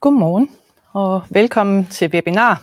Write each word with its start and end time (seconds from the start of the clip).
Godmorgen 0.00 0.50
og 0.92 1.22
velkommen 1.30 1.86
til 1.86 2.10
webinar. 2.10 2.62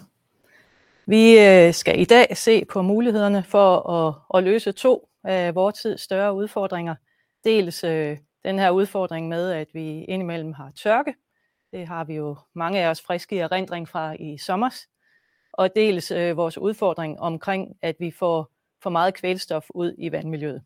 Vi 1.05 1.39
øh, 1.39 1.73
skal 1.73 1.99
i 1.99 2.05
dag 2.05 2.37
se 2.37 2.65
på 2.65 2.81
mulighederne 2.81 3.43
for 3.43 3.89
at, 3.89 4.15
at 4.37 4.43
løse 4.43 4.71
to 4.71 5.09
af 5.23 5.55
vores 5.55 5.81
tids 5.81 6.01
større 6.01 6.33
udfordringer. 6.33 6.95
Dels 7.43 7.83
øh, 7.83 8.17
den 8.43 8.59
her 8.59 8.69
udfordring 8.69 9.27
med, 9.27 9.51
at 9.51 9.67
vi 9.73 10.03
indimellem 10.03 10.53
har 10.53 10.71
tørke. 10.75 11.15
Det 11.71 11.87
har 11.87 12.03
vi 12.03 12.15
jo 12.15 12.37
mange 12.53 12.79
af 12.79 12.89
os 12.89 13.01
friske 13.01 13.39
erindring 13.39 13.89
fra 13.89 14.15
i 14.19 14.37
sommers. 14.37 14.87
Og 15.53 15.75
dels 15.75 16.11
øh, 16.11 16.37
vores 16.37 16.57
udfordring 16.57 17.19
omkring, 17.19 17.75
at 17.81 17.95
vi 17.99 18.11
får 18.11 18.51
for 18.83 18.89
meget 18.89 19.13
kvælstof 19.13 19.65
ud 19.69 19.95
i 19.97 20.11
vandmiljøet. 20.11 20.61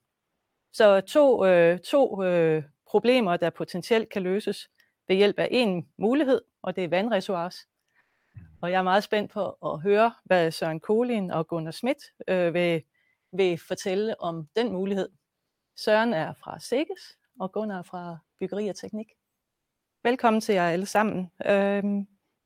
Så 0.73 1.01
to, 1.01 1.45
øh, 1.45 1.79
to 1.79 2.23
øh, 2.23 2.63
problemer, 2.89 3.37
der 3.37 3.49
potentielt 3.49 4.09
kan 4.09 4.21
løses 4.21 4.69
ved 5.09 5.15
hjælp 5.15 5.39
af 5.39 5.47
en 5.51 5.89
mulighed, 5.97 6.41
og 6.61 6.75
det 6.75 6.83
er 6.83 6.87
vandreservoirs. 6.87 7.67
Og 8.61 8.71
jeg 8.71 8.77
er 8.77 8.83
meget 8.83 9.03
spændt 9.03 9.31
på 9.31 9.51
at 9.51 9.81
høre, 9.81 10.13
hvad 10.23 10.51
Søren 10.51 10.79
Kolin 10.79 11.31
og 11.31 11.47
Gunnar 11.47 11.71
Schmidt 11.71 11.97
øh, 12.27 12.53
vil, 12.53 12.83
vil 13.31 13.57
fortælle 13.67 14.21
om 14.21 14.47
den 14.55 14.71
mulighed. 14.71 15.09
Søren 15.75 16.13
er 16.13 16.33
fra 16.33 16.59
Sikkes, 16.59 17.17
og 17.39 17.51
Gunnar 17.51 17.79
er 17.79 17.83
fra 17.83 18.17
Byggeri 18.39 18.67
og 18.67 18.75
Teknik. 18.75 19.07
Velkommen 20.03 20.41
til 20.41 20.55
jer 20.55 20.69
alle 20.69 20.85
sammen. 20.85 21.31
Øh, 21.45 21.83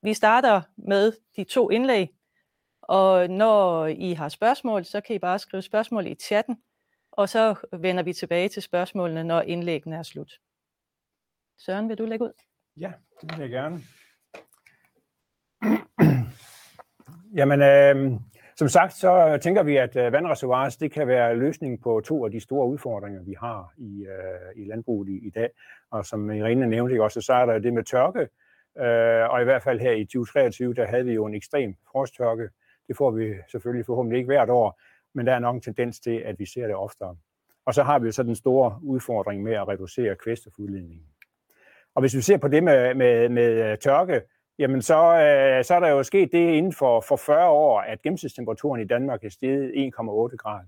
vi 0.02 0.14
starter 0.14 0.62
med 0.78 1.14
de 1.36 1.44
to 1.44 1.70
indlæg, 1.70 2.10
og 2.82 3.30
når 3.30 3.86
I 3.86 4.14
har 4.14 4.30
spørgsmål, 4.30 4.86
så 4.86 5.02
kan 5.02 5.16
I 5.16 5.20
bare 5.20 5.40
skrive 5.40 5.62
spørgsmål 5.62 6.08
i 6.08 6.16
chatten, 6.16 6.58
og 7.12 7.30
så 7.30 7.56
vender 7.72 8.04
vi 8.04 8.14
tilbage 8.14 8.50
til 8.50 8.62
spørgsmålene, 8.62 9.24
når 9.24 9.42
indlæggene 9.42 9.96
er 9.96 10.04
slut. 10.04 10.40
Søren, 11.58 11.90
vil 11.90 11.98
du 11.98 12.06
lægge 12.06 12.26
ud? 12.26 12.34
Ja, 12.78 12.92
det 13.22 13.38
vil 13.38 13.40
jeg 13.40 13.50
gerne. 13.50 13.80
Jamen, 17.40 17.62
øh, 17.62 18.20
som 18.56 18.68
sagt, 18.68 18.94
så 18.94 19.40
tænker 19.42 19.64
vi, 19.64 19.78
at 19.78 19.96
øh, 19.96 20.12
vandreservoirs, 20.12 20.78
det 20.78 20.92
kan 20.92 21.08
være 21.08 21.36
løsningen 21.36 21.82
på 21.82 22.02
to 22.06 22.26
af 22.26 22.32
de 22.32 22.40
store 22.40 22.68
udfordringer, 22.68 23.24
vi 23.24 23.36
har 23.40 23.74
i, 23.78 24.06
øh, 24.06 24.64
i 24.64 24.66
landbruget 24.66 25.10
i, 25.10 25.28
i 25.28 25.30
dag. 25.30 25.50
Og 25.92 26.06
som 26.06 26.32
Irene 26.32 26.68
nævnte 26.68 27.04
også, 27.04 27.22
så 27.22 27.34
er 27.34 27.46
der 27.46 27.60
det 27.60 27.74
med 27.74 27.84
tørke. 27.84 28.28
Øh, 28.78 29.30
og 29.30 29.42
i 29.42 29.44
hvert 29.44 29.64
fald 29.64 29.80
her 29.80 29.92
i 29.92 30.06
2023, 30.06 30.74
der 30.74 30.88
havde 30.88 31.06
vi 31.06 31.14
jo 31.14 31.26
en 31.26 31.34
ekstrem 31.34 31.76
frosttørke. 31.92 32.50
Det 32.88 32.98
får 32.98 33.12
vi 33.12 33.34
selvfølgelig 33.52 33.86
forhåbentlig 33.86 34.18
ikke 34.18 34.28
hvert 34.28 34.50
år, 34.50 34.82
men 35.14 35.28
der 35.28 35.34
er 35.34 35.40
nok 35.40 35.56
en 35.56 35.62
tendens 35.62 36.00
til, 36.00 36.16
at 36.26 36.40
vi 36.40 36.46
ser 36.46 36.68
det 36.68 36.76
oftere. 36.76 37.18
Og 37.66 37.74
så 37.74 37.84
har 37.84 38.00
vi 38.00 38.06
jo 38.06 38.12
så 38.12 38.24
den 38.24 38.36
store 38.36 38.80
udfordring 38.84 39.44
med 39.44 39.54
at 39.54 39.68
reducere 39.68 40.16
kvælstofudledningen. 40.16 41.13
Og 41.96 42.02
hvis 42.02 42.16
vi 42.16 42.22
ser 42.22 42.38
på 42.38 42.48
det 42.48 42.64
med, 42.64 42.96
med, 42.96 43.30
med 43.30 43.72
øh, 43.72 43.78
tørke, 43.78 44.22
jamen 44.60 44.82
så, 44.82 44.96
øh, 44.96 45.64
så 45.64 45.76
er 45.76 45.80
der 45.80 45.88
jo 45.88 46.04
sket 46.04 46.32
det 46.32 46.50
inden 46.50 46.74
for, 46.74 47.02
for 47.02 47.16
40 47.16 47.50
år, 47.50 47.80
at 47.80 48.02
gennemsnitstemperaturen 48.02 48.82
i 48.82 48.86
Danmark 48.86 49.24
er 49.24 49.30
steget 49.30 49.72
1,8 49.72 50.36
grader. 50.36 50.66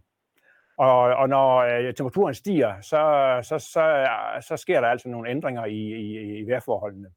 Og, 0.78 1.00
og 1.00 1.30
når 1.30 1.58
øh, 1.58 1.94
temperaturen 1.94 2.34
stiger, 2.34 2.82
så, 2.82 3.00
så, 3.44 3.59
så, 3.59 4.08
så 4.42 4.58
sker 4.58 4.82
der 4.82 4.88
altså 4.88 5.09
nogle 5.09 5.30
ændringer 5.30 5.66
i, 5.66 5.78
i, 5.78 6.38
i 6.38 6.48
vejrforholdene. 6.48 7.09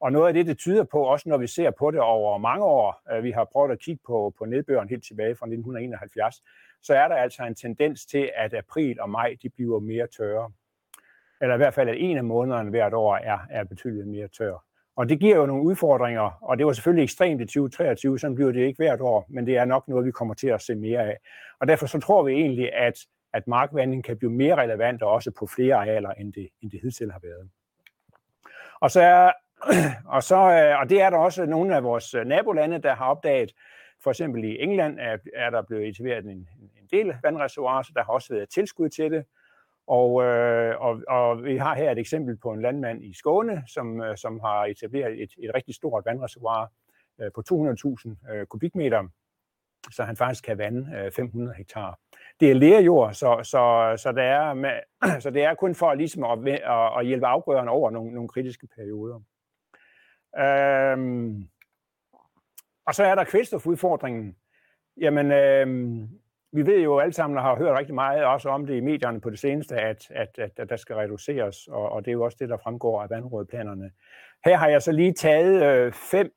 Og 0.00 0.12
noget 0.12 0.28
af 0.28 0.34
det, 0.34 0.46
det 0.46 0.58
tyder 0.58 0.84
på, 0.84 1.02
også 1.02 1.28
når 1.28 1.38
vi 1.38 1.46
ser 1.46 1.70
på 1.70 1.90
det 1.90 2.00
over 2.00 2.38
mange 2.38 2.64
år, 2.64 3.02
øh, 3.12 3.24
vi 3.24 3.30
har 3.30 3.44
prøvet 3.44 3.72
at 3.72 3.80
kigge 3.80 4.02
på, 4.06 4.34
på 4.38 4.44
nedbøren 4.44 4.88
helt 4.88 5.04
tilbage 5.04 5.36
fra 5.36 5.46
1971, 5.46 6.42
så 6.82 6.94
er 6.94 7.08
der 7.08 7.14
altså 7.14 7.44
en 7.44 7.54
tendens 7.54 8.06
til, 8.06 8.30
at 8.36 8.54
april 8.54 9.00
og 9.00 9.10
maj 9.10 9.36
de 9.42 9.48
bliver 9.50 9.80
mere 9.80 10.06
tørre. 10.06 10.50
Eller 11.44 11.54
i 11.54 11.56
hvert 11.56 11.74
fald, 11.74 11.88
at 11.88 11.96
en 11.98 12.16
af 12.16 12.24
månederne 12.24 12.70
hvert 12.70 12.94
år 12.94 13.16
er, 13.16 13.38
er 13.50 13.64
betydeligt 13.64 14.08
mere 14.08 14.28
tør. 14.28 14.64
Og 14.96 15.08
det 15.08 15.20
giver 15.20 15.36
jo 15.36 15.46
nogle 15.46 15.62
udfordringer, 15.62 16.38
og 16.42 16.58
det 16.58 16.66
var 16.66 16.72
selvfølgelig 16.72 17.02
ekstremt 17.02 17.40
i 17.40 17.44
2023, 17.44 18.18
sådan 18.18 18.34
bliver 18.34 18.52
det 18.52 18.60
ikke 18.60 18.76
hvert 18.76 19.00
år, 19.00 19.26
men 19.28 19.46
det 19.46 19.56
er 19.56 19.64
nok 19.64 19.88
noget, 19.88 20.06
vi 20.06 20.10
kommer 20.10 20.34
til 20.34 20.48
at 20.48 20.62
se 20.62 20.74
mere 20.74 21.00
af. 21.00 21.16
Og 21.60 21.68
derfor 21.68 21.86
så 21.86 22.00
tror 22.00 22.22
vi 22.22 22.32
egentlig, 22.32 22.74
at, 22.74 22.98
at 23.32 23.46
markvanding 23.46 24.04
kan 24.04 24.18
blive 24.18 24.32
mere 24.32 24.56
relevant 24.56 25.02
og 25.02 25.10
også 25.10 25.30
på 25.30 25.46
flere 25.46 25.74
arealer, 25.74 26.10
end 26.10 26.32
det, 26.32 26.48
end 26.62 26.70
det 26.70 26.80
hidtil 26.80 27.12
har 27.12 27.20
været. 27.22 27.50
Og, 28.80 28.90
så 28.90 29.00
er, 29.00 29.32
og, 30.16 30.22
så, 30.22 30.36
øh, 30.36 30.80
og 30.80 30.90
det 30.90 31.00
er 31.00 31.10
der 31.10 31.18
også 31.18 31.46
nogle 31.46 31.76
af 31.76 31.84
vores 31.84 32.14
øh, 32.14 32.24
nabolande, 32.24 32.78
der 32.78 32.94
har 32.94 33.06
opdaget. 33.06 33.52
For 34.02 34.10
eksempel 34.10 34.44
i 34.44 34.62
England 34.62 34.98
er, 35.00 35.18
er 35.34 35.50
der 35.50 35.62
blevet 35.62 35.88
etableret 35.88 36.24
en, 36.24 36.48
en 36.60 36.88
del 36.90 37.14
vandreservoirer, 37.22 37.82
så 37.82 37.92
der 37.94 38.04
har 38.04 38.12
også 38.12 38.34
været 38.34 38.48
tilskud 38.48 38.88
til 38.88 39.10
det. 39.10 39.24
Og, 39.86 40.22
øh, 40.22 40.80
og, 40.80 41.00
og 41.08 41.44
vi 41.44 41.56
har 41.56 41.74
her 41.74 41.90
et 41.90 41.98
eksempel 41.98 42.36
på 42.36 42.50
en 42.52 42.62
landmand 42.62 43.04
i 43.04 43.14
Skåne, 43.14 43.62
som, 43.66 44.00
øh, 44.00 44.16
som 44.16 44.40
har 44.40 44.64
etableret 44.64 45.22
et, 45.22 45.30
et 45.38 45.54
rigtig 45.54 45.74
stort 45.74 46.04
vandreservoir 46.06 46.72
øh, 47.20 47.30
på 47.34 47.42
200.000 47.52 48.32
øh, 48.32 48.46
kubikmeter, 48.46 49.08
så 49.90 50.04
han 50.04 50.16
faktisk 50.16 50.44
kan 50.44 50.58
vande 50.58 50.96
øh, 50.96 51.12
500 51.12 51.54
hektar. 51.56 51.98
Det 52.40 52.50
er 52.50 52.54
lerjord, 52.54 53.14
så, 53.14 53.40
så, 53.42 53.94
så, 54.02 54.12
det 54.12 54.24
er 54.24 54.54
med, 54.54 54.80
så 55.22 55.30
det 55.30 55.44
er 55.44 55.54
kun 55.54 55.74
for 55.74 55.94
ligesom 55.94 56.24
at, 56.24 56.48
at, 56.48 56.98
at 56.98 57.06
hjælpe 57.06 57.26
afgrøderne 57.26 57.70
over 57.70 57.90
nogle, 57.90 58.12
nogle 58.12 58.28
kritiske 58.28 58.66
perioder. 58.76 59.20
Øhm, 60.38 61.48
og 62.86 62.94
så 62.94 63.04
er 63.04 63.14
der 63.14 63.24
kvælstofudfordringen. 63.24 64.36
Jamen, 64.96 65.32
øhm, 65.32 66.08
vi 66.54 66.66
ved 66.66 66.82
jo 66.82 66.98
alle 66.98 67.12
sammen, 67.12 67.36
og 67.38 67.44
har 67.44 67.56
hørt 67.56 67.78
rigtig 67.78 67.94
meget 67.94 68.24
også 68.24 68.48
om 68.48 68.66
det 68.66 68.76
i 68.76 68.80
medierne 68.80 69.20
på 69.20 69.30
det 69.30 69.38
seneste, 69.38 69.76
at, 69.76 70.10
at, 70.10 70.38
at, 70.38 70.50
at 70.56 70.70
der 70.70 70.76
skal 70.76 70.96
reduceres, 70.96 71.66
og, 71.66 71.92
og 71.92 72.04
det 72.04 72.10
er 72.10 72.12
jo 72.12 72.24
også 72.24 72.36
det, 72.40 72.48
der 72.48 72.56
fremgår 72.56 73.02
af 73.02 73.10
vandrådplanerne. 73.10 73.90
Her 74.44 74.56
har 74.56 74.68
jeg 74.68 74.82
så 74.82 74.92
lige 74.92 75.12
taget 75.12 75.62
øh, 75.64 75.92
fem 75.92 76.32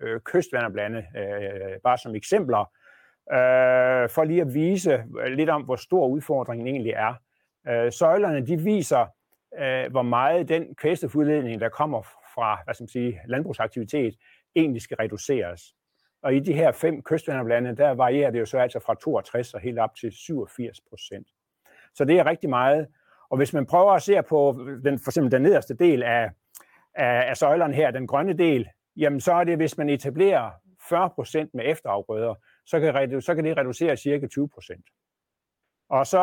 øh, 0.00 0.20
kystvanderblande, 0.20 1.06
øh, 1.16 1.80
bare 1.84 1.98
som 1.98 2.14
eksempler, 2.14 2.60
øh, 3.32 4.08
for 4.08 4.24
lige 4.24 4.40
at 4.40 4.54
vise 4.54 5.04
øh, 5.20 5.32
lidt 5.32 5.50
om, 5.50 5.62
hvor 5.62 5.76
stor 5.76 6.06
udfordringen 6.06 6.66
egentlig 6.66 6.92
er. 6.92 7.14
Øh, 7.68 7.92
søjlerne, 7.92 8.46
de 8.46 8.56
viser, 8.56 9.06
øh, 9.58 9.90
hvor 9.90 10.02
meget 10.02 10.48
den 10.48 10.74
kvælstofudledning, 10.74 11.60
der 11.60 11.68
kommer 11.68 12.02
fra 12.34 12.58
hvad 12.64 12.74
skal 12.74 12.84
man 12.84 12.88
sige, 12.88 13.20
landbrugsaktivitet, 13.28 14.14
egentlig 14.56 14.82
skal 14.82 14.96
reduceres. 14.96 15.74
Og 16.22 16.34
i 16.34 16.40
de 16.40 16.52
her 16.52 16.72
fem 16.72 17.02
kystvanderblande, 17.02 17.76
der 17.76 17.90
varierer 17.90 18.30
det 18.30 18.40
jo 18.40 18.46
så 18.46 18.58
altså 18.58 18.80
fra 18.80 18.94
62 18.94 19.54
og 19.54 19.60
helt 19.60 19.78
op 19.78 19.94
til 19.94 20.12
87 20.12 20.80
procent. 20.80 21.26
Så 21.94 22.04
det 22.04 22.18
er 22.18 22.26
rigtig 22.26 22.50
meget. 22.50 22.86
Og 23.30 23.36
hvis 23.36 23.52
man 23.52 23.66
prøver 23.66 23.92
at 23.92 24.02
se 24.02 24.22
på 24.22 24.66
den, 24.84 24.98
for 24.98 25.10
eksempel 25.10 25.32
den 25.32 25.42
nederste 25.42 25.74
del 25.74 26.02
af, 26.02 26.30
af, 26.94 27.30
af 27.30 27.36
søjlerne 27.36 27.74
her, 27.74 27.90
den 27.90 28.06
grønne 28.06 28.32
del, 28.32 28.68
jamen 28.96 29.20
så 29.20 29.32
er 29.32 29.44
det, 29.44 29.56
hvis 29.56 29.78
man 29.78 29.88
etablerer 29.88 30.50
40 30.88 31.10
procent 31.10 31.54
med 31.54 31.64
efterafgrøder, 31.66 32.34
så 32.66 32.80
kan, 32.80 33.20
så 33.22 33.34
kan 33.34 33.44
det 33.44 33.56
reducere 33.56 33.96
cirka 33.96 34.26
20 34.26 34.48
procent. 34.48 34.84
Og 35.88 36.06
så, 36.06 36.22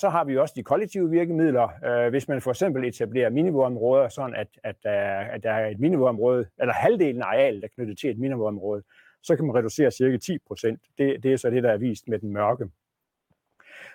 så 0.00 0.08
har 0.08 0.24
vi 0.24 0.38
også 0.38 0.54
de 0.56 0.62
kollektive 0.62 1.10
virkemidler. 1.10 1.68
Øh, 1.84 2.10
hvis 2.10 2.28
man 2.28 2.40
for 2.40 2.50
eksempel 2.50 2.84
etablerer 2.84 3.30
minivådområder, 3.30 4.08
sådan 4.08 4.34
at, 4.34 4.48
at, 4.64 4.76
øh, 4.86 5.34
at 5.34 5.42
der 5.42 5.50
er 5.50 5.68
et 5.68 5.80
minivådområde, 5.80 6.46
eller 6.60 6.74
halvdelen 6.74 7.22
af 7.22 7.26
arealet 7.26 7.64
er 7.64 7.68
knyttet 7.68 7.98
til 7.98 8.10
et 8.10 8.18
minivådområde, 8.18 8.82
så 9.22 9.36
kan 9.36 9.46
man 9.46 9.56
reducere 9.56 9.90
cirka 9.90 10.16
10 10.16 10.38
procent. 10.46 10.80
Det, 10.98 11.22
det 11.22 11.32
er 11.32 11.36
så 11.36 11.50
det, 11.50 11.62
der 11.62 11.70
er 11.70 11.76
vist 11.76 12.08
med 12.08 12.18
den 12.18 12.32
mørke. 12.32 12.68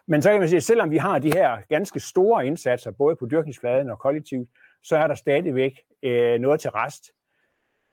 Men 0.07 0.21
så 0.21 0.31
kan 0.31 0.39
man 0.39 0.49
sige, 0.49 0.57
at 0.57 0.63
selvom 0.63 0.91
vi 0.91 0.97
har 0.97 1.19
de 1.19 1.33
her 1.33 1.57
ganske 1.69 1.99
store 1.99 2.47
indsatser, 2.47 2.91
både 2.91 3.15
på 3.15 3.25
dyrkningsfladen 3.25 3.89
og 3.89 3.99
kollektivt, 3.99 4.49
så 4.83 4.97
er 4.97 5.07
der 5.07 5.15
stadigvæk 5.15 5.79
øh, 6.03 6.39
noget 6.39 6.59
til 6.59 6.69
rest. 6.69 7.11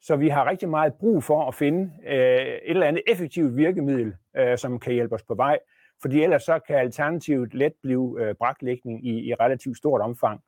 Så 0.02 0.16
vi 0.16 0.28
har 0.28 0.50
rigtig 0.50 0.68
meget 0.68 0.94
brug 0.94 1.24
for 1.24 1.48
at 1.48 1.54
finde 1.54 1.92
øh, 2.06 2.46
et 2.46 2.60
eller 2.64 2.86
andet 2.86 3.02
effektivt 3.06 3.56
virkemiddel, 3.56 4.14
øh, 4.36 4.58
som 4.58 4.78
kan 4.78 4.92
hjælpe 4.92 5.14
os 5.14 5.22
på 5.22 5.34
vej, 5.34 5.58
fordi 6.02 6.22
ellers 6.22 6.42
så 6.42 6.58
kan 6.58 6.76
alternativet 6.76 7.54
let 7.54 7.72
blive 7.82 8.16
øh, 8.20 8.34
braklægning 8.34 9.06
i, 9.06 9.28
i 9.28 9.34
relativt 9.34 9.76
stort 9.76 10.00
omfang. 10.00 10.40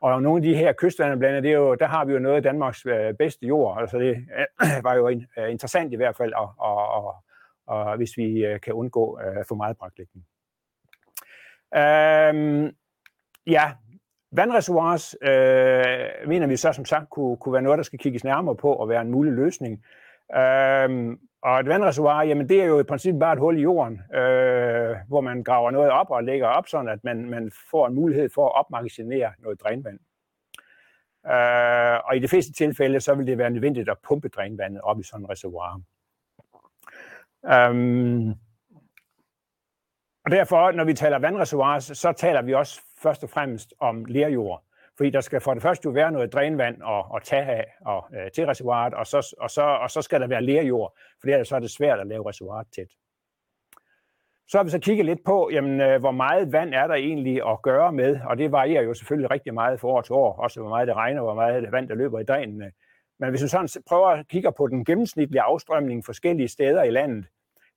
Og 0.00 0.22
nogle 0.22 0.38
af 0.38 0.42
de 0.42 0.56
her 0.56 0.72
kystvanderblande, 0.72 1.42
det 1.42 1.50
er 1.50 1.54
jo, 1.54 1.74
der 1.74 1.86
har 1.86 2.04
vi 2.04 2.12
jo 2.12 2.18
noget 2.18 2.36
af 2.36 2.42
Danmarks 2.42 2.86
øh, 2.86 3.14
bedste 3.14 3.46
jord. 3.46 3.80
Altså 3.80 3.98
det 3.98 4.26
var 4.86 4.94
jo 4.94 5.08
øh, 5.08 5.50
interessant 5.50 5.92
i 5.92 5.96
hvert 5.96 6.16
fald, 6.16 6.32
og, 6.32 6.54
og, 6.58 6.88
og, 6.88 7.14
og 7.66 7.96
hvis 7.96 8.16
vi 8.16 8.44
øh, 8.44 8.60
kan 8.60 8.72
undgå 8.72 9.20
for 9.48 9.54
meget 9.54 9.76
braklægning. 9.76 10.26
Øhm, 11.76 12.76
ja, 13.46 13.72
vandreservoirs 14.32 15.14
øh, 15.22 16.28
mener 16.28 16.46
vi 16.46 16.56
så 16.56 16.72
som 16.72 16.84
sagt 16.84 17.10
kunne, 17.10 17.36
kunne 17.36 17.52
være 17.52 17.62
noget, 17.62 17.76
der 17.76 17.82
skal 17.82 17.98
kigges 17.98 18.24
nærmere 18.24 18.56
på 18.56 18.72
og 18.72 18.88
være 18.88 19.00
en 19.00 19.10
mulig 19.10 19.32
løsning. 19.32 19.84
Øhm, 20.36 21.18
og 21.42 21.60
et 21.60 21.66
vandreservoir, 21.66 22.22
jamen 22.22 22.48
det 22.48 22.62
er 22.62 22.66
jo 22.66 22.80
i 22.80 22.84
princippet 22.84 23.20
bare 23.20 23.32
et 23.32 23.38
hul 23.38 23.58
i 23.58 23.62
jorden, 23.62 24.00
øh, 24.14 24.96
hvor 25.08 25.20
man 25.20 25.44
graver 25.44 25.70
noget 25.70 25.90
op 25.90 26.10
og 26.10 26.24
lægger 26.24 26.46
op, 26.46 26.68
sådan 26.68 26.88
at 26.88 27.04
man, 27.04 27.30
man 27.30 27.52
får 27.70 27.86
en 27.86 27.94
mulighed 27.94 28.28
for 28.34 28.46
at 28.46 28.54
opmagasinere 28.54 29.32
noget 29.38 29.60
drænvand. 29.60 29.98
Øh, 31.26 32.00
og 32.04 32.16
i 32.16 32.18
de 32.18 32.28
fleste 32.28 32.52
tilfælde, 32.52 33.00
så 33.00 33.14
vil 33.14 33.26
det 33.26 33.38
være 33.38 33.50
nødvendigt 33.50 33.88
at 33.88 33.98
pumpe 34.08 34.28
drænvandet 34.28 34.80
op 34.80 35.00
i 35.00 35.02
sådan 35.02 35.24
et 35.24 35.30
reservoir. 35.30 35.80
Um, 37.42 38.34
og 40.24 40.30
derfor, 40.30 40.72
når 40.72 40.84
vi 40.84 40.94
taler 40.94 41.18
vandreservoir, 41.18 41.78
så 41.78 42.12
taler 42.12 42.42
vi 42.42 42.54
også 42.54 42.80
først 43.02 43.24
og 43.24 43.30
fremmest 43.30 43.74
om 43.80 44.04
lerjord. 44.04 44.62
Fordi 44.98 45.10
der 45.10 45.20
skal 45.20 45.40
for 45.40 45.54
det 45.54 45.62
første 45.62 45.86
jo 45.86 45.90
være 45.90 46.12
noget 46.12 46.32
drænvand 46.32 46.82
og, 46.82 47.10
og 47.10 47.22
tage 47.22 47.42
af 47.42 47.66
og, 47.80 48.06
øh, 48.14 48.30
til 48.30 48.46
reservoiret, 48.46 48.94
og 48.94 49.06
så, 49.06 49.34
og, 49.40 49.50
så, 49.50 49.62
og 49.62 49.90
så 49.90 50.02
skal 50.02 50.20
der 50.20 50.26
være 50.26 50.42
lerjord, 50.42 50.96
for 51.20 51.28
ellers 51.28 51.48
så 51.48 51.56
er 51.56 51.60
det 51.60 51.70
svært 51.70 52.00
at 52.00 52.06
lave 52.06 52.28
reservoiret 52.28 52.66
tæt. 52.76 52.88
Så 54.48 54.58
har 54.58 54.64
vi 54.64 54.70
så 54.70 54.78
kigget 54.78 55.06
lidt 55.06 55.24
på, 55.24 55.50
jamen, 55.52 55.80
øh, 55.80 56.00
hvor 56.00 56.10
meget 56.10 56.52
vand 56.52 56.74
er 56.74 56.86
der 56.86 56.94
egentlig 56.94 57.48
at 57.48 57.62
gøre 57.62 57.92
med, 57.92 58.20
og 58.24 58.38
det 58.38 58.52
varierer 58.52 58.82
jo 58.82 58.94
selvfølgelig 58.94 59.30
rigtig 59.30 59.54
meget 59.54 59.80
fra 59.80 59.88
år 59.88 60.00
til 60.00 60.12
år, 60.12 60.32
også 60.32 60.60
hvor 60.60 60.68
meget 60.68 60.88
det 60.88 60.96
regner, 60.96 61.22
hvor 61.22 61.34
meget 61.34 61.62
det 61.62 61.72
vand, 61.72 61.88
der 61.88 61.94
løber 61.94 62.20
i 62.20 62.24
drænene. 62.24 62.72
Men 63.18 63.30
hvis 63.30 63.42
vi 63.42 63.48
sådan 63.48 63.68
prøver 63.88 64.08
at 64.08 64.28
kigge 64.28 64.52
på 64.52 64.66
den 64.66 64.84
gennemsnitlige 64.84 65.42
afstrømning 65.42 66.04
forskellige 66.04 66.48
steder 66.48 66.82
i 66.82 66.90
landet, 66.90 67.24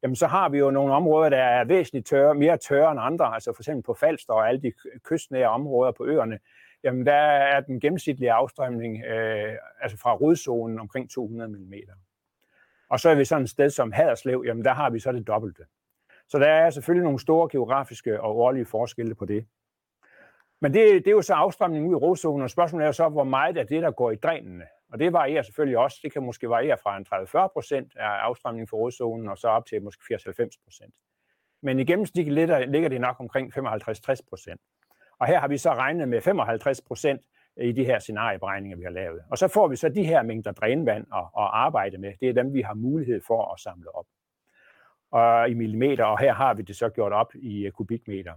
jamen 0.03 0.15
så 0.15 0.27
har 0.27 0.49
vi 0.49 0.57
jo 0.57 0.71
nogle 0.71 0.93
områder, 0.93 1.29
der 1.29 1.37
er 1.37 1.63
væsentligt 1.63 2.07
tørre, 2.07 2.35
mere 2.35 2.57
tørre 2.57 2.91
end 2.91 2.99
andre, 3.03 3.33
altså 3.33 3.53
for 3.55 3.61
eksempel 3.61 3.83
på 3.83 3.93
Falster 3.93 4.33
og 4.33 4.49
alle 4.49 4.61
de 4.61 4.71
kystnære 5.03 5.49
områder 5.49 5.91
på 5.91 6.05
øerne, 6.05 6.39
jamen 6.83 7.05
der 7.05 7.13
er 7.13 7.59
den 7.59 7.79
gennemsnitlige 7.79 8.31
afstrømning 8.31 9.03
øh, 9.05 9.55
altså 9.81 9.97
fra 9.97 10.15
rodzonen 10.15 10.79
omkring 10.79 11.09
200 11.09 11.49
mm. 11.49 11.73
Og 12.89 12.99
så 12.99 13.09
er 13.09 13.15
vi 13.15 13.25
sådan 13.25 13.43
et 13.43 13.49
sted 13.49 13.69
som 13.69 13.91
Haderslev, 13.91 14.43
jamen 14.45 14.65
der 14.65 14.73
har 14.73 14.89
vi 14.89 14.99
så 14.99 15.11
det 15.11 15.27
dobbelte. 15.27 15.63
Så 16.27 16.39
der 16.39 16.47
er 16.47 16.69
selvfølgelig 16.69 17.03
nogle 17.03 17.19
store 17.19 17.49
geografiske 17.51 18.21
og 18.21 18.37
årlige 18.37 18.65
forskelle 18.65 19.15
på 19.15 19.25
det. 19.25 19.45
Men 20.61 20.73
det, 20.73 21.05
det 21.05 21.07
er 21.07 21.11
jo 21.11 21.21
så 21.21 21.33
afstrømning 21.33 21.87
ud 21.87 21.91
i 21.91 21.95
rodzonen, 21.95 22.41
og 22.41 22.49
spørgsmålet 22.49 22.83
er 22.83 22.87
jo 22.87 22.93
så, 22.93 23.09
hvor 23.09 23.23
meget 23.23 23.57
af 23.57 23.67
det, 23.67 23.81
der 23.83 23.91
går 23.91 24.11
i 24.11 24.15
drænene. 24.15 24.65
Og 24.91 24.99
det 24.99 25.13
varierer 25.13 25.41
selvfølgelig 25.41 25.77
også. 25.77 25.99
Det 26.03 26.13
kan 26.13 26.23
måske 26.23 26.49
variere 26.49 26.77
fra 26.83 26.97
en 26.97 27.05
30-40 27.47 27.47
procent 27.53 27.95
af 27.95 28.07
afstrømning 28.07 28.69
for 28.69 28.77
rodzonen, 28.77 29.29
og 29.29 29.37
så 29.37 29.47
op 29.47 29.65
til 29.65 29.81
måske 29.81 30.15
80-90 30.15 30.63
procent. 30.63 30.95
Men 31.61 31.79
i 31.79 31.85
gennemsnit 31.85 32.33
ligger 32.33 32.89
det 32.89 33.01
nok 33.01 33.15
omkring 33.19 33.57
55-60 33.57 34.15
procent. 34.29 34.61
Og 35.21 35.27
her 35.27 35.39
har 35.39 35.47
vi 35.47 35.57
så 35.57 35.73
regnet 35.73 36.07
med 36.09 36.21
55 36.21 36.81
procent 36.81 37.21
øh, 37.59 37.67
i 37.67 37.71
de 37.71 37.85
her 37.85 37.99
scenarieberegninger, 37.99 38.77
vi 38.77 38.83
har 38.83 38.91
lavet. 38.91 39.21
Og 39.29 39.37
så 39.37 39.47
får 39.47 39.67
vi 39.67 39.75
så 39.75 39.89
de 39.89 40.03
her 40.03 40.23
mængder 40.23 40.51
drænvand 40.51 41.05
at, 41.13 41.23
at 41.23 41.49
arbejde 41.53 41.97
med. 41.97 42.13
Det 42.19 42.29
er 42.29 42.33
dem, 42.33 42.53
vi 42.53 42.61
har 42.61 42.73
mulighed 42.73 43.21
for 43.27 43.53
at 43.53 43.59
samle 43.59 43.95
op 43.95 44.05
og 45.11 45.49
i 45.49 45.53
millimeter, 45.53 46.05
og 46.05 46.19
her 46.19 46.33
har 46.33 46.53
vi 46.53 46.61
det 46.61 46.75
så 46.75 46.89
gjort 46.89 47.11
op 47.11 47.35
i 47.35 47.65
øh, 47.65 47.71
kubikmeter. 47.71 48.33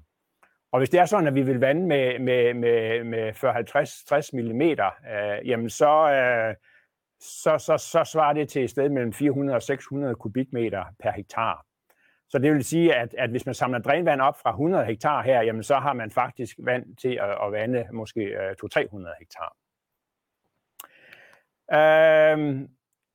Og 0.73 0.81
hvis 0.81 0.91
det 0.91 1.01
er 1.01 1.05
sådan, 1.05 1.27
at 1.27 1.35
vi 1.35 1.43
vil 1.43 1.61
vande 1.61 1.87
med, 1.87 2.19
med, 2.19 2.55
med, 2.55 3.05
med 3.05 3.33
40-50-60 3.33 4.31
mm, 4.33 4.61
øh, 4.61 5.49
jamen 5.49 5.71
så, 5.71 6.11
øh, 6.13 6.55
så, 7.21 7.59
så, 7.59 7.77
så 7.79 8.05
svarer 8.13 8.33
det 8.33 8.49
til 8.49 8.65
et 8.65 8.71
sted 8.71 8.89
mellem 8.89 9.13
400 9.13 9.57
og 9.57 9.63
600 9.63 10.15
kubikmeter 10.15 10.85
per 11.03 11.11
hektar. 11.11 11.67
Så 12.35 12.39
det 12.39 12.53
vil 12.53 12.65
sige, 12.65 12.95
at, 12.95 13.15
at 13.19 13.31
hvis 13.31 13.47
man 13.47 13.55
samler 13.55 13.79
drænvand 13.79 14.21
op 14.21 14.41
fra 14.43 14.51
100 14.51 14.85
hektar 14.85 15.23
her, 15.23 15.43
jamen 15.43 15.63
så 15.63 15.75
har 15.75 15.93
man 15.93 16.11
faktisk 16.11 16.57
vand 16.59 16.97
til 16.97 17.19
at, 17.23 17.31
at 17.47 17.53
vande 17.53 17.87
måske 17.93 18.21
øh, 18.21 18.55
200-300 18.65 19.19
hektar. 19.19 19.57
Øhm, 21.75 22.69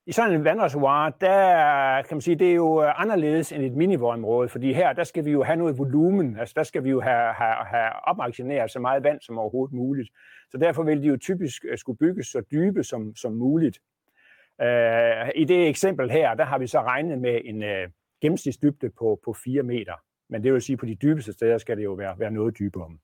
i 0.05 0.11
sådan 0.11 0.33
en 0.33 0.43
vandreservoir, 0.43 1.09
der 1.09 2.01
kan 2.01 2.15
man 2.15 2.21
sige, 2.21 2.35
det 2.35 2.49
er 2.49 2.55
jo 2.55 2.83
øh, 2.83 3.01
anderledes 3.01 3.51
end 3.51 3.63
et 3.63 3.73
minivådområde, 3.73 4.49
fordi 4.49 4.73
her, 4.73 4.93
der 4.93 5.03
skal 5.03 5.25
vi 5.25 5.31
jo 5.31 5.43
have 5.43 5.57
noget 5.57 5.77
volumen, 5.77 6.39
altså 6.39 6.53
der 6.57 6.63
skal 6.63 6.83
vi 6.83 6.89
jo 6.89 7.01
have, 7.01 7.33
have, 7.33 7.55
have 7.65 8.07
opmaksineret 8.07 8.71
så 8.71 8.79
meget 8.79 9.03
vand 9.03 9.21
som 9.21 9.37
overhovedet 9.37 9.73
muligt. 9.73 10.09
Så 10.51 10.57
derfor 10.57 10.83
vil 10.83 11.01
de 11.01 11.07
jo 11.07 11.17
typisk 11.17 11.65
øh, 11.69 11.77
skulle 11.77 11.97
bygges 11.97 12.27
så 12.27 12.41
dybe 12.51 12.83
som, 12.83 13.15
som 13.15 13.33
muligt. 13.33 13.79
Øh, 14.61 15.29
I 15.35 15.43
det 15.43 15.67
eksempel 15.67 16.11
her, 16.11 16.33
der 16.33 16.45
har 16.45 16.57
vi 16.57 16.67
så 16.67 16.81
regnet 16.81 17.19
med 17.19 17.41
en 17.45 17.63
uh, 17.63 17.91
gennemsnitsdybde 18.21 18.89
på, 18.89 19.19
på 19.25 19.33
4 19.33 19.63
meter. 19.63 19.93
Men 20.29 20.43
det 20.43 20.53
vil 20.53 20.61
sige, 20.61 20.73
at 20.73 20.79
på 20.79 20.85
de 20.85 20.95
dybeste 20.95 21.33
steder 21.33 21.57
skal 21.57 21.77
det 21.77 21.83
jo 21.83 21.93
være, 21.93 22.19
være 22.19 22.31
noget 22.31 22.59
dybere. 22.59 22.97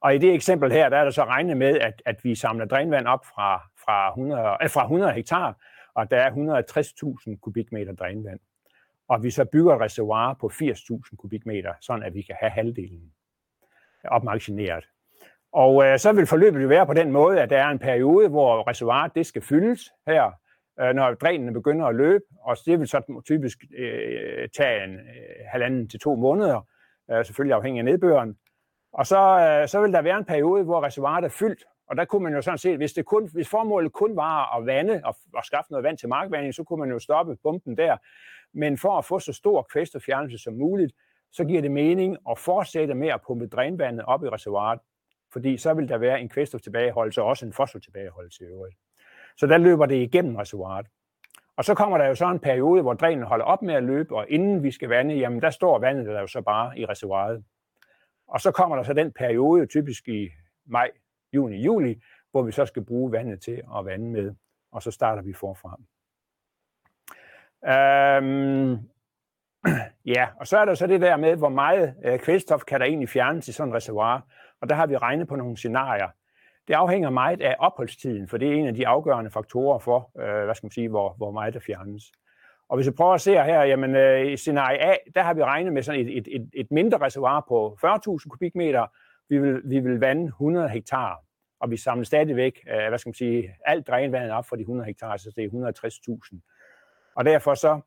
Og 0.00 0.14
i 0.14 0.18
det 0.18 0.34
eksempel 0.34 0.72
her, 0.72 0.88
der 0.88 0.96
er 0.96 1.04
der 1.04 1.10
så 1.10 1.24
regnet 1.24 1.56
med, 1.56 1.78
at, 1.78 2.02
at 2.06 2.24
vi 2.24 2.34
samler 2.34 2.64
drænvand 2.64 3.06
op 3.06 3.24
fra, 3.24 3.62
fra, 3.84 4.08
100, 4.08 4.42
eh, 4.42 4.56
øh, 4.62 4.70
fra 4.70 4.82
100 4.82 5.12
hektar, 5.12 5.56
og 5.94 6.10
der 6.10 6.16
er 6.16 6.30
160.000 6.30 7.38
kubikmeter 7.38 7.94
drænvand. 7.94 8.40
Og 9.08 9.22
vi 9.22 9.30
så 9.30 9.44
bygger 9.44 9.74
et 9.74 9.80
reservoir 9.80 10.34
på 10.34 10.50
80.000 10.54 11.16
kubikmeter, 11.16 11.72
sådan 11.80 12.02
at 12.02 12.14
vi 12.14 12.22
kan 12.22 12.36
have 12.40 12.50
halvdelen 12.50 13.12
opmaksineret. 14.04 14.84
Og 15.52 15.84
øh, 15.84 15.98
så 15.98 16.12
vil 16.12 16.26
forløbet 16.26 16.62
jo 16.62 16.68
være 16.68 16.86
på 16.86 16.94
den 16.94 17.12
måde, 17.12 17.40
at 17.42 17.50
der 17.50 17.58
er 17.58 17.68
en 17.68 17.78
periode, 17.78 18.28
hvor 18.28 18.68
reservoiret 18.68 19.14
det 19.14 19.26
skal 19.26 19.42
fyldes 19.42 19.92
her, 20.06 20.32
øh, 20.80 20.94
når 20.94 21.14
drænene 21.14 21.52
begynder 21.52 21.86
at 21.86 21.94
løbe, 21.94 22.24
og 22.40 22.56
det 22.66 22.80
vil 22.80 22.88
så 22.88 23.22
typisk 23.24 23.64
øh, 23.78 24.48
tage 24.48 24.84
en 24.84 24.94
øh, 24.94 25.00
halvanden 25.46 25.88
til 25.88 26.00
to 26.00 26.14
måneder, 26.14 26.66
øh, 27.10 27.24
selvfølgelig 27.24 27.54
afhængig 27.54 27.78
af 27.78 27.84
nedbøren. 27.84 28.36
Og 28.92 29.06
så, 29.06 29.18
øh, 29.18 29.68
så 29.68 29.80
vil 29.80 29.92
der 29.92 30.02
være 30.02 30.18
en 30.18 30.24
periode, 30.24 30.64
hvor 30.64 30.84
reservoiret 30.84 31.24
er 31.24 31.28
fyldt, 31.28 31.64
og 31.88 31.96
der 31.96 32.04
kunne 32.04 32.24
man 32.24 32.34
jo 32.34 32.42
sådan 32.42 32.58
set, 32.58 32.76
hvis, 32.76 32.92
det 32.92 33.04
kun, 33.04 33.28
hvis 33.32 33.48
formålet 33.48 33.92
kun 33.92 34.16
var 34.16 34.56
at 34.56 34.66
vande 34.66 35.00
og, 35.04 35.16
og 35.34 35.44
skaffe 35.44 35.70
noget 35.70 35.84
vand 35.84 35.98
til 35.98 36.08
markvanding, 36.08 36.54
så 36.54 36.64
kunne 36.64 36.80
man 36.80 36.90
jo 36.90 36.98
stoppe 36.98 37.36
pumpen 37.42 37.76
der. 37.76 37.96
Men 38.52 38.78
for 38.78 38.98
at 38.98 39.04
få 39.04 39.18
så 39.18 39.32
stor 39.32 39.66
kvælstoffjernelse 39.72 40.38
som 40.38 40.54
muligt, 40.54 40.92
så 41.32 41.44
giver 41.44 41.62
det 41.62 41.70
mening 41.70 42.16
at 42.30 42.38
fortsætte 42.38 42.94
med 42.94 43.08
at 43.08 43.20
pumpe 43.26 43.46
drænvandet 43.46 44.04
op 44.04 44.24
i 44.24 44.28
reservoiret, 44.28 44.78
fordi 45.32 45.56
så 45.56 45.74
vil 45.74 45.88
der 45.88 45.98
være 45.98 46.20
en 46.20 46.28
kvælstoftilbageholdelse 46.28 47.22
og 47.22 47.28
også 47.28 47.46
en 47.46 47.52
fosfortilbageholdelse 47.52 48.44
i 48.44 48.46
øvrigt. 48.46 48.76
Så 49.36 49.46
der 49.46 49.58
løber 49.58 49.86
det 49.86 49.96
igennem 49.96 50.36
reservoiret. 50.36 50.86
Og 51.56 51.64
så 51.64 51.74
kommer 51.74 51.98
der 51.98 52.06
jo 52.06 52.14
så 52.14 52.30
en 52.30 52.38
periode, 52.38 52.82
hvor 52.82 52.94
drænen 52.94 53.24
holder 53.24 53.44
op 53.44 53.62
med 53.62 53.74
at 53.74 53.82
løbe, 53.82 54.16
og 54.16 54.26
inden 54.28 54.62
vi 54.62 54.70
skal 54.70 54.88
vande, 54.88 55.14
jamen 55.14 55.42
der 55.42 55.50
står 55.50 55.78
vandet 55.78 56.06
der 56.06 56.20
jo 56.20 56.26
så 56.26 56.40
bare 56.40 56.78
i 56.78 56.86
reservoiret. 56.86 57.44
Og 58.28 58.40
så 58.40 58.50
kommer 58.50 58.76
der 58.76 58.82
så 58.82 58.92
den 58.92 59.12
periode, 59.12 59.66
typisk 59.66 60.08
i 60.08 60.30
maj, 60.66 60.90
juni, 61.32 61.56
juli, 61.56 62.02
hvor 62.30 62.42
vi 62.42 62.52
så 62.52 62.66
skal 62.66 62.84
bruge 62.84 63.12
vandet 63.12 63.42
til 63.42 63.62
at 63.78 63.84
vande 63.84 64.06
med, 64.06 64.34
og 64.72 64.82
så 64.82 64.90
starter 64.90 65.22
vi 65.22 65.32
forfra. 65.32 65.78
Øhm, 67.66 68.78
ja, 70.16 70.28
og 70.36 70.46
så 70.46 70.58
er 70.58 70.64
der 70.64 70.74
så 70.74 70.86
det 70.86 71.00
der 71.00 71.16
med, 71.16 71.36
hvor 71.36 71.48
meget 71.48 71.94
øh, 72.04 72.18
kvælstof 72.18 72.64
kan 72.64 72.80
der 72.80 72.86
egentlig 72.86 73.08
fjernes 73.08 73.48
i 73.48 73.52
sådan 73.52 73.72
et 73.72 73.76
reservoir, 73.76 74.20
og 74.60 74.68
der 74.68 74.74
har 74.74 74.86
vi 74.86 74.96
regnet 74.96 75.28
på 75.28 75.36
nogle 75.36 75.56
scenarier. 75.56 76.08
Det 76.68 76.74
afhænger 76.74 77.10
meget 77.10 77.40
af 77.40 77.56
opholdstiden, 77.58 78.28
for 78.28 78.36
det 78.36 78.48
er 78.48 78.52
en 78.52 78.66
af 78.66 78.74
de 78.74 78.86
afgørende 78.86 79.30
faktorer 79.30 79.78
for, 79.78 80.10
øh, 80.20 80.44
hvad 80.44 80.54
skal 80.54 80.66
man 80.66 80.70
sige, 80.70 80.88
hvor, 80.88 81.14
hvor 81.16 81.30
meget 81.30 81.54
der 81.54 81.60
fjernes. 81.60 82.12
Og 82.68 82.76
hvis 82.76 82.86
vi 82.86 82.92
prøver 82.92 83.14
at 83.14 83.20
se 83.20 83.32
her, 83.32 83.62
jamen 83.62 83.94
øh, 83.94 84.32
i 84.32 84.36
scenarie 84.36 84.78
A, 84.78 84.94
der 85.14 85.22
har 85.22 85.34
vi 85.34 85.44
regnet 85.44 85.72
med 85.72 85.82
sådan 85.82 86.00
et, 86.00 86.16
et, 86.18 86.28
et, 86.30 86.50
et 86.54 86.70
mindre 86.70 86.98
reservoir 86.98 87.44
på 87.48 87.78
40.000 87.84 88.28
kubikmeter, 88.28 88.86
vi 89.28 89.38
vil, 89.38 89.62
vi 89.64 89.80
vil 89.80 90.00
vande 90.00 90.24
100 90.24 90.68
hektar, 90.68 91.24
og 91.60 91.70
vi 91.70 91.76
samler 91.76 92.04
stadigvæk, 92.04 92.60
øh, 92.70 92.88
hvad 92.88 92.98
skal 92.98 93.08
man 93.08 93.14
sige, 93.14 93.54
alt 93.66 93.86
drænvandet 93.86 94.32
op 94.32 94.46
for 94.48 94.56
de 94.56 94.62
100 94.62 94.86
hektar, 94.86 95.16
så 95.16 95.32
det 95.36 95.44
er 95.44 95.48
160.000. 95.48 97.12
Og 97.16 97.24
derfor 97.24 97.54
så, 97.54 97.80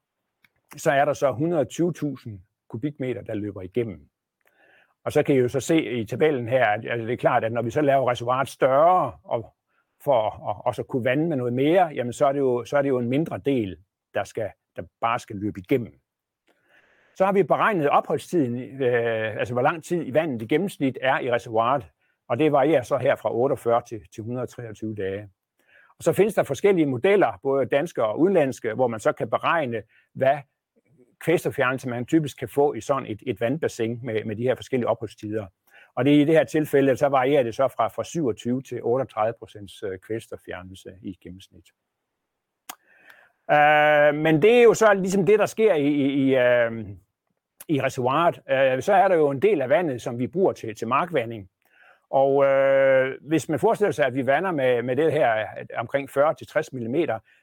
så 0.77 0.91
er 0.91 1.05
der 1.05 1.13
så 1.13 1.31
120.000 2.27 2.29
kubikmeter, 2.69 3.21
der 3.21 3.33
løber 3.33 3.61
igennem. 3.61 4.09
Og 5.05 5.11
så 5.11 5.23
kan 5.23 5.35
I 5.35 5.37
jo 5.37 5.47
så 5.47 5.59
se 5.59 5.83
i 5.83 6.05
tabellen 6.05 6.47
her, 6.47 6.65
at 6.65 6.83
det 6.83 7.11
er 7.11 7.17
klart, 7.17 7.43
at 7.43 7.51
når 7.51 7.61
vi 7.61 7.69
så 7.69 7.81
laver 7.81 8.11
reservoiret 8.11 8.49
større, 8.49 9.11
og 9.23 9.53
for 10.03 10.49
at 10.49 10.65
også 10.65 10.83
kunne 10.83 11.05
vande 11.05 11.27
med 11.27 11.37
noget 11.37 11.53
mere, 11.53 11.87
jamen 11.87 12.13
så 12.13 12.25
er 12.25 12.31
det 12.31 12.39
jo, 12.39 12.65
så 12.65 12.77
er 12.77 12.81
det 12.81 12.89
jo 12.89 12.99
en 12.99 13.09
mindre 13.09 13.37
del, 13.45 13.77
der, 14.13 14.23
skal, 14.23 14.49
der 14.75 14.83
bare 15.01 15.19
skal 15.19 15.35
løbe 15.35 15.59
igennem. 15.59 15.99
Så 17.15 17.25
har 17.25 17.33
vi 17.33 17.43
beregnet 17.43 17.89
opholdstiden, 17.89 18.81
øh, 18.81 19.37
altså 19.37 19.53
hvor 19.53 19.61
lang 19.61 19.83
tid 19.83 20.07
i 20.07 20.13
vandet 20.13 20.41
i 20.41 20.45
gennemsnit 20.45 20.97
er 21.01 21.19
i 21.19 21.31
reservoiret, 21.31 21.85
og 22.29 22.39
det 22.39 22.51
varierer 22.51 22.81
så 22.81 22.97
her 22.97 23.15
fra 23.15 23.33
48 23.33 23.81
til, 23.87 24.01
til 24.13 24.21
123 24.21 24.95
dage. 24.95 25.29
Og 25.97 26.03
så 26.03 26.13
findes 26.13 26.33
der 26.33 26.43
forskellige 26.43 26.85
modeller, 26.85 27.39
både 27.43 27.65
danske 27.65 28.03
og 28.03 28.19
udenlandske, 28.19 28.73
hvor 28.73 28.87
man 28.87 28.99
så 28.99 29.11
kan 29.11 29.29
beregne, 29.29 29.83
hvad 30.13 30.37
kvæsterfjernelse, 31.23 31.89
man 31.89 32.05
typisk 32.05 32.37
kan 32.37 32.49
få 32.49 32.73
i 32.73 32.81
sådan 32.81 33.05
et, 33.05 33.23
et 33.27 33.41
vandbassin 33.41 33.99
med, 34.03 34.23
med 34.25 34.35
de 34.35 34.43
her 34.43 34.55
forskellige 34.55 34.87
opholdstider. 34.87 35.45
Og 35.95 36.05
det 36.05 36.11
i 36.11 36.25
det 36.25 36.35
her 36.35 36.43
tilfælde, 36.43 36.97
så 36.97 37.07
varierer 37.07 37.43
det 37.43 37.55
så 37.55 37.67
fra, 37.67 37.87
fra 37.87 38.03
27 38.03 38.61
til 38.61 38.79
38 38.83 39.33
procents 39.39 39.83
øh, 39.83 39.99
kvælstoffjernelse 39.99 40.89
i 41.01 41.17
gennemsnit. 41.23 41.65
Uh, 43.51 44.15
men 44.15 44.41
det 44.41 44.51
er 44.51 44.63
jo 44.63 44.73
så 44.73 44.93
ligesom 44.93 45.25
det, 45.25 45.39
der 45.39 45.45
sker 45.45 45.73
i, 45.73 45.87
i, 45.87 46.35
uh, 46.35 46.89
i 47.67 47.81
reservoiret. 47.81 48.37
Uh, 48.37 48.83
så 48.83 48.93
er 48.93 49.07
der 49.07 49.15
jo 49.15 49.29
en 49.29 49.41
del 49.41 49.61
af 49.61 49.69
vandet, 49.69 50.01
som 50.01 50.19
vi 50.19 50.27
bruger 50.27 50.53
til, 50.53 50.75
til 50.75 50.87
markvanding. 50.87 51.49
Og 52.13 52.45
øh, 52.45 53.17
hvis 53.21 53.49
man 53.49 53.59
forestiller 53.59 53.91
sig, 53.91 54.05
at 54.05 54.13
vi 54.13 54.25
vander 54.25 54.51
med, 54.51 54.81
med 54.83 54.95
det 54.95 55.11
her 55.11 55.45
omkring 55.77 56.09
40-60 56.09 56.67
mm, 56.71 56.95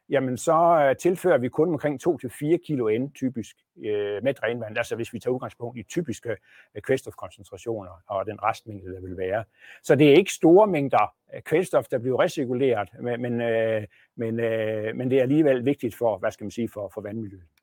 jamen 0.08 0.36
så 0.36 0.86
øh, 0.88 0.96
tilfører 0.96 1.38
vi 1.38 1.48
kun 1.48 1.68
omkring 1.68 2.00
2-4 2.08 2.56
kilo 2.66 2.98
N 2.98 3.12
typisk 3.12 3.56
øh, 3.84 4.22
med 4.22 4.34
drænvand, 4.34 4.78
altså 4.78 4.96
hvis 4.96 5.12
vi 5.12 5.18
tager 5.18 5.34
udgangspunkt 5.34 5.78
i 5.78 5.82
typiske 5.82 6.30
øh, 6.74 6.82
kvælstofkoncentrationer 6.82 7.90
og 8.06 8.26
den 8.26 8.42
restmængde, 8.42 8.94
der 8.94 9.00
vil 9.00 9.16
være. 9.16 9.44
Så 9.82 9.94
det 9.94 10.10
er 10.10 10.14
ikke 10.14 10.32
store 10.32 10.66
mængder 10.66 11.14
øh, 11.34 11.42
kvælstof, 11.42 11.88
der 11.88 11.98
bliver 11.98 12.22
recirkuleret, 12.22 12.88
men, 13.00 13.22
men, 13.22 13.40
øh, 13.40 13.86
men, 14.16 14.40
øh, 14.40 14.96
men 14.96 15.10
det 15.10 15.18
er 15.18 15.22
alligevel 15.22 15.64
vigtigt 15.64 15.94
for, 15.94 16.18
hvad 16.18 16.30
skal 16.30 16.44
man 16.44 16.50
sige, 16.50 16.68
for, 16.68 16.90
for 16.94 17.00
vandmiljøet. 17.00 17.59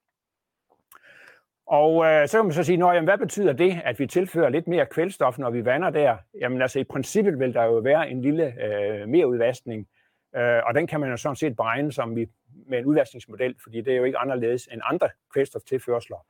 Og 1.68 2.06
øh, 2.06 2.28
så 2.28 2.38
kan 2.38 2.46
man 2.46 2.54
så 2.54 2.64
sige, 2.64 2.94
jamen, 2.94 3.04
hvad 3.04 3.18
betyder 3.18 3.54
det, 3.54 3.82
at 3.84 4.00
vi 4.00 4.08
tilfører 4.08 4.50
lidt 4.50 4.68
mere 4.68 4.86
kvælstof, 4.86 5.38
når 5.38 5.50
vi 5.50 5.66
vander 5.66 5.90
der? 5.90 6.18
Jamen 6.40 6.62
altså 6.62 6.80
i 6.80 6.84
princippet 6.84 7.40
vil 7.40 7.54
der 7.54 7.64
jo 7.64 7.74
være 7.74 8.10
en 8.10 8.22
lille 8.22 8.64
øh, 8.64 9.08
mere 9.10 9.28
udvaskning, 9.28 9.88
øh, 10.36 10.62
og 10.66 10.76
den 10.76 10.88
kan 10.88 11.00
man 11.00 11.10
jo 11.10 11.18
sådan 11.18 11.36
set 11.36 11.56
beregne 11.56 11.92
som 11.92 12.16
vi, 12.16 12.28
med 12.68 12.80
en 12.80 12.86
udvaskningsmodel, 12.86 13.56
fordi 13.64 13.82
det 13.82 13.94
er 13.94 13.98
jo 13.98 14.04
ikke 14.04 14.18
anderledes 14.18 14.68
end 14.72 14.82
andre 14.84 15.10
kvælstoftilførsler. 15.34 16.26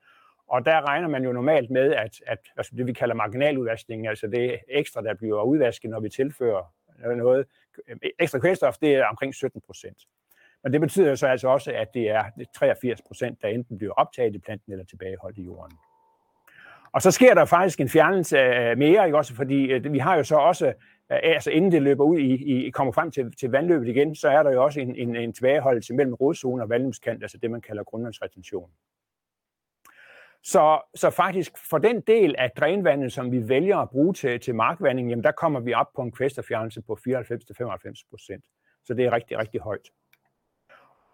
Og 0.48 0.66
der 0.66 0.88
regner 0.88 1.08
man 1.08 1.24
jo 1.24 1.32
normalt 1.32 1.70
med, 1.70 1.94
at, 1.94 2.22
at 2.28 2.40
altså 2.58 2.76
det 2.76 2.88
vi 2.88 2.94
kalder 2.94 3.16
marginaludvaskning, 3.16 4.08
altså 4.08 4.28
det 4.28 4.60
ekstra, 4.68 5.02
der 5.02 5.14
bliver 5.14 5.44
udvasket, 5.44 5.90
når 5.90 6.00
vi 6.00 6.10
tilfører 6.10 6.74
noget, 7.16 7.46
øh, 7.88 7.96
ekstra 8.20 8.40
kvælstof, 8.40 8.78
det 8.78 8.96
er 8.96 9.06
omkring 9.06 9.36
17 9.36 9.62
procent. 9.62 9.98
Men 10.64 10.74
det 10.74 10.82
betyder 10.82 11.16
så 11.16 11.28
altså 11.28 11.48
også, 11.48 11.72
at 11.72 11.94
det 11.94 12.10
er 12.10 12.24
83 12.56 13.02
procent, 13.02 13.42
der 13.42 13.48
enten 13.48 13.78
bliver 13.78 13.94
optaget 13.94 14.36
i 14.36 14.40
planten 14.40 14.72
eller 14.72 14.86
tilbageholdt 14.86 15.38
i 15.38 15.44
jorden. 15.44 15.78
Og 16.92 17.02
så 17.02 17.12
sker 17.12 17.34
der 17.34 17.46
faktisk 17.46 17.80
en 17.80 17.90
fjernelse 17.90 18.38
mere, 18.76 19.06
ikke 19.06 19.18
også? 19.18 19.36
fordi 19.36 19.72
øh, 19.72 19.94
vi 19.94 20.00
har 20.00 20.16
jo 20.16 20.24
så 20.24 20.36
også, 20.36 20.68
øh, 20.68 21.20
altså 21.24 21.52
inden 21.52 21.72
det 21.72 21.82
løber 21.82 22.04
ud 22.04 22.20
i, 22.20 22.68
i 22.68 22.70
kommer 22.70 22.94
frem 22.94 23.12
til, 23.12 23.34
til 23.40 23.50
vandløbet 23.50 23.88
igen, 23.88 24.16
så 24.16 24.30
er 24.30 24.44
der 24.44 24.52
jo 24.52 24.64
også 24.64 24.80
en, 24.80 24.96
en, 24.96 25.16
en 25.16 25.34
tilbageholdelse 25.34 25.94
mellem 25.94 26.14
rodzone 26.14 26.64
og 26.64 26.70
vandløbskant, 26.70 27.24
altså 27.24 27.38
det 27.38 27.52
man 27.52 27.62
kalder 27.62 27.84
grundvandsretention. 27.84 28.72
Så, 30.44 30.82
så 30.96 31.10
faktisk 31.10 31.52
for 31.70 31.78
den 31.78 32.02
del 32.02 32.36
af 32.38 32.52
drænvandet, 32.52 33.14
som 33.14 33.32
vi 33.32 33.50
vælger 33.50 33.78
at 33.78 33.90
bruge 33.90 34.14
til, 34.14 34.40
til 34.40 34.56
markvanding, 34.56 35.10
jamen 35.10 35.24
der 35.24 35.32
kommer 35.32 35.60
vi 35.60 35.74
op 35.74 35.88
på 35.96 36.02
en 36.02 36.12
kvæsterfjernelse 36.12 36.82
på 36.82 36.98
94-95 37.08 38.10
procent. 38.10 38.46
Så 38.86 38.94
det 38.94 39.06
er 39.06 39.12
rigtig, 39.12 39.38
rigtig 39.38 39.62
højt. 39.62 39.90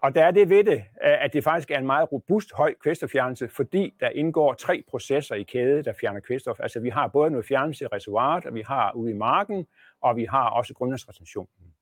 Og 0.03 0.15
der 0.15 0.25
er 0.25 0.31
det 0.31 0.49
ved 0.49 0.63
det, 0.63 0.77
øh, 0.77 1.23
at 1.23 1.33
det 1.33 1.43
faktisk 1.43 1.71
er 1.71 1.77
en 1.77 1.85
meget 1.85 2.11
robust 2.11 2.53
høj 2.53 2.73
kvælstoffjernelse, 2.81 3.47
fordi 3.47 3.93
der 3.99 4.09
indgår 4.09 4.53
tre 4.53 4.83
processer 4.89 5.35
i 5.35 5.43
kæde, 5.43 5.83
der 5.83 5.93
fjerner 5.93 6.19
kvælstof. 6.19 6.59
Altså 6.59 6.79
vi 6.79 6.89
har 6.89 7.07
både 7.07 7.31
noget 7.31 7.45
fjernelse 7.45 7.85
i 7.85 7.87
reservoiret, 7.87 8.45
og 8.45 8.53
vi 8.53 8.61
har 8.61 8.91
ude 8.91 9.11
i 9.11 9.13
marken, 9.13 9.67
og 10.01 10.15
vi 10.15 10.25
har 10.25 10.49
også 10.49 10.73
grundvandsretentionen. 10.73 11.73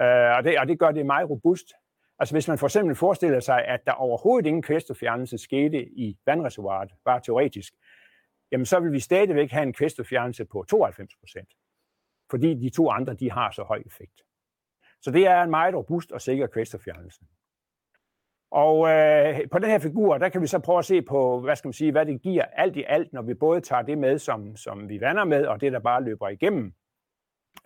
Øh, 0.00 0.36
og 0.36 0.44
det, 0.44 0.58
og 0.58 0.68
det 0.68 0.78
gør 0.78 0.90
det 0.90 1.06
meget 1.06 1.30
robust. 1.30 1.72
Altså 2.18 2.34
hvis 2.34 2.48
man 2.48 2.58
for 2.58 2.66
eksempel 2.66 2.96
forestiller 2.96 3.40
sig, 3.40 3.64
at 3.64 3.86
der 3.86 3.92
overhovedet 3.92 4.46
ingen 4.46 4.62
kvælstoffjernelse 4.62 5.38
skete 5.38 5.84
i 5.84 6.18
vandreservoiret, 6.26 6.90
bare 7.04 7.20
teoretisk, 7.20 7.74
jamen 8.52 8.66
så 8.66 8.80
vil 8.80 8.92
vi 8.92 9.00
stadigvæk 9.00 9.50
have 9.50 9.62
en 9.62 9.72
kvælstoffjernelse 9.72 10.44
på 10.44 10.64
92 10.68 11.16
procent, 11.16 11.48
fordi 12.30 12.54
de 12.54 12.70
to 12.70 12.90
andre 12.90 13.14
de 13.14 13.30
har 13.30 13.50
så 13.50 13.62
høj 13.62 13.82
effekt. 13.86 14.22
Så 15.00 15.10
det 15.10 15.26
er 15.26 15.42
en 15.42 15.50
meget 15.50 15.74
robust 15.74 16.12
og 16.12 16.20
sikker 16.20 16.46
kvælstoffjernelse. 16.46 17.20
Og 18.50 18.88
øh, 18.88 19.48
på 19.52 19.58
den 19.58 19.70
her 19.70 19.78
figur, 19.78 20.18
der 20.18 20.28
kan 20.28 20.42
vi 20.42 20.46
så 20.46 20.58
prøve 20.58 20.78
at 20.78 20.84
se 20.84 21.02
på, 21.02 21.40
hvad 21.40 21.56
skal 21.56 21.68
man 21.68 21.72
sige, 21.72 21.92
hvad 21.92 22.06
det 22.06 22.22
giver 22.22 22.44
alt 22.44 22.76
i 22.76 22.84
alt, 22.88 23.12
når 23.12 23.22
vi 23.22 23.34
både 23.34 23.60
tager 23.60 23.82
det 23.82 23.98
med, 23.98 24.18
som, 24.18 24.56
som 24.56 24.88
vi 24.88 25.00
vander 25.00 25.24
med, 25.24 25.46
og 25.46 25.60
det, 25.60 25.72
der 25.72 25.78
bare 25.78 26.02
løber 26.04 26.28
igennem. 26.28 26.72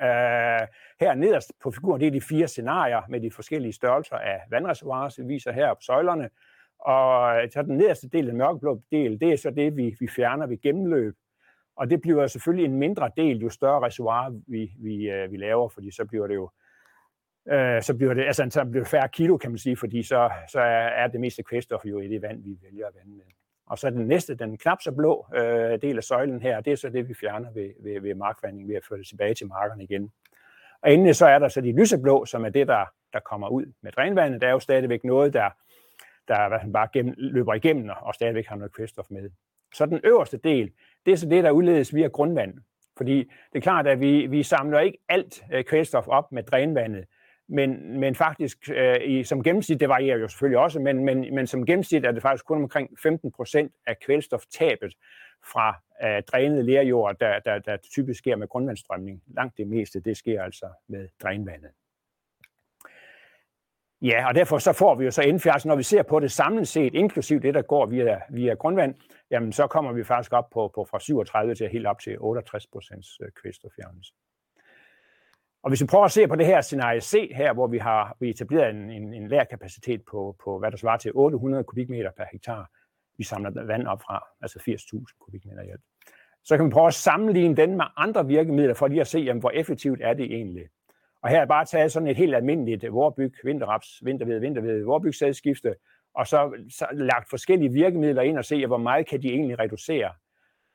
Øh, 0.00 0.66
her 1.00 1.14
nederst 1.14 1.52
på 1.62 1.70
figuren, 1.70 2.00
det 2.00 2.06
er 2.06 2.10
de 2.10 2.20
fire 2.20 2.48
scenarier 2.48 3.02
med 3.08 3.20
de 3.20 3.30
forskellige 3.30 3.72
størrelser 3.72 4.16
af 4.16 4.40
vandreservoirer, 4.50 5.08
som 5.08 5.28
vi 5.28 5.34
viser 5.34 5.52
her 5.52 5.74
på 5.74 5.80
søjlerne. 5.80 6.30
Og 6.78 7.36
øh, 7.36 7.50
så 7.50 7.62
den 7.62 7.76
nederste 7.76 8.08
del, 8.08 8.26
den 8.26 8.36
mørkeblå 8.36 8.80
del, 8.92 9.20
det 9.20 9.32
er 9.32 9.36
så 9.36 9.50
det, 9.50 9.76
vi, 9.76 9.96
vi 10.00 10.08
fjerner 10.08 10.46
ved 10.46 10.60
gennemløb. 10.60 11.14
Og 11.76 11.90
det 11.90 12.00
bliver 12.00 12.26
selvfølgelig 12.26 12.64
en 12.64 12.78
mindre 12.78 13.10
del, 13.16 13.38
jo 13.38 13.48
større 13.48 13.86
reservoir 13.86 14.40
vi, 14.46 14.72
vi, 14.78 15.10
øh, 15.10 15.32
vi 15.32 15.36
laver, 15.36 15.68
fordi 15.68 15.90
så 15.90 16.04
bliver 16.04 16.26
det 16.26 16.34
jo 16.34 16.50
øh, 17.48 17.82
så 17.82 17.94
bliver 17.96 18.14
det, 18.14 18.24
altså, 18.24 18.46
så 18.50 18.64
bliver 18.64 18.84
det 18.84 18.90
færre 18.90 19.08
kilo, 19.08 19.36
kan 19.36 19.50
man 19.50 19.58
sige, 19.58 19.76
fordi 19.76 20.02
så, 20.02 20.30
så 20.48 20.60
er 20.60 21.06
det 21.06 21.20
meste 21.20 21.42
kvælstof 21.42 21.84
jo 21.84 22.00
i 22.00 22.08
det 22.08 22.22
vand, 22.22 22.42
vi 22.42 22.56
vælger 22.62 22.86
at 22.86 22.94
vande 22.94 23.16
med. 23.16 23.24
Og 23.66 23.78
så 23.78 23.90
den 23.90 24.06
næste, 24.06 24.34
den 24.34 24.58
knap 24.58 24.78
så 24.82 24.92
blå 24.92 25.26
øh, 25.36 25.82
del 25.82 25.96
af 25.96 26.04
søjlen 26.04 26.42
her, 26.42 26.60
det 26.60 26.72
er 26.72 26.76
så 26.76 26.88
det, 26.88 27.08
vi 27.08 27.14
fjerner 27.14 27.52
ved, 27.52 27.70
ved, 27.82 28.00
ved 28.00 28.14
markvanding, 28.14 28.68
ved 28.68 28.76
at 28.76 28.84
føre 28.88 28.98
det 28.98 29.06
tilbage 29.06 29.34
til 29.34 29.46
markerne 29.46 29.84
igen. 29.84 30.12
Og 30.82 30.92
endelig 30.92 31.16
så 31.16 31.26
er 31.26 31.38
der 31.38 31.48
så 31.48 31.60
de 31.60 31.72
lyseblå, 31.72 32.24
som 32.24 32.44
er 32.44 32.48
det, 32.48 32.68
der, 32.68 32.84
der 33.12 33.20
kommer 33.20 33.48
ud 33.48 33.72
med 33.82 33.92
drænvandet. 33.92 34.40
Der 34.40 34.46
er 34.46 34.52
jo 34.52 34.58
stadigvæk 34.58 35.04
noget, 35.04 35.32
der, 35.32 35.50
der 36.28 36.70
bare 36.72 36.88
gennem, 36.92 37.14
løber 37.18 37.54
igennem 37.54 37.90
og 38.00 38.14
stadigvæk 38.14 38.46
har 38.46 38.56
noget 38.56 38.74
kvælstof 38.74 39.06
med. 39.10 39.30
Så 39.74 39.86
den 39.86 40.00
øverste 40.04 40.36
del, 40.36 40.72
det 41.06 41.12
er 41.12 41.16
så 41.16 41.28
det, 41.28 41.44
der 41.44 41.50
udledes 41.50 41.94
via 41.94 42.06
grundvand. 42.06 42.54
Fordi 42.96 43.18
det 43.52 43.58
er 43.58 43.60
klart, 43.60 43.86
at 43.86 44.00
vi, 44.00 44.26
vi 44.26 44.42
samler 44.42 44.80
ikke 44.80 44.98
alt 45.08 45.44
øh, 45.52 45.64
kvælstof 45.64 46.08
op 46.08 46.32
med 46.32 46.42
drænvandet, 46.42 47.04
men, 47.52 48.00
men 48.00 48.14
faktisk 48.14 48.70
øh, 48.74 48.96
i, 49.04 49.24
som 49.24 49.42
gennemsnit, 49.42 49.80
det 49.80 49.88
varierer 49.88 50.18
jo 50.18 50.28
selvfølgelig 50.28 50.58
også, 50.58 50.80
men, 50.80 51.04
men, 51.04 51.34
men 51.34 51.46
som 51.46 51.66
gennemsnit 51.66 52.04
er 52.04 52.12
det 52.12 52.22
faktisk 52.22 52.44
kun 52.44 52.62
omkring 52.62 52.98
15 53.02 53.32
procent 53.32 53.72
af 53.86 53.98
kvælstoftabet 53.98 54.94
fra 55.52 55.82
øh, 56.04 56.22
drænet 56.22 56.64
lerjord, 56.64 57.16
der, 57.20 57.38
der, 57.38 57.58
der 57.58 57.76
typisk 57.76 58.18
sker 58.18 58.36
med 58.36 58.48
grundvandsstrømning. 58.48 59.22
Langt 59.26 59.56
det 59.56 59.66
meste, 59.66 60.00
det 60.00 60.16
sker 60.16 60.42
altså 60.42 60.66
med 60.88 61.08
drænvandet. 61.22 61.70
Ja, 64.02 64.28
og 64.28 64.34
derfor 64.34 64.58
så 64.58 64.72
får 64.72 64.94
vi 64.94 65.04
jo 65.04 65.10
så 65.10 65.22
indfjernelse, 65.22 65.68
når 65.68 65.76
vi 65.76 65.82
ser 65.82 66.02
på 66.02 66.20
det 66.20 66.32
samlet 66.32 66.68
set, 66.68 66.94
inklusiv 66.94 67.40
det, 67.40 67.54
der 67.54 67.62
går 67.62 67.86
via, 67.86 68.20
via 68.30 68.54
grundvand, 68.54 68.94
jamen 69.30 69.52
så 69.52 69.66
kommer 69.66 69.92
vi 69.92 70.04
faktisk 70.04 70.32
op 70.32 70.50
på, 70.50 70.70
på 70.74 70.84
fra 70.84 71.00
37 71.00 71.54
til 71.54 71.68
helt 71.68 71.86
op 71.86 72.00
til 72.00 72.16
68 72.20 72.66
procents 72.66 73.08
øh, 73.22 73.28
kvælstoffjernelse. 73.42 74.12
Og 75.62 75.70
hvis 75.70 75.80
vi 75.80 75.86
prøver 75.86 76.04
at 76.04 76.12
se 76.12 76.28
på 76.28 76.36
det 76.36 76.46
her 76.46 76.60
scenarie 76.60 77.00
C 77.00 77.32
her, 77.34 77.52
hvor 77.52 77.66
vi 77.66 77.78
har 77.78 78.16
vi 78.20 78.30
etableret 78.30 78.70
en, 78.70 78.90
en, 78.90 79.14
en 79.14 79.28
lærkapacitet 79.28 80.02
på, 80.10 80.36
på, 80.44 80.58
hvad 80.58 80.70
der 80.70 80.76
svarer 80.76 80.96
til 80.96 81.12
800 81.14 81.64
kubikmeter 81.64 82.10
per 82.16 82.24
hektar, 82.32 82.70
vi 83.18 83.24
samler 83.24 83.64
vand 83.64 83.86
op 83.86 84.02
fra, 84.02 84.24
altså 84.40 84.58
80.000 84.58 85.18
kubikmeter 85.20 85.62
i 85.62 85.70
alt. 85.70 85.80
Så 86.44 86.56
kan 86.56 86.66
vi 86.66 86.70
prøve 86.70 86.86
at 86.86 86.94
sammenligne 86.94 87.56
den 87.56 87.76
med 87.76 87.84
andre 87.96 88.26
virkemidler, 88.26 88.74
for 88.74 88.88
lige 88.88 89.00
at 89.00 89.06
se, 89.06 89.18
jamen, 89.18 89.40
hvor 89.40 89.50
effektivt 89.50 90.00
er 90.02 90.14
det 90.14 90.24
egentlig. 90.24 90.64
Og 91.22 91.28
her 91.28 91.40
er 91.40 91.46
bare 91.46 91.64
taget 91.64 91.92
sådan 91.92 92.08
et 92.08 92.16
helt 92.16 92.34
almindeligt 92.34 92.92
vorbyg, 92.92 93.34
vinterraps, 93.44 93.88
vinterved, 94.02 94.40
vinterved, 94.40 94.84
vorbygsadsskifte, 94.84 95.74
og 96.14 96.26
så, 96.26 96.52
så 96.70 96.86
lagt 96.92 97.30
forskellige 97.30 97.72
virkemidler 97.72 98.22
ind 98.22 98.38
og 98.38 98.44
se, 98.44 98.66
hvor 98.66 98.76
meget 98.76 99.06
kan 99.06 99.22
de 99.22 99.28
egentlig 99.28 99.58
reducere. 99.58 100.12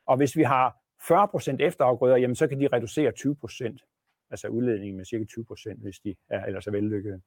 Og 0.06 0.18
hvis 0.18 0.36
vi 0.36 0.44
har 0.44 0.78
40% 1.02 1.56
efterafgrøder, 1.60 2.18
jamen 2.18 2.36
så 2.36 2.48
kan 2.48 2.60
de 2.60 2.68
reducere 2.74 3.12
20% 3.20 3.97
altså 4.32 4.48
udledningen 4.48 4.98
med 4.98 5.06
cirka 5.06 5.26
20 5.26 5.46
procent, 5.46 5.82
hvis 5.82 6.00
de 6.00 6.16
er 6.30 6.46
ellers 6.46 6.68
er 6.68 6.72
vellykkede. 6.72 7.22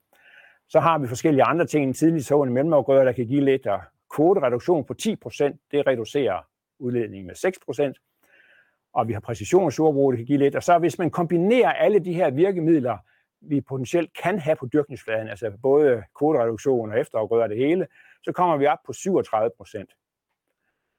Så 0.69 0.81
har 0.81 0.99
vi 0.99 1.07
forskellige 1.07 1.45
andre 1.45 1.67
ting, 1.67 1.85
en 1.85 1.95
tidlig 1.95 2.25
sående 2.25 2.55
mellemafgrøder, 2.55 3.05
der 3.05 3.13
kan 3.13 3.27
give 3.27 3.45
lidt, 3.45 3.67
og 3.67 3.81
kvotereduktion 4.15 4.85
på 4.85 4.95
10 4.95 5.17
procent, 5.17 5.61
det 5.71 5.87
reducerer 5.87 6.47
udledningen 6.79 7.27
med 7.27 7.35
6 7.35 7.59
procent. 7.65 7.97
Og 8.93 9.09
vi 9.09 9.13
har 9.13 9.21
præcisionsjordbrug, 9.21 10.13
det 10.13 10.19
kan 10.19 10.27
give 10.27 10.39
lidt. 10.39 10.57
Og 10.57 10.63
så 10.63 10.79
hvis 10.79 10.99
man 10.99 11.11
kombinerer 11.11 11.73
alle 11.73 11.99
de 11.99 12.13
her 12.13 12.31
virkemidler, 12.31 12.99
vi 13.41 13.61
potentielt 13.61 14.13
kan 14.23 14.39
have 14.39 14.57
på 14.57 14.69
dyrkningsfladen, 14.73 15.29
altså 15.29 15.53
både 15.63 16.03
kvotereduktion 16.19 16.93
og 16.93 17.01
efterafgrøder 17.01 17.43
og 17.43 17.49
det 17.49 17.57
hele, 17.57 17.87
så 18.23 18.33
kommer 18.33 18.57
vi 18.57 18.67
op 18.67 18.79
på 18.87 18.93
37 18.93 19.51
procent. 19.57 19.91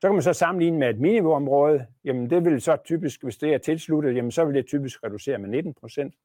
Så 0.01 0.07
kan 0.07 0.13
man 0.13 0.21
så 0.21 0.33
sammenligne 0.33 0.77
med 0.79 0.89
et 0.89 0.99
minimumområde. 0.99 1.87
Jamen 2.03 2.29
det 2.29 2.45
vil 2.45 2.61
så 2.61 2.77
typisk, 2.85 3.23
hvis 3.23 3.37
det 3.37 3.53
er 3.53 3.57
tilsluttet, 3.57 4.15
jamen 4.15 4.31
så 4.31 4.45
vil 4.45 4.55
det 4.55 4.67
typisk 4.67 5.03
reducere 5.03 5.37
med 5.37 5.49
19 5.49 5.73
procent. 5.73 6.15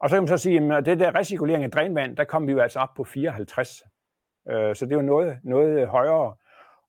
Og 0.00 0.10
så 0.10 0.16
kan 0.16 0.22
man 0.22 0.28
så 0.28 0.38
sige, 0.38 0.76
at 0.76 0.86
det 0.86 1.00
der 1.00 1.14
recirkulering 1.14 1.64
af 1.64 1.70
drænvand, 1.70 2.16
der 2.16 2.24
kommer 2.24 2.46
vi 2.46 2.52
jo 2.52 2.60
altså 2.60 2.78
op 2.78 2.94
på 2.96 3.04
54. 3.04 3.82
Øh, 4.50 4.74
så 4.76 4.84
det 4.86 4.92
er 4.92 4.96
jo 4.96 5.02
noget, 5.02 5.38
noget 5.42 5.88
højere. 5.88 6.34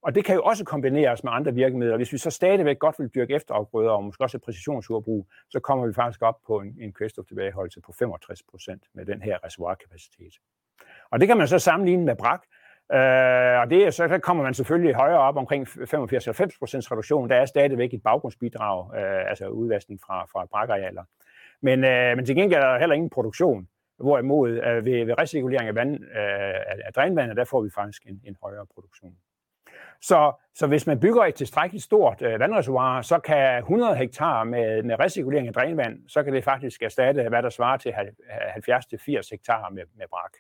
Og 0.02 0.16
det 0.16 0.26
kan 0.26 0.36
jo 0.36 0.44
også 0.44 0.66
kombineres 0.66 1.24
med 1.24 1.32
andre 1.32 1.54
virkemidler. 1.54 1.98
Hvis 1.98 2.14
vi 2.14 2.18
så 2.18 2.30
stadigvæk 2.30 2.80
godt 2.80 3.00
vil 3.00 3.08
dyrke 3.08 3.34
efterafgrøder 3.34 3.92
og 3.92 4.04
måske 4.04 4.24
også 4.24 4.40
præcisionsjordbrug, 4.40 5.28
så 5.50 5.60
kommer 5.60 5.88
vi 5.88 5.94
faktisk 5.94 6.22
op 6.22 6.36
på 6.48 6.60
en, 6.60 6.78
en 6.80 6.94
kvælstoftilbageholdelse 6.94 7.82
på 7.82 7.92
65 7.92 8.44
procent 8.44 8.84
med 8.94 9.06
den 9.06 9.22
her 9.22 9.46
reservoirkapacitet. 9.46 10.34
Og 11.12 11.20
det 11.20 11.28
kan 11.28 11.38
man 11.38 11.48
så 11.48 11.60
sammenligne 11.60 12.06
med 12.06 12.16
brak, 12.16 12.44
Øh, 12.94 13.60
og 13.62 13.70
det, 13.70 13.94
så 13.94 14.20
kommer 14.24 14.44
man 14.44 14.54
selvfølgelig 14.54 14.96
højere 14.96 15.20
op 15.20 15.38
omkring 15.38 15.68
85-90% 15.68 15.74
reduktion. 16.92 17.30
Der 17.30 17.36
er 17.36 17.46
stadigvæk 17.46 17.94
et 17.94 18.04
baggrundsbidrag, 18.04 18.96
øh, 18.98 19.30
altså 19.30 19.48
udvaskning 19.48 20.00
fra, 20.06 20.26
fra 20.26 20.46
brakarealer. 20.46 21.04
Men, 21.62 21.84
øh, 21.84 22.16
men 22.16 22.26
til 22.26 22.36
gengæld 22.36 22.64
er 22.64 22.72
der 22.72 22.80
heller 22.80 22.96
ingen 22.96 23.10
produktion. 23.10 23.68
Hvorimod 24.00 24.50
øh, 24.50 24.86
ved, 24.86 25.06
ved 25.06 25.20
recirkulering 25.20 25.68
af, 25.68 25.76
vand, 25.76 26.04
øh, 26.04 26.86
af 26.86 26.94
drænvandet, 26.96 27.38
der 27.38 27.46
får 27.46 27.62
vi 27.62 27.70
faktisk 27.76 28.02
en, 28.06 28.22
en 28.26 28.38
højere 28.44 28.66
produktion. 28.74 29.14
Så, 30.02 30.34
så 30.56 30.68
hvis 30.68 30.88
man 30.88 31.00
bygger 31.00 31.24
et 31.24 31.36
tilstrækkeligt 31.36 31.84
stort 31.84 32.22
øh, 32.22 32.40
vandreservoir, 32.40 33.02
så 33.02 33.20
kan 33.20 33.58
100 33.58 33.96
hektar 33.96 34.44
med, 34.44 34.84
med 34.84 35.00
recirkulering 35.00 35.48
af 35.48 35.54
drænvand, 35.54 36.10
så 36.10 36.24
kan 36.24 36.34
det 36.34 36.44
faktisk 36.44 36.82
erstatte, 36.82 37.30
hvad 37.30 37.44
der 37.44 37.50
svarer 37.50 37.78
til 37.78 37.90
70-80 37.90 37.94
hektar 39.32 39.70
med, 39.70 39.84
med 39.96 40.06
brak. 40.10 40.32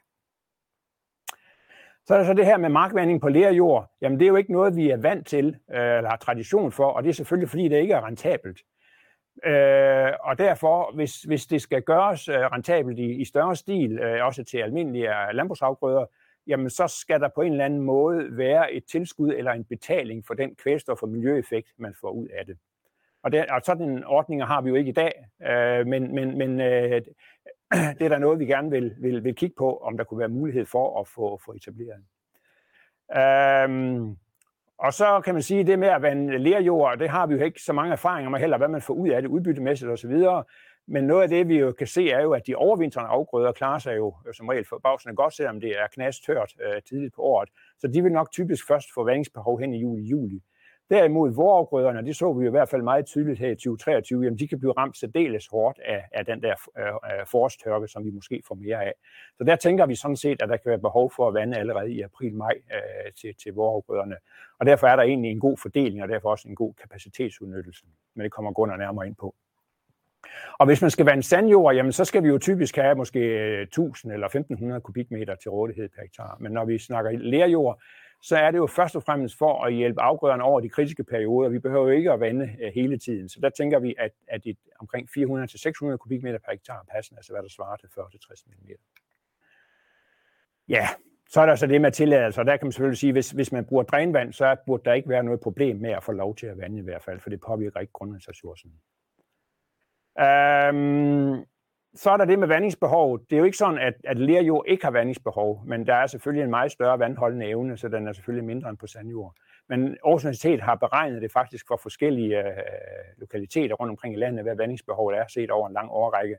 Så 2.11 2.15
er 2.15 2.19
der 2.19 2.25
så 2.25 2.33
det 2.33 2.45
her 2.45 2.57
med 2.57 2.69
markvanding 2.69 3.21
på 3.21 3.29
lerjord. 3.29 3.91
Jamen 4.01 4.19
det 4.19 4.25
er 4.25 4.29
jo 4.29 4.35
ikke 4.35 4.51
noget, 4.51 4.75
vi 4.75 4.89
er 4.89 4.97
vant 4.97 5.27
til, 5.27 5.45
øh, 5.47 5.97
eller 5.97 6.09
har 6.09 6.17
tradition 6.17 6.71
for, 6.71 6.85
og 6.85 7.03
det 7.03 7.09
er 7.09 7.13
selvfølgelig, 7.13 7.49
fordi 7.49 7.67
det 7.67 7.77
ikke 7.77 7.93
er 7.93 8.05
rentabelt. 8.05 8.59
Øh, 9.45 10.11
og 10.19 10.37
derfor, 10.37 10.95
hvis, 10.95 11.21
hvis 11.21 11.45
det 11.45 11.61
skal 11.61 11.81
gøres 11.81 12.27
øh, 12.27 12.35
rentabelt 12.35 12.99
i, 12.99 13.21
i 13.21 13.25
større 13.25 13.55
stil, 13.55 13.99
øh, 13.99 14.25
også 14.25 14.43
til 14.43 14.57
almindelige 14.57 15.09
øh, 15.09 15.33
landbrugsafgrøder, 15.33 16.05
jamen 16.47 16.69
så 16.69 16.87
skal 16.87 17.19
der 17.19 17.29
på 17.35 17.41
en 17.41 17.51
eller 17.51 17.65
anden 17.65 17.81
måde 17.81 18.37
være 18.37 18.73
et 18.73 18.83
tilskud 18.91 19.29
eller 19.29 19.51
en 19.51 19.65
betaling 19.65 20.25
for 20.27 20.33
den 20.33 20.55
kvælstof- 20.61 21.01
og 21.01 21.09
miljøeffekt, 21.09 21.67
man 21.77 21.95
får 22.01 22.11
ud 22.11 22.27
af 22.27 22.45
det. 22.45 22.57
Og, 23.23 23.31
det, 23.31 23.45
og 23.45 23.61
sådan 23.65 23.89
en 23.89 24.03
ordning 24.03 24.45
har 24.45 24.61
vi 24.61 24.69
jo 24.69 24.75
ikke 24.75 24.89
i 24.89 24.93
dag, 24.93 25.25
øh, 25.49 25.87
men, 25.87 26.15
men, 26.15 26.37
men 26.37 26.61
øh, 26.61 27.01
det 27.99 28.05
er 28.05 28.09
der 28.09 28.17
noget, 28.17 28.39
vi 28.39 28.45
gerne 28.45 28.69
vil, 28.69 28.95
vil, 28.99 29.23
vil 29.23 29.35
kigge 29.35 29.55
på, 29.57 29.77
om 29.77 29.97
der 29.97 30.03
kunne 30.03 30.19
være 30.19 30.29
mulighed 30.29 30.65
for 30.65 30.99
at 30.99 31.07
få, 31.07 31.39
få 31.45 31.53
etableret. 31.53 32.03
Øhm, 33.17 34.17
og 34.77 34.93
så 34.93 35.21
kan 35.25 35.33
man 35.33 35.43
sige, 35.43 35.59
at 35.59 35.67
det 35.67 35.79
med 35.79 35.87
at 35.87 36.01
vande 36.01 36.37
lerjord, 36.37 36.99
det 36.99 37.09
har 37.09 37.27
vi 37.27 37.33
jo 37.33 37.43
ikke 37.43 37.61
så 37.61 37.73
mange 37.73 37.91
erfaringer 37.91 38.29
med 38.29 38.39
heller, 38.39 38.57
hvad 38.57 38.67
man 38.67 38.81
får 38.81 38.93
ud 38.93 39.09
af 39.09 39.21
det, 39.21 39.29
udbyttemæssigt 39.29 39.91
osv. 39.91 40.25
Men 40.87 41.03
noget 41.03 41.23
af 41.23 41.29
det, 41.29 41.47
vi 41.47 41.59
jo 41.59 41.71
kan 41.71 41.87
se, 41.87 42.09
er 42.09 42.21
jo, 42.21 42.31
at 42.31 42.47
de 42.47 42.55
overvintrende 42.55 43.09
afgrøder 43.09 43.51
klarer 43.51 43.79
sig 43.79 43.97
jo 43.97 44.15
som 44.33 44.47
regel 44.47 44.65
forbavsende 44.65 45.15
godt, 45.15 45.33
selvom 45.33 45.59
det 45.61 45.79
er 45.79 45.87
knastørt 45.93 46.53
øh, 46.65 46.81
tidligt 46.81 47.15
på 47.15 47.21
året. 47.21 47.49
Så 47.79 47.87
de 47.87 48.03
vil 48.03 48.11
nok 48.11 48.31
typisk 48.31 48.67
først 48.67 48.87
få 48.93 49.03
vandingsbehov 49.03 49.59
hen 49.59 49.73
i 49.73 49.81
juli-juli. 49.81 50.41
Derimod 50.91 51.35
vorafgrøderne, 51.35 52.05
det 52.05 52.15
så 52.15 52.33
vi 52.33 52.43
jo 52.45 52.49
i 52.49 52.51
hvert 52.51 52.69
fald 52.69 52.81
meget 52.81 53.05
tydeligt 53.05 53.39
her 53.39 53.51
i 53.51 53.55
2023, 53.55 54.23
jamen 54.23 54.39
de 54.39 54.47
kan 54.47 54.59
blive 54.59 54.71
ramt 54.71 54.97
særdeles 54.97 55.47
hårdt 55.47 55.79
af, 55.79 56.03
af 56.11 56.25
den 56.25 56.41
der 56.43 56.55
øh, 56.77 56.85
øh 56.85 57.25
forstørke, 57.31 57.87
som 57.87 58.05
vi 58.05 58.09
måske 58.09 58.41
får 58.47 58.55
mere 58.55 58.85
af. 58.85 58.93
Så 59.37 59.43
der 59.43 59.55
tænker 59.55 59.85
vi 59.85 59.95
sådan 59.95 60.15
set, 60.15 60.41
at 60.41 60.49
der 60.49 60.57
kan 60.57 60.69
være 60.69 60.79
behov 60.79 61.11
for 61.15 61.27
at 61.27 61.33
vande 61.33 61.57
allerede 61.57 61.91
i 61.91 62.01
april-maj 62.01 62.53
øh, 62.73 63.11
til, 63.21 63.35
til 63.43 63.53
vorafgrøderne. 63.53 64.15
Og 64.59 64.65
derfor 64.65 64.87
er 64.87 64.95
der 64.95 65.03
egentlig 65.03 65.31
en 65.31 65.39
god 65.39 65.57
fordeling, 65.57 66.03
og 66.03 66.09
derfor 66.09 66.29
også 66.29 66.47
en 66.47 66.55
god 66.55 66.73
kapacitetsudnyttelse. 66.73 67.85
Men 68.15 68.23
det 68.23 68.31
kommer 68.31 68.51
Gunnar 68.51 68.77
nærmere 68.77 69.07
ind 69.07 69.15
på. 69.15 69.35
Og 70.59 70.65
hvis 70.65 70.81
man 70.81 70.91
skal 70.91 71.05
vande 71.05 71.23
sandjord, 71.23 71.75
jamen 71.75 71.91
så 71.91 72.05
skal 72.05 72.23
vi 72.23 72.27
jo 72.27 72.37
typisk 72.37 72.75
have 72.75 72.95
måske 72.95 73.19
øh, 73.19 73.61
1000 73.61 74.13
eller 74.13 74.27
1500 74.27 74.81
kubikmeter 74.81 75.35
til 75.35 75.51
rådighed 75.51 75.89
per 75.89 76.01
hektar. 76.01 76.37
Men 76.39 76.51
når 76.51 76.65
vi 76.65 76.77
snakker 76.77 77.11
lerjord, 77.11 77.81
så 78.21 78.37
er 78.37 78.51
det 78.51 78.57
jo 78.57 78.67
først 78.67 78.95
og 78.95 79.03
fremmest 79.03 79.37
for 79.37 79.63
at 79.63 79.73
hjælpe 79.73 80.01
afgrøderne 80.01 80.43
over 80.43 80.59
de 80.59 80.69
kritiske 80.69 81.03
perioder. 81.03 81.49
Vi 81.49 81.59
behøver 81.59 81.83
jo 81.83 81.97
ikke 81.97 82.11
at 82.11 82.19
vande 82.19 82.55
øh, 82.61 82.71
hele 82.73 82.97
tiden. 82.97 83.29
Så 83.29 83.39
der 83.41 83.49
tænker 83.49 83.79
vi, 83.79 83.95
at, 83.97 84.11
at 84.27 84.41
et, 84.45 84.57
omkring 84.79 85.09
400-600 85.09 85.97
kubikmeter 85.97 86.39
per 86.39 86.51
hektar 86.51 86.79
er 86.79 86.83
passende, 86.91 87.19
altså 87.19 87.33
hvad 87.33 87.43
der 87.43 87.49
svarer 87.49 87.77
til 87.77 87.87
40-60 87.87 88.43
mm. 88.47 88.69
Ja, 90.67 90.87
så 91.29 91.41
er 91.41 91.45
der 91.45 91.55
så 91.55 91.67
det 91.67 91.81
med 91.81 91.91
tilladelser, 91.91 92.43
der 92.43 92.57
kan 92.57 92.65
man 92.65 92.71
selvfølgelig 92.71 92.97
sige, 92.97 93.11
hvis, 93.11 93.31
hvis 93.31 93.51
man 93.51 93.65
bruger 93.65 93.83
drænvand, 93.83 94.33
så 94.33 94.55
burde 94.65 94.83
der 94.85 94.93
ikke 94.93 95.09
være 95.09 95.23
noget 95.23 95.39
problem 95.39 95.77
med 95.77 95.89
at 95.89 96.03
få 96.03 96.11
lov 96.11 96.35
til 96.35 96.47
at 96.47 96.57
vande 96.57 96.79
i 96.79 96.81
hvert 96.81 97.03
fald, 97.03 97.19
for 97.19 97.29
det 97.29 97.41
påvirker 97.41 97.79
ikke 97.79 97.93
grundvandsressourcen. 97.93 98.71
Øhm, 100.19 101.45
så 101.95 102.11
er 102.11 102.17
der 102.17 102.25
det 102.25 102.39
med 102.39 102.47
vandingsbehov. 102.47 103.19
Det 103.19 103.35
er 103.35 103.37
jo 103.37 103.43
ikke 103.43 103.57
sådan, 103.57 103.79
at, 103.79 103.93
at 104.03 104.17
lerjord 104.17 104.65
ikke 104.67 104.83
har 104.83 104.91
vandingsbehov, 104.91 105.63
men 105.65 105.87
der 105.87 105.93
er 105.93 106.07
selvfølgelig 106.07 106.43
en 106.43 106.49
meget 106.49 106.71
større 106.71 106.99
vandholdende 106.99 107.45
evne, 107.45 107.77
så 107.77 107.87
den 107.87 108.07
er 108.07 108.13
selvfølgelig 108.13 108.45
mindre 108.45 108.69
end 108.69 108.77
på 108.77 108.87
sandjord. 108.87 109.35
Men 109.69 109.97
Aarhus 110.05 110.23
Universitet 110.23 110.61
har 110.61 110.75
beregnet 110.75 111.21
det 111.21 111.31
faktisk 111.31 111.67
for 111.67 111.79
forskellige 111.81 112.39
øh, 112.39 112.53
lokaliteter 113.17 113.75
rundt 113.75 113.91
omkring 113.91 114.13
i 114.15 114.17
landet, 114.17 114.43
hvad 114.43 114.55
vandingsbehovet 114.55 115.17
er 115.17 115.27
set 115.27 115.51
over 115.51 115.67
en 115.67 115.73
lang 115.73 115.89
årrække. 115.91 116.37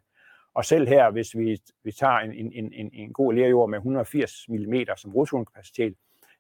Og 0.54 0.64
selv 0.64 0.88
her, 0.88 1.10
hvis 1.10 1.36
vi, 1.36 1.60
vi 1.84 1.92
tager 1.92 2.18
en, 2.18 2.32
en, 2.32 2.72
en, 2.72 2.90
en 2.92 3.12
god 3.12 3.32
lerjord 3.32 3.70
med 3.70 3.78
180 3.78 4.48
mm 4.48 4.74
som 4.96 5.14
rodzoneskapacitet, 5.14 5.94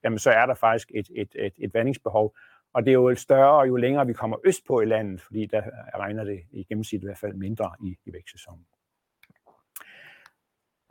jamen 0.04 0.18
så 0.18 0.30
er 0.30 0.46
der 0.46 0.54
faktisk 0.54 0.90
et, 0.94 1.08
et, 1.14 1.28
et, 1.34 1.52
et 1.58 1.74
vandingsbehov. 1.74 2.34
Og 2.74 2.84
det 2.84 2.90
er 2.90 2.94
jo 2.94 3.14
større, 3.14 3.60
jo 3.66 3.76
længere 3.76 4.06
vi 4.06 4.12
kommer 4.12 4.36
øst 4.44 4.66
på 4.66 4.80
i 4.80 4.84
landet, 4.84 5.20
fordi 5.20 5.46
der 5.46 5.62
regner 5.98 6.24
det 6.24 6.40
i 6.50 6.64
gennemsnit 6.64 7.02
i 7.02 7.06
hvert 7.06 7.18
fald 7.18 7.34
mindre 7.34 7.70
i, 7.84 7.96
i 8.06 8.12
vækstsæsonen. 8.12 8.66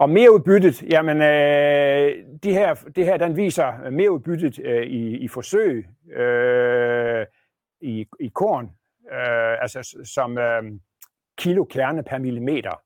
Og 0.02 0.10
merudbyttet, 0.10 0.84
jamen 0.92 1.18
øh, 1.18 2.26
de 2.44 2.54
her, 2.54 2.74
det 2.96 3.06
her 3.06 3.18
den 3.18 3.38
viser 3.38 3.84
øh, 3.86 3.94
merudbyttet 3.94 4.60
øh, 4.60 4.84
i, 4.84 5.18
i 5.18 5.28
forsøg 5.28 5.88
øh, 6.14 7.26
i, 7.82 8.08
i 8.20 8.28
korn, 8.28 8.66
øh, 9.12 9.62
altså 9.62 10.00
som 10.04 10.38
øh, 10.38 10.64
kilo 11.38 11.64
kerne 11.64 12.04
per 12.04 12.18
millimeter. 12.18 12.82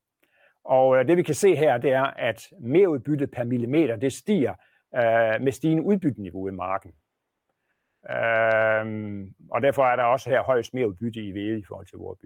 Og 0.64 0.98
øh, 0.98 1.08
det 1.08 1.18
vi 1.18 1.24
kan 1.24 1.36
se 1.36 1.56
her, 1.56 1.78
det 1.78 1.92
er, 1.92 2.04
at 2.04 2.48
merudbyttet 2.60 3.32
per 3.32 3.44
millimeter, 3.44 3.96
det 3.96 4.14
stiger 4.14 4.54
øh, 4.96 5.42
med 5.42 5.52
stigende 5.52 5.84
udbytteniveau 5.84 6.48
i 6.48 6.52
marken. 6.52 6.92
Øh, 8.10 9.26
og 9.52 9.62
derfor 9.62 9.84
er 9.84 9.96
der 9.96 10.04
også 10.04 10.30
her 10.30 10.44
højst 10.44 10.74
merudbytte 10.74 11.22
i 11.22 11.32
hvede 11.32 11.60
i 11.60 11.64
forhold 11.68 11.86
til 11.86 11.98
vores. 11.98 12.20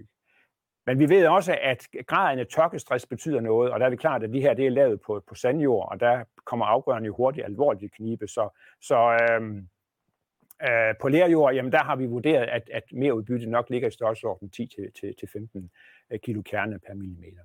Men 0.90 1.00
vi 1.00 1.10
ved 1.10 1.28
også, 1.28 1.58
at 1.62 1.88
graden 2.08 2.40
af 2.40 2.48
tørkestress 2.48 3.06
betyder 3.06 3.42
noget, 3.42 3.72
og 3.72 3.80
der 3.80 3.86
er 3.86 3.90
det 3.90 4.00
klart, 4.00 4.24
at 4.24 4.34
de 4.34 4.42
her 4.42 4.54
det 4.54 4.66
er 4.66 4.70
lavet 4.70 5.02
på, 5.02 5.24
på 5.28 5.36
sandjord, 5.36 5.92
og 5.92 6.00
der 6.00 6.24
kommer 6.46 6.66
afgørende 6.66 7.08
jo 7.08 7.16
hurtigt 7.16 7.46
alvorligt 7.46 7.94
knibe. 7.94 8.28
Så, 8.28 8.50
så 8.82 9.28
øhm, 9.32 9.68
øh, 10.64 10.96
på 11.02 11.08
lærjord, 11.08 11.54
jamen 11.54 11.72
der 11.72 11.84
har 11.84 11.96
vi 11.96 12.06
vurderet, 12.06 12.48
at, 12.48 12.70
at 12.74 12.84
mere 12.92 13.14
udbytte 13.14 13.46
nok 13.50 13.70
ligger 13.70 13.88
i 13.88 13.92
størrelsesorden 13.92 14.52
10-15 14.56 15.68
øh, 16.12 16.20
kilo 16.20 16.42
kerne 16.42 16.80
per 16.80 16.94
millimeter. 16.94 17.44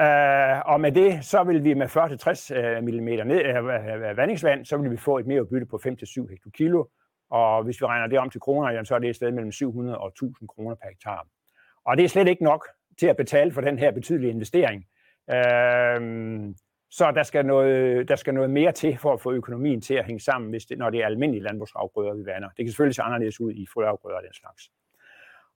Uh, 0.00 0.72
og 0.72 0.80
med 0.80 0.92
det, 0.92 1.24
så 1.24 1.44
vil 1.44 1.64
vi 1.64 1.74
med 1.74 1.86
40-60 1.86 2.54
øh, 2.54 2.82
mm 2.82 3.26
ned, 3.26 3.58
uh, 4.10 4.16
vandingsvand, 4.16 4.64
så 4.64 4.76
vil 4.76 4.90
vi 4.90 4.96
få 4.96 5.18
et 5.18 5.26
mere 5.26 5.42
udbytte 5.42 5.66
på 5.66 5.80
5-7 5.86 6.30
hektokilo. 6.30 6.84
Og 7.30 7.64
hvis 7.64 7.80
vi 7.80 7.86
regner 7.86 8.06
det 8.06 8.18
om 8.18 8.30
til 8.30 8.40
kroner, 8.40 8.70
jamen, 8.70 8.86
så 8.86 8.94
er 8.94 8.98
det 8.98 9.10
et 9.10 9.16
sted 9.16 9.30
mellem 9.30 9.52
700 9.52 9.98
og 9.98 10.08
1000 10.08 10.48
kroner 10.48 10.74
per 10.74 10.88
hektar. 10.88 11.26
Og 11.86 11.96
det 11.96 12.04
er 12.04 12.08
slet 12.08 12.28
ikke 12.28 12.44
nok 12.44 12.68
til 12.98 13.06
at 13.06 13.16
betale 13.16 13.52
for 13.52 13.60
den 13.60 13.78
her 13.78 13.90
betydelige 13.90 14.30
investering. 14.30 14.84
Øh, 15.30 16.54
så 16.90 17.12
der 17.14 17.22
skal, 17.22 17.46
noget, 17.46 18.08
der 18.08 18.16
skal 18.16 18.34
noget 18.34 18.50
mere 18.50 18.72
til 18.72 18.98
for 18.98 19.12
at 19.12 19.20
få 19.20 19.32
økonomien 19.32 19.80
til 19.80 19.94
at 19.94 20.04
hænge 20.04 20.20
sammen, 20.20 20.50
hvis 20.50 20.64
det, 20.64 20.78
når 20.78 20.90
det 20.90 21.00
er 21.00 21.06
almindelige 21.06 21.42
landbrugsafgrøder, 21.42 22.14
vi 22.14 22.26
vander. 22.26 22.48
Det 22.48 22.64
kan 22.64 22.68
selvfølgelig 22.68 22.94
se 22.94 23.02
anderledes 23.02 23.40
ud 23.40 23.52
i 23.52 23.66
frøafgrøder 23.74 24.16
og 24.16 24.22
den 24.22 24.32
slags. 24.32 24.70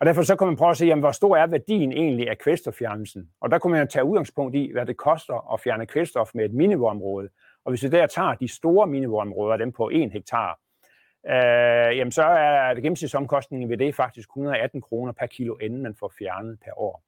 Og 0.01 0.07
derfor 0.07 0.23
så 0.23 0.37
kan 0.37 0.47
man 0.47 0.57
prøve 0.57 0.71
at 0.71 0.77
se, 0.77 0.87
jamen, 0.87 1.03
hvor 1.03 1.13
stor 1.13 1.37
er 1.37 1.47
værdien 1.47 1.93
egentlig 1.93 2.31
af 2.31 2.39
kvælstoffjernelsen. 2.39 3.31
Og 3.41 3.51
der 3.51 3.59
kunne 3.59 3.73
man 3.73 3.89
tage 3.89 4.05
udgangspunkt 4.05 4.55
i, 4.55 4.71
hvad 4.73 4.87
det 4.87 4.97
koster 4.97 5.53
at 5.55 5.61
fjerne 5.61 5.87
kvælstof 5.87 6.31
med 6.35 6.45
et 6.45 6.55
minivåområde. 6.55 7.29
Og 7.65 7.73
hvis 7.73 7.83
vi 7.83 7.89
der 7.89 8.07
tager 8.07 8.35
de 8.35 8.49
store 8.49 8.87
minivåområder, 8.87 9.57
dem 9.57 9.73
på 9.73 9.91
1 9.93 10.13
hektar, 10.13 10.59
øh, 11.27 11.97
jamen 11.99 12.13
så 12.13 12.23
er 12.23 12.75
det 12.75 12.83
gennemsnitsomkostningen 12.83 13.71
ved 13.71 13.77
det 13.77 13.95
faktisk 13.95 14.29
118 14.29 14.81
kroner 14.81 15.13
per 15.13 15.27
kilo, 15.27 15.57
inden 15.57 15.83
man 15.83 15.95
får 15.95 16.13
fjernet 16.19 16.59
per 16.65 16.79
år. 16.81 17.03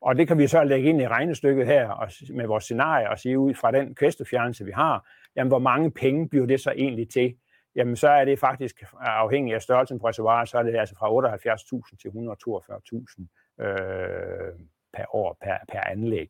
Og 0.00 0.16
det 0.16 0.28
kan 0.28 0.38
vi 0.38 0.46
så 0.46 0.64
lægge 0.64 0.88
ind 0.88 1.00
i 1.00 1.08
regnestykket 1.08 1.66
her 1.66 1.88
og 1.90 2.08
med 2.30 2.46
vores 2.46 2.64
scenarie 2.64 3.10
og 3.10 3.18
sige 3.18 3.38
ud 3.38 3.54
fra 3.54 3.70
den 3.70 3.94
kvælstoffjernelse, 3.94 4.64
vi 4.64 4.70
har, 4.70 5.08
jamen 5.36 5.48
hvor 5.48 5.58
mange 5.58 5.90
penge 5.90 6.28
bliver 6.28 6.46
det 6.46 6.60
så 6.60 6.70
egentlig 6.70 7.10
til? 7.10 7.36
Jamen 7.74 7.96
så 7.96 8.08
er 8.08 8.24
det 8.24 8.38
faktisk 8.38 8.84
afhængig 9.00 9.54
af 9.54 9.62
størrelsen 9.62 9.98
på 9.98 10.08
reservoiret, 10.08 10.48
så 10.48 10.58
er 10.58 10.62
det 10.62 10.76
altså 10.76 10.94
fra 10.98 11.08
78.000 11.08 11.96
til 11.96 12.08
142.000 12.08 13.64
øh, 13.64 14.52
per 14.92 15.14
år 15.14 15.36
per, 15.42 15.56
per 15.72 15.80
anlæg. 15.80 16.28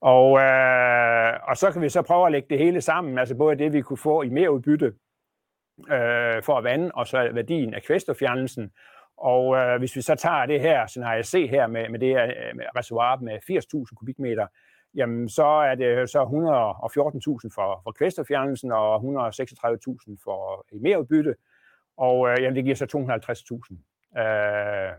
Og, 0.00 0.38
øh, 0.40 1.48
og 1.48 1.56
så 1.56 1.70
kan 1.72 1.82
vi 1.82 1.88
så 1.88 2.02
prøve 2.02 2.26
at 2.26 2.32
lægge 2.32 2.48
det 2.50 2.58
hele 2.58 2.80
sammen, 2.80 3.18
altså 3.18 3.34
både 3.34 3.56
det, 3.56 3.72
vi 3.72 3.80
kunne 3.80 3.96
få 3.96 4.22
i 4.22 4.28
mere 4.28 4.52
udbytte 4.52 4.94
øh, 5.78 6.42
for 6.42 6.58
at 6.58 6.64
vande, 6.64 6.90
og 6.94 7.06
så 7.06 7.30
værdien 7.32 7.74
af 7.74 7.82
kvælstoffjernelsen. 7.82 8.70
Og 9.16 9.56
øh, 9.56 9.78
hvis 9.78 9.96
vi 9.96 10.02
så 10.02 10.14
tager 10.14 10.46
det 10.46 10.60
her 10.60 10.86
scenarie 10.86 11.22
C 11.22 11.48
her 11.50 11.66
med, 11.66 11.88
med 11.88 11.98
det 11.98 12.08
her 12.08 12.24
øh, 12.24 12.56
med 12.56 12.64
reservoir 12.76 13.16
med 13.16 13.38
80.000 13.88 13.94
kubikmeter, 13.94 14.46
jamen 14.94 15.28
så 15.28 15.44
er 15.44 15.74
det 15.74 16.10
så 16.10 16.22
114.000 16.22 17.54
for, 17.54 17.80
for 17.84 17.92
kvælstoffjernelsen 17.98 18.72
og 18.72 18.96
136.000 18.96 20.16
for 20.24 20.66
i 20.72 20.78
merudbytte, 20.78 21.34
og 21.96 22.28
øh, 22.28 22.36
jamen, 22.40 22.56
det 22.56 22.64
giver 22.64 22.76
så 22.76 22.86
250.000 24.14 24.20
øh, 24.20 24.92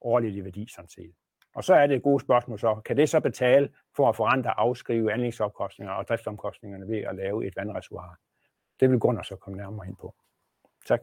årligt 0.00 0.36
i 0.36 0.44
værdi 0.44 0.66
sådan 0.74 0.88
set. 0.88 1.14
Og 1.54 1.64
så 1.64 1.74
er 1.74 1.86
det 1.86 1.96
et 1.96 2.02
godt 2.02 2.22
spørgsmål 2.22 2.58
så, 2.58 2.74
kan 2.74 2.96
det 2.96 3.08
så 3.08 3.20
betale 3.20 3.68
for 3.96 4.08
at 4.08 4.16
forandre 4.16 4.60
afskrive 4.60 5.12
anlægsomkostninger 5.12 5.94
og 5.94 6.08
driftsomkostningerne 6.08 6.88
ved 6.88 6.98
at 6.98 7.14
lave 7.14 7.46
et 7.46 7.56
vandreservoir? 7.56 8.16
Det 8.80 8.90
vil 8.90 8.98
Gunnar 8.98 9.22
så 9.22 9.36
komme 9.36 9.56
nærmere 9.56 9.86
ind 9.88 9.96
på. 9.96 10.14
Tak. 10.86 11.00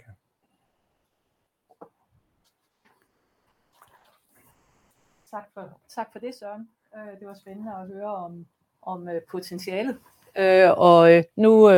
Tak 5.31 5.43
for, 5.53 5.79
tak 5.95 6.11
for 6.11 6.19
det, 6.19 6.35
Søren. 6.35 6.69
Øh, 6.95 7.19
det 7.19 7.27
var 7.27 7.33
spændende 7.33 7.75
at 7.75 7.87
høre 7.87 8.15
om, 8.15 8.45
om 8.81 9.09
øh, 9.09 9.21
potentialet. 9.31 9.99
Øh, 10.37 10.69
og 10.77 11.23
nu, 11.35 11.69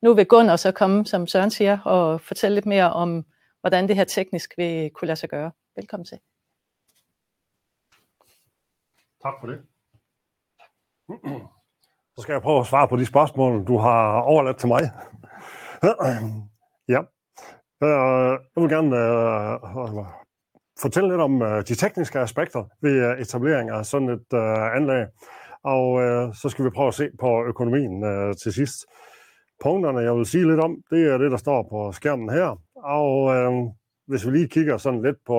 nu 0.00 0.14
vil 0.14 0.26
Gunnar 0.26 0.56
så 0.56 0.72
komme, 0.72 1.06
som 1.06 1.26
Søren 1.26 1.50
siger, 1.50 1.78
og 1.80 2.20
fortælle 2.20 2.54
lidt 2.54 2.66
mere 2.66 2.92
om, 2.92 3.24
hvordan 3.60 3.88
det 3.88 3.96
her 3.96 4.04
teknisk 4.04 4.54
vil 4.56 4.90
kunne 4.90 5.06
lade 5.06 5.16
sig 5.16 5.28
gøre. 5.28 5.50
Velkommen 5.76 6.04
til. 6.04 6.18
Tak 9.22 9.34
for 9.40 9.46
det. 9.46 9.62
Så 12.16 12.22
skal 12.22 12.32
jeg 12.32 12.42
prøve 12.42 12.60
at 12.60 12.66
svare 12.66 12.88
på 12.88 12.96
de 12.96 13.06
spørgsmål, 13.06 13.66
du 13.66 13.78
har 13.78 14.20
overladt 14.20 14.58
til 14.58 14.68
mig. 14.68 14.80
ja. 16.94 17.00
Øh, 17.82 18.38
jeg 18.54 18.62
vil 18.62 18.70
gerne 18.70 18.96
øh, 18.96 20.04
fortælle 20.80 21.08
lidt 21.08 21.20
om 21.20 21.42
øh, 21.42 21.62
de 21.68 21.74
tekniske 21.74 22.18
aspekter 22.18 22.64
ved 22.80 23.10
øh, 23.10 23.20
etablering 23.20 23.70
af 23.70 23.86
sådan 23.86 24.08
et 24.08 24.26
uh, 24.32 24.76
anlæg. 24.76 25.06
og 25.64 26.02
øh, 26.02 26.34
så 26.34 26.48
skal 26.48 26.64
vi 26.64 26.70
prøve 26.70 26.88
at 26.88 26.94
se 26.94 27.08
på 27.20 27.44
økonomien 27.44 28.04
øh, 28.04 28.34
til 28.42 28.52
sidst. 28.52 28.86
Punkterne, 29.62 30.00
jeg 30.00 30.14
vil 30.14 30.26
sige 30.26 30.48
lidt 30.48 30.60
om, 30.60 30.76
det 30.90 31.06
er 31.12 31.18
det, 31.18 31.30
der 31.30 31.36
står 31.36 31.68
på 31.70 31.92
skærmen 31.92 32.30
her, 32.30 32.60
og 32.76 33.34
øh, 33.36 33.52
hvis 34.06 34.26
vi 34.26 34.30
lige 34.30 34.48
kigger 34.48 34.76
sådan 34.76 35.02
lidt 35.02 35.16
på, 35.26 35.38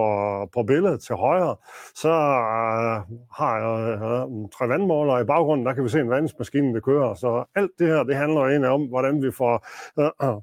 på 0.54 0.64
billedet 0.64 1.02
til 1.02 1.16
højre, 1.16 1.56
så 1.96 2.10
øh, 2.10 3.18
har 3.32 3.58
jeg 3.58 3.94
øh, 3.94 4.50
tre 4.58 4.68
vandmålere 4.68 5.22
i 5.22 5.24
baggrunden. 5.24 5.66
Der 5.66 5.74
kan 5.74 5.84
vi 5.84 5.90
se 5.90 6.00
en 6.00 6.10
vandingsmaskine, 6.10 6.74
der 6.74 6.80
kører. 6.80 7.14
Så 7.14 7.44
alt 7.56 7.72
det 7.80 7.88
her, 7.88 8.04
det 8.04 8.16
handler 8.16 8.42
egentlig 8.42 8.70
om, 8.70 8.88
hvordan 8.88 9.24
vi 9.24 9.32
får, 9.32 9.68
øh, 10.00 10.42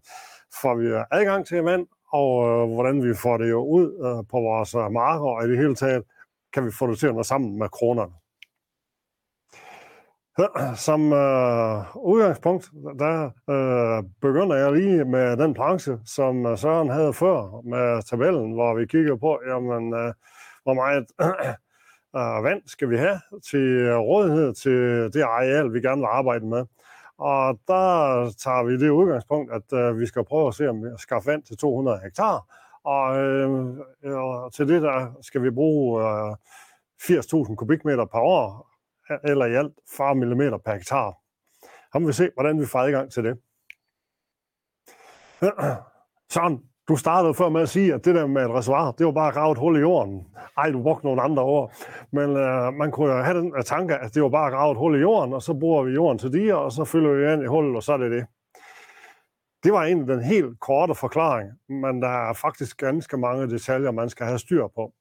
får 0.62 0.74
vi 0.74 0.86
øh, 0.86 1.04
adgang 1.10 1.46
til 1.46 1.62
vand, 1.62 1.86
og 2.12 2.48
øh, 2.48 2.74
hvordan 2.74 3.04
vi 3.04 3.14
får 3.14 3.36
det 3.36 3.50
jo 3.50 3.64
ud 3.64 3.86
øh, 4.06 4.24
på 4.30 4.40
vores 4.40 4.74
øh, 4.74 4.90
marker, 4.90 5.26
og 5.26 5.44
i 5.44 5.50
det 5.50 5.58
hele 5.58 5.74
taget 5.74 6.02
kan 6.52 6.64
vi 6.66 6.70
få 6.78 6.86
det 6.90 6.98
til 6.98 7.06
at 7.06 7.14
nå 7.14 7.22
sammen 7.22 7.58
med 7.58 7.68
kronerne. 7.68 8.12
Som 10.86 11.12
øh, 11.12 11.96
udgangspunkt, 11.96 12.70
der 12.98 13.30
øh, 13.50 14.04
begynder 14.20 14.56
jeg 14.56 14.72
lige 14.72 15.04
med 15.04 15.36
den 15.36 15.54
branche, 15.54 15.98
som 16.04 16.46
øh, 16.46 16.58
Søren 16.58 16.90
havde 16.90 17.12
før 17.12 17.60
med 17.64 18.02
tabellen, 18.02 18.52
hvor 18.52 18.74
vi 18.74 18.86
kigger 18.86 19.16
på, 19.16 19.40
jamen, 19.48 19.94
øh, 19.94 20.12
hvor 20.62 20.74
meget 20.74 21.06
øh, 22.16 22.44
vand 22.44 22.62
skal 22.66 22.90
vi 22.90 22.96
have 22.96 23.20
til 23.50 23.94
rådighed 23.96 24.54
til 24.54 25.12
det 25.12 25.22
areal, 25.22 25.72
vi 25.72 25.80
gerne 25.80 26.00
vil 26.00 26.08
arbejde 26.12 26.46
med. 26.46 26.64
Og 27.18 27.58
der 27.68 27.86
tager 28.38 28.64
vi 28.64 28.78
det 28.78 28.90
udgangspunkt, 28.90 29.52
at 29.52 29.72
øh, 29.72 29.98
vi 29.98 30.06
skal 30.06 30.24
prøve 30.24 30.48
at 30.48 30.54
se, 30.54 30.68
om 30.68 30.84
vi 30.84 30.88
skaffe 30.98 31.30
vand 31.30 31.42
til 31.42 31.56
200 31.56 32.00
hektar. 32.04 32.44
Og 32.84 33.18
øh, 33.18 33.50
og 34.04 34.52
til 34.52 34.68
det 34.68 34.82
der 34.82 35.12
skal 35.20 35.42
vi 35.42 35.50
bruge 35.50 36.02
øh, 36.02 36.36
80.000 37.02 37.54
kubikmeter 37.54 38.04
per 38.04 38.18
år, 38.18 38.71
eller 39.24 39.46
i 39.46 39.54
alt 39.54 39.72
40 39.96 40.14
mm 40.14 40.60
per 40.64 40.72
hektar. 40.72 41.14
Så 41.92 41.98
må 41.98 42.06
vi 42.06 42.12
se, 42.12 42.30
hvordan 42.34 42.60
vi 42.60 42.66
får 42.66 42.78
adgang 42.78 43.12
til 43.12 43.24
det. 43.24 43.38
Sådan, 46.34 46.58
du 46.88 46.96
startede 46.96 47.34
før 47.34 47.48
med 47.48 47.62
at 47.62 47.68
sige, 47.68 47.94
at 47.94 48.04
det 48.04 48.14
der 48.14 48.26
med 48.26 48.44
et 48.44 48.50
reservoir, 48.50 48.92
det 48.92 49.06
var 49.06 49.12
bare 49.12 49.28
at 49.28 49.34
grave 49.34 49.52
et 49.52 49.58
hul 49.58 49.76
i 49.76 49.80
jorden. 49.80 50.26
Ej, 50.58 50.70
du 50.70 50.82
brugte 50.82 51.06
nogle 51.06 51.22
andre 51.22 51.42
ord. 51.42 51.72
Men 52.12 52.36
øh, 52.36 52.74
man 52.74 52.90
kunne 52.90 53.12
jo 53.12 53.22
have 53.22 53.38
den 53.38 53.52
øh, 53.56 53.64
tanke, 53.64 53.96
at 53.96 54.14
det 54.14 54.22
var 54.22 54.28
bare 54.28 54.46
at 54.46 54.52
grave 54.52 54.72
et 54.72 54.78
hul 54.78 54.96
i 54.96 55.00
jorden, 55.00 55.34
og 55.34 55.42
så 55.42 55.54
bruger 55.54 55.82
vi 55.82 55.92
jorden 55.92 56.18
til 56.18 56.32
diger, 56.32 56.54
og 56.54 56.72
så 56.72 56.84
fylder 56.84 57.12
vi 57.12 57.32
ind 57.32 57.42
i 57.42 57.46
hullet, 57.46 57.76
og 57.76 57.82
så 57.82 57.92
er 57.92 57.96
det 57.96 58.10
det. 58.10 58.26
Det 59.64 59.72
var 59.72 59.84
egentlig 59.84 60.08
den 60.08 60.24
helt 60.24 60.60
korte 60.60 60.94
forklaring, 60.94 61.50
men 61.68 62.02
der 62.02 62.28
er 62.28 62.32
faktisk 62.32 62.76
ganske 62.76 63.16
mange 63.16 63.50
detaljer, 63.50 63.90
man 63.90 64.10
skal 64.10 64.26
have 64.26 64.38
styr 64.38 64.66
på. 64.74 64.92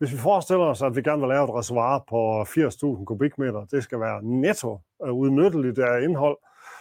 Hvis 0.00 0.12
vi 0.12 0.18
forestiller 0.18 0.64
os, 0.64 0.82
at 0.82 0.96
vi 0.96 1.02
gerne 1.02 1.20
vil 1.20 1.28
lave 1.28 1.44
et 1.44 1.54
reservoir 1.54 2.04
på 2.08 2.42
80.000 2.42 3.04
kubikmeter, 3.04 3.64
det 3.64 3.84
skal 3.84 4.00
være 4.00 4.22
netto 4.22 4.80
øh, 5.04 5.12
udnytteligt 5.12 5.78
af 5.78 6.02
indhold, 6.02 6.38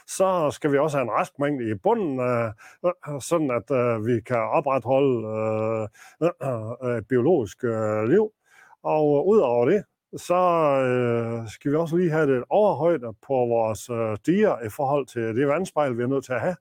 så 0.08 0.52
skal 0.52 0.72
vi 0.72 0.78
også 0.78 0.98
have 0.98 1.04
en 1.04 1.12
restmængde 1.12 1.72
i 1.72 1.74
bunden, 1.74 2.20
øh, 2.20 2.52
øh, 2.86 2.92
øh 3.10 3.22
sådan 3.22 3.52
at 3.52 3.70
vi 4.06 4.22
kan 4.22 4.38
opretholde 4.38 5.90
biologisk 7.10 7.64
liv. 8.08 8.32
Og 8.84 9.28
udover 9.28 9.66
det, 9.66 9.84
så 10.18 10.42
skal 11.54 11.72
vi 11.72 11.76
også 11.76 11.98
lige 11.98 12.12
have 12.12 12.36
det 12.36 12.44
overhøjde 12.50 13.14
på 13.28 13.34
vores 13.34 13.86
diger 14.26 14.66
i 14.66 14.70
forhold 14.70 15.06
til 15.06 15.36
det 15.36 15.48
vandspejl, 15.48 15.98
vi 15.98 16.04
er 16.04 16.08
nødt 16.08 16.26
til 16.26 16.34
at 16.34 16.42
have, 16.42 16.56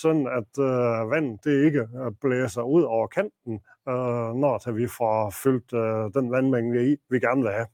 sådan 0.00 0.26
at 0.26 0.52
øh, 0.58 1.10
vand 1.10 1.38
det 1.44 1.64
ikke 1.64 1.80
øh, 1.80 2.12
blæser 2.20 2.62
ud 2.62 2.82
over 2.82 3.06
kanten, 3.06 3.54
øh, 3.88 4.34
når 4.42 4.72
vi 4.72 4.86
får 4.86 5.30
fyldt 5.30 5.72
øh, 5.72 6.22
den 6.22 6.30
vandmængde 6.30 6.92
i, 6.92 6.96
vi 7.10 7.20
gerne 7.20 7.42
vil 7.42 7.52
have. 7.52 7.66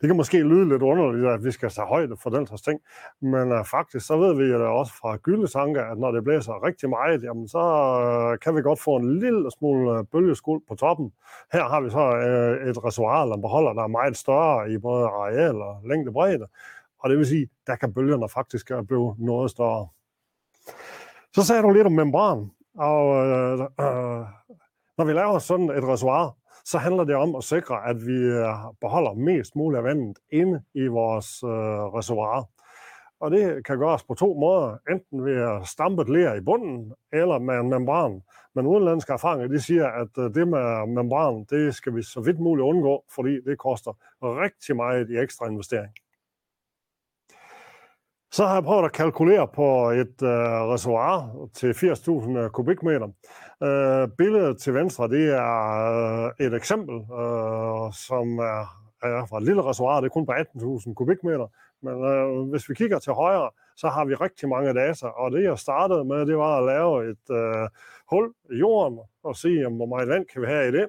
Det 0.00 0.08
kan 0.08 0.16
måske 0.16 0.42
lyde 0.42 0.68
lidt 0.68 0.82
underligt, 0.82 1.26
at 1.26 1.44
vi 1.44 1.50
skal 1.50 1.70
tage 1.70 1.86
højde 1.86 2.16
for 2.16 2.30
den 2.30 2.46
slags 2.46 2.62
ting, 2.62 2.80
men 3.20 3.52
øh, 3.52 3.64
faktisk 3.64 4.06
så 4.06 4.16
ved 4.16 4.34
vi 4.34 4.44
jo 4.44 4.78
også 4.78 4.92
fra 5.00 5.16
gyldetanker, 5.16 5.84
at 5.84 5.98
når 5.98 6.10
det 6.10 6.24
blæser 6.24 6.64
rigtig 6.64 6.88
meget, 6.88 7.22
jamen, 7.22 7.48
så 7.48 7.58
øh, 7.58 8.38
kan 8.38 8.56
vi 8.56 8.62
godt 8.62 8.80
få 8.80 8.96
en 8.96 9.18
lille 9.18 9.50
smule 9.58 9.98
øh, 9.98 10.04
bølgeskuld 10.12 10.62
på 10.68 10.74
toppen. 10.74 11.12
Her 11.52 11.64
har 11.64 11.80
vi 11.80 11.90
så 11.90 12.16
øh, 12.16 12.70
et 12.70 12.84
reservoir 12.84 13.22
eller 13.22 13.36
en 13.36 13.42
beholder, 13.42 13.72
der 13.72 13.82
er 13.82 13.86
meget 13.86 14.16
større 14.16 14.70
i 14.70 14.78
både 14.78 15.04
areal 15.06 15.56
og 15.56 15.80
længde 15.84 16.12
bredde, 16.12 16.46
og 16.98 17.10
det 17.10 17.18
vil 17.18 17.26
sige, 17.26 17.48
der 17.66 17.76
kan 17.76 17.94
bølgerne 17.94 18.28
faktisk 18.28 18.70
øh, 18.70 18.82
blive 18.82 19.14
noget 19.18 19.50
større. 19.50 19.88
Så 21.34 21.42
sagde 21.42 21.62
du 21.62 21.70
lidt 21.70 21.86
om 21.86 21.92
membran, 21.92 22.50
og 22.78 23.26
øh, 23.26 23.60
øh, 23.60 24.24
når 24.98 25.04
vi 25.04 25.12
laver 25.12 25.38
sådan 25.38 25.70
et 25.70 25.84
reservoir, 25.84 26.36
så 26.64 26.78
handler 26.78 27.04
det 27.04 27.14
om 27.14 27.36
at 27.36 27.44
sikre, 27.44 27.88
at 27.88 27.96
vi 28.06 28.18
øh, 28.18 28.54
beholder 28.80 29.14
mest 29.14 29.56
muligt 29.56 29.78
af 29.78 29.84
vandet 29.84 30.18
inde 30.32 30.62
i 30.74 30.86
vores 30.86 31.42
øh, 31.42 31.84
reservoir. 31.98 32.44
Og 33.20 33.30
det 33.30 33.66
kan 33.66 33.78
gøres 33.78 34.04
på 34.04 34.14
to 34.14 34.34
måder. 34.34 34.76
Enten 34.90 35.24
ved 35.24 35.36
at 35.42 35.66
stampe 35.66 36.02
et 36.02 36.08
ler 36.08 36.34
i 36.34 36.40
bunden, 36.40 36.92
eller 37.12 37.38
med 37.38 37.54
en 37.54 37.68
membran. 37.68 38.22
Men 38.54 38.66
udenlandske 38.66 39.12
erfaringer 39.12 39.48
de 39.48 39.60
siger, 39.60 39.86
at 39.86 40.18
øh, 40.18 40.34
det 40.34 40.48
med 40.48 40.86
membran, 40.86 41.44
det 41.50 41.74
skal 41.74 41.96
vi 41.96 42.02
så 42.02 42.20
vidt 42.20 42.40
muligt 42.40 42.64
undgå, 42.64 43.04
fordi 43.14 43.40
det 43.40 43.58
koster 43.58 43.92
rigtig 44.22 44.76
meget 44.76 45.10
i 45.10 45.16
ekstra 45.18 45.46
investering. 45.46 45.92
Så 48.30 48.46
har 48.46 48.54
jeg 48.54 48.64
prøvet 48.64 48.84
at 48.84 48.92
kalkulere 48.92 49.48
på 49.48 49.90
et 49.90 50.22
øh, 50.22 50.62
reservoir 50.72 51.48
til 51.54 51.72
80.000 51.72 52.38
øh, 52.38 52.50
kubikmeter. 52.50 53.08
Øh, 53.62 54.08
billedet 54.18 54.58
til 54.58 54.74
venstre, 54.74 55.08
det 55.08 55.28
er 55.34 56.32
øh, 56.40 56.46
et 56.46 56.54
eksempel, 56.54 56.94
øh, 56.94 57.92
som 57.92 58.38
er, 58.38 58.62
er 59.02 59.26
fra 59.30 59.38
et 59.38 59.44
lille 59.44 59.62
reservoir, 59.62 60.00
det 60.00 60.06
er 60.06 60.12
kun 60.12 60.26
på 60.26 60.32
18.000 60.32 60.94
kubikmeter. 60.94 61.46
Men 61.82 62.04
øh, 62.04 62.50
hvis 62.50 62.68
vi 62.68 62.74
kigger 62.74 62.98
til 62.98 63.12
højre, 63.12 63.50
så 63.76 63.88
har 63.88 64.04
vi 64.04 64.14
rigtig 64.14 64.48
mange 64.48 64.74
data, 64.74 65.06
og 65.06 65.32
det 65.32 65.42
jeg 65.42 65.58
startede 65.58 66.04
med, 66.04 66.26
det 66.26 66.38
var 66.38 66.58
at 66.58 66.64
lave 66.64 67.10
et 67.10 67.30
øh, 67.30 67.68
hul 68.10 68.32
i 68.52 68.56
jorden 68.56 68.98
og 69.22 69.36
se, 69.36 69.66
hvor 69.66 69.86
meget 69.86 70.08
land 70.08 70.26
kan 70.32 70.42
vi 70.42 70.46
have 70.46 70.68
i 70.68 70.72
det. 70.72 70.88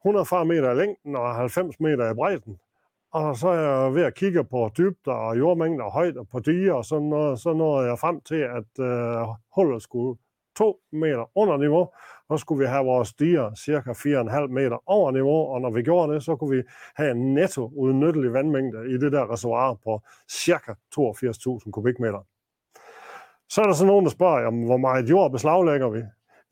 140 0.00 0.44
meter 0.44 0.70
i 0.70 0.74
længden 0.74 1.16
og 1.16 1.34
90 1.34 1.80
meter 1.80 2.10
i 2.10 2.14
bredden. 2.14 2.58
Og 3.12 3.36
så 3.36 3.48
er 3.48 3.60
jeg 3.60 3.94
ved 3.94 4.02
at 4.02 4.14
kigge 4.14 4.44
på 4.44 4.70
dybder 4.78 5.12
og 5.12 5.38
jordmængder 5.38 5.84
og 5.84 5.92
højder 5.92 6.24
på 6.32 6.38
diger, 6.38 6.72
og 6.72 6.84
sådan 6.84 7.08
noget, 7.08 7.40
så 7.40 7.52
nåede 7.52 7.88
jeg 7.88 7.98
frem 7.98 8.20
til, 8.20 8.40
at 8.58 8.84
øh, 8.84 9.26
hullet 9.54 9.82
skulle 9.82 10.18
2 10.56 10.80
meter 10.92 11.30
under 11.34 11.56
niveau, 11.56 11.88
så 12.30 12.36
skulle 12.36 12.58
vi 12.58 12.66
have 12.66 12.84
vores 12.84 13.12
diger 13.12 13.54
cirka 13.54 13.90
4,5 13.90 14.46
meter 14.46 14.78
over 14.86 15.10
niveau, 15.10 15.52
og 15.52 15.60
når 15.60 15.70
vi 15.70 15.82
gjorde 15.82 16.14
det, 16.14 16.22
så 16.22 16.36
kunne 16.36 16.56
vi 16.56 16.62
have 16.96 17.10
en 17.10 17.34
netto 17.34 17.72
udnyttelig 17.76 18.32
vandmængde 18.32 18.90
i 18.90 18.98
det 18.98 19.12
der 19.12 19.32
reservoir 19.32 19.74
på 19.84 20.00
cirka 20.30 20.72
82.000 20.98 21.70
kubikmeter. 21.70 22.26
Så 23.48 23.62
er 23.62 23.66
der 23.66 23.74
så 23.74 23.86
nogen, 23.86 24.04
der 24.04 24.10
spørger, 24.10 24.40
jamen, 24.40 24.64
hvor 24.64 24.76
meget 24.76 25.10
jord 25.10 25.32
beslaglægger 25.32 25.88
vi? 25.88 26.02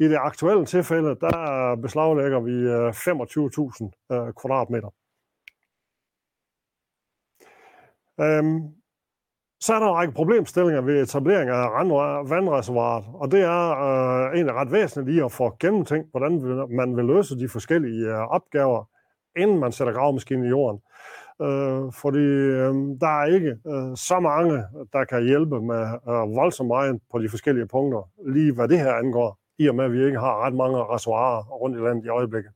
I 0.00 0.04
det 0.08 0.16
aktuelle 0.20 0.66
tilfælde, 0.66 1.16
der 1.20 1.76
beslaglægger 1.82 2.40
vi 2.40 2.52
øh, 2.52 2.88
25.000 2.88 4.16
øh, 4.16 4.32
kvadratmeter. 4.32 4.88
Øhm, 8.20 8.61
så 9.61 9.74
er 9.74 9.78
der 9.78 9.87
en 9.87 9.94
række 9.94 10.14
problemstillinger 10.14 10.81
ved 10.81 11.02
etablering 11.02 11.50
af 11.50 11.88
vandreservoiret, 12.31 13.04
og 13.14 13.33
det 13.33 13.42
er 13.42 13.70
øh, 13.70 14.35
egentlig 14.35 14.54
ret 14.54 14.72
væsentligt 14.72 15.14
lige 15.14 15.24
at 15.24 15.33
få 15.33 15.57
gennemtænkt, 15.61 16.11
hvordan 16.11 16.33
man 16.70 16.96
vil 16.96 17.04
løse 17.04 17.38
de 17.38 17.48
forskellige 17.48 18.07
øh, 18.07 18.18
opgaver, 18.18 18.85
inden 19.37 19.59
man 19.59 19.72
sætter 19.72 19.92
gravemaskinen 19.92 20.44
i 20.44 20.48
jorden. 20.48 20.81
Øh, 21.42 21.92
fordi 21.92 22.26
øh, 22.59 22.74
der 23.00 23.20
er 23.20 23.24
ikke 23.24 23.57
øh, 23.66 23.96
så 23.96 24.20
mange, 24.20 24.64
der 24.92 25.04
kan 25.04 25.24
hjælpe 25.24 25.61
med 25.61 25.83
øh, 26.09 26.37
voldsomt 26.37 26.68
meget 26.68 27.00
på 27.12 27.18
de 27.18 27.28
forskellige 27.28 27.66
punkter, 27.66 28.11
lige 28.26 28.54
hvad 28.54 28.68
det 28.68 28.78
her 28.78 28.94
angår, 28.94 29.38
i 29.59 29.68
og 29.68 29.74
med 29.74 29.85
at 29.85 29.92
vi 29.92 30.04
ikke 30.07 30.18
har 30.18 30.46
ret 30.46 30.54
mange 30.54 30.78
reservoirer 30.78 31.42
rundt 31.42 31.76
i 31.76 31.81
landet 31.81 32.04
i 32.04 32.09
øjeblikket. 32.09 32.52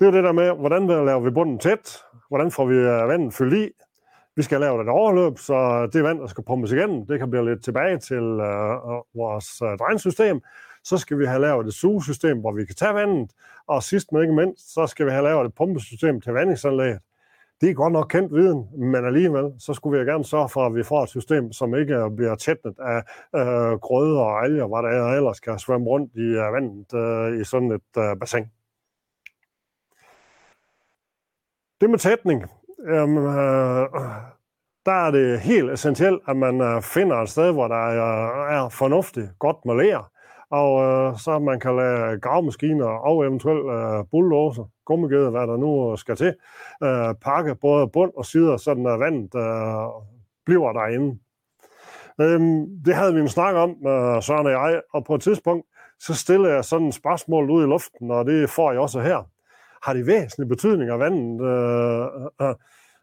Det 0.00 0.06
er 0.06 0.10
jo 0.10 0.16
det 0.16 0.24
der 0.24 0.32
med, 0.32 0.50
hvordan 0.50 0.86
laver 0.86 1.20
vi 1.20 1.30
bunden 1.30 1.58
tæt, 1.58 1.98
hvordan 2.28 2.50
får 2.50 2.66
vi 2.66 2.74
øh, 2.74 3.08
vandet 3.08 3.34
fyldt 3.34 3.54
i, 3.54 3.70
vi 4.36 4.42
skal 4.42 4.60
lave 4.60 4.82
et 4.82 4.88
overløb, 4.88 5.38
så 5.38 5.88
det 5.92 6.04
vand, 6.04 6.20
der 6.20 6.26
skal 6.26 6.44
pumpes 6.44 6.72
igennem, 6.72 7.06
det 7.06 7.18
kan 7.18 7.30
blive 7.30 7.44
lidt 7.44 7.64
tilbage 7.64 7.98
til 7.98 8.22
øh, 8.22 8.72
øh 8.72 9.00
vores 9.14 9.62
øh, 9.62 9.68
dregnsystem. 9.78 10.40
Så 10.84 10.98
skal 10.98 11.18
vi 11.18 11.26
have 11.26 11.40
lavet 11.40 11.66
et 11.66 11.74
sugesystem, 11.74 12.40
hvor 12.40 12.52
vi 12.52 12.64
kan 12.64 12.74
tage 12.74 12.94
vandet. 12.94 13.30
Og 13.66 13.82
sidst 13.82 14.12
men 14.12 14.22
ikke 14.22 14.34
mindst, 14.34 14.74
så 14.74 14.86
skal 14.86 15.06
vi 15.06 15.10
have 15.10 15.24
lavet 15.24 15.46
et 15.46 15.54
pumpesystem 15.54 16.20
til 16.20 16.32
vandingsanlægget. 16.32 16.98
Det 17.60 17.70
er 17.70 17.74
godt 17.74 17.92
nok 17.92 18.08
kendt 18.10 18.34
viden, 18.34 18.68
men 18.78 19.04
alligevel, 19.04 19.52
så 19.58 19.74
skulle 19.74 19.98
vi 19.98 20.10
gerne 20.10 20.24
sørge 20.24 20.48
for, 20.48 20.66
at 20.66 20.74
vi 20.74 20.82
får 20.82 21.02
et 21.02 21.08
system, 21.08 21.52
som 21.52 21.74
ikke 21.74 21.94
øh, 21.94 22.10
bliver 22.16 22.34
tætnet 22.34 22.74
af 22.78 23.02
øh, 23.36 23.78
grøde 23.78 24.20
og 24.20 24.44
alger, 24.44 24.66
hvad 24.66 24.90
der 24.90 25.12
ellers 25.12 25.40
kan 25.40 25.58
svømme 25.58 25.86
rundt 25.86 26.12
i 26.14 26.26
øh, 26.42 26.52
vandet 26.52 26.94
øh, 26.94 27.40
i 27.40 27.44
sådan 27.44 27.72
et 27.72 27.90
øh, 27.98 28.16
bassin. 28.20 28.55
Det 31.80 31.90
med 31.90 31.98
tætning, 31.98 32.44
øhm, 32.88 33.16
øh, 33.16 33.88
der 34.86 34.92
er 34.92 35.10
det 35.10 35.40
helt 35.40 35.70
essentielt, 35.70 36.22
at 36.28 36.36
man 36.36 36.60
øh, 36.60 36.82
finder 36.82 37.16
et 37.16 37.28
sted, 37.28 37.52
hvor 37.52 37.68
der 37.68 37.86
øh, 37.86 38.54
er 38.56 38.68
fornuftigt 38.68 39.38
godt 39.38 39.56
med 39.64 39.74
ler. 39.74 40.10
og 40.50 40.82
øh, 40.84 41.18
så 41.18 41.38
man 41.38 41.60
kan 41.60 41.76
lade 41.76 42.20
gravmaskiner 42.20 42.86
og 42.86 43.24
eventuelt 43.24 43.66
øh, 43.66 44.04
bulldozer, 44.10 44.64
gummigeder, 44.84 45.30
hvad 45.30 45.46
der 45.46 45.56
nu 45.56 45.92
øh, 45.92 45.98
skal 45.98 46.16
til, 46.16 46.34
øh, 46.82 47.14
pakke 47.14 47.54
både 47.54 47.88
bund 47.88 48.12
og 48.16 48.26
sider, 48.26 48.56
så 48.56 48.70
at 48.70 49.00
vandet 49.00 49.34
øh, 49.34 50.02
bliver 50.46 50.72
derinde. 50.72 51.18
Øhm, 52.20 52.66
det 52.84 52.94
havde 52.94 53.14
vi 53.14 53.20
en 53.20 53.28
snak 53.28 53.54
om, 53.54 53.70
øh, 53.70 54.22
Søren 54.22 54.46
og 54.46 54.52
jeg, 54.52 54.82
og 54.92 55.04
på 55.04 55.14
et 55.14 55.22
tidspunkt, 55.22 55.66
så 56.00 56.14
stiller 56.14 56.48
jeg 56.48 56.64
sådan 56.64 56.88
et 56.88 56.94
spørgsmål 56.94 57.50
ud 57.50 57.62
i 57.62 57.66
luften, 57.66 58.10
og 58.10 58.26
det 58.26 58.50
får 58.50 58.72
jeg 58.72 58.80
også 58.80 59.00
her. 59.00 59.35
Har 59.86 59.92
det 59.92 60.06
væsentlig 60.06 60.48
betydning 60.48 60.90
af 60.90 60.98
vandet 60.98 61.40
øh, 61.40 62.06
øh, 62.42 62.54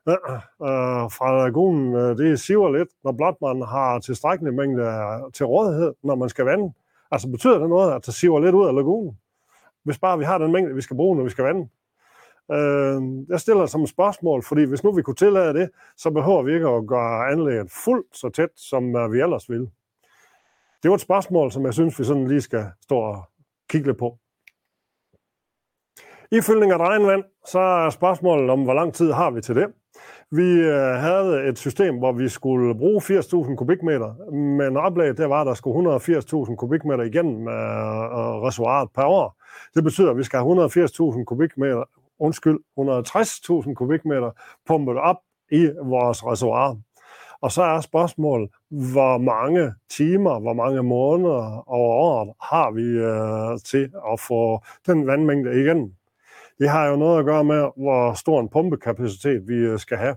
øh, 0.08 0.34
øh, 0.62 1.12
fra 1.18 1.44
lagunen? 1.44 1.96
Øh, 1.96 2.18
det 2.18 2.40
siver 2.40 2.72
lidt, 2.72 2.90
når 3.04 3.12
blot 3.12 3.38
man 3.42 3.62
har 3.62 4.00
tilstrækkelig 4.00 4.54
mængde 4.54 4.84
til 5.34 5.46
rådighed, 5.46 5.94
når 6.04 6.16
man 6.16 6.30
skal 6.30 6.46
vande. 6.46 6.74
Altså 7.12 7.28
betyder 7.30 7.60
det 7.60 7.70
noget, 7.70 7.94
at 7.94 8.06
det 8.06 8.14
siver 8.14 8.40
lidt 8.40 8.56
ud 8.56 8.68
af 8.68 8.76
lagunen? 8.76 9.18
Hvis 9.84 10.00
bare 10.00 10.18
vi 10.18 10.26
har 10.26 10.38
den 10.38 10.52
mængde, 10.52 10.76
vi 10.76 10.82
skal 10.82 10.96
bruge, 10.96 11.18
når 11.18 11.24
vi 11.24 11.30
skal 11.30 11.46
vande. 11.46 11.70
Øh, 12.52 13.28
jeg 13.30 13.40
stiller 13.40 13.66
som 13.66 13.84
et 13.84 13.90
spørgsmål, 13.90 14.44
fordi 14.44 14.64
hvis 14.64 14.84
nu 14.84 14.92
vi 14.92 15.02
kunne 15.02 15.16
tillade 15.16 15.54
det, 15.54 15.70
så 15.98 16.12
behøver 16.12 16.44
vi 16.44 16.54
ikke 16.54 16.68
at 16.68 16.88
gøre 16.88 17.32
anlægget 17.32 17.72
fuldt 17.72 18.18
så 18.18 18.30
tæt, 18.30 18.50
som 18.56 18.96
øh, 18.96 19.12
vi 19.12 19.22
ellers 19.22 19.50
ville. 19.50 19.70
Det 20.84 20.90
var 20.90 20.96
et 20.96 21.02
spørgsmål, 21.02 21.52
som 21.52 21.66
jeg 21.66 21.74
synes, 21.74 22.00
vi 22.00 22.04
sådan 22.04 22.28
lige 22.28 22.42
skal 22.42 22.66
stå 22.82 22.98
og 22.98 23.24
kigge 23.70 23.88
lidt 23.88 23.98
på. 23.98 24.18
I 26.34 26.42
fyldning 26.42 26.72
af 26.72 26.78
regnvand, 26.78 27.24
så 27.46 27.60
er 27.60 27.90
spørgsmålet 27.90 28.50
om, 28.50 28.64
hvor 28.64 28.74
lang 28.74 28.94
tid 28.94 29.12
har 29.12 29.32
vi 29.32 29.42
til 29.42 29.56
det. 29.56 29.68
Vi 30.32 30.52
øh, 30.52 30.96
havde 31.08 31.48
et 31.48 31.58
system, 31.58 31.98
hvor 31.98 32.12
vi 32.12 32.30
skulle 32.30 32.76
bruge 32.76 33.02
80.000 33.02 33.56
kubikmeter, 33.56 34.32
men 34.32 34.78
oplægget 34.78 35.18
det 35.18 35.30
var, 35.30 35.42
at 35.42 35.48
der 35.48 35.54
skulle 35.54 35.96
180.000 35.96 36.56
kubikmeter 36.56 37.04
igennem 37.04 37.48
øh, 37.48 37.54
reservoiret 38.46 38.90
per 38.96 39.04
år. 39.04 39.36
Det 39.76 39.84
betyder, 39.84 40.12
at 40.12 40.18
vi 40.18 40.24
skal 40.24 40.40
have 40.40 40.66
180.000 40.66 41.24
kubikmeter, 41.24 41.84
undskyld, 42.20 42.60
160.000 42.80 43.74
kubikmeter 43.74 44.32
pumpet 44.68 44.98
op 44.98 45.18
i 45.52 45.70
vores 45.84 46.26
reservoir. 46.26 46.78
Og 47.42 47.52
så 47.52 47.64
er 47.64 47.82
spørgsmålet, 47.82 48.50
hvor 48.70 49.18
mange 49.18 49.74
timer, 49.90 50.40
hvor 50.40 50.54
mange 50.54 50.84
måneder 50.84 51.64
over 51.68 51.94
året 51.96 52.34
har 52.42 52.72
vi 52.72 52.82
øh, 52.82 53.60
til 53.60 53.92
at 54.14 54.20
få 54.20 54.60
den 54.88 55.08
vandmængde 55.08 55.62
igen. 55.62 55.94
Det 56.60 56.70
har 56.70 56.88
jo 56.88 56.96
noget 56.96 57.20
at 57.20 57.26
gøre 57.26 57.44
med, 57.44 57.70
hvor 57.78 58.14
stor 58.14 58.40
en 58.40 58.50
pumpekapacitet 58.50 59.48
vi 59.48 59.56
øh, 59.56 59.80
skal 59.80 59.98
have. 59.98 60.16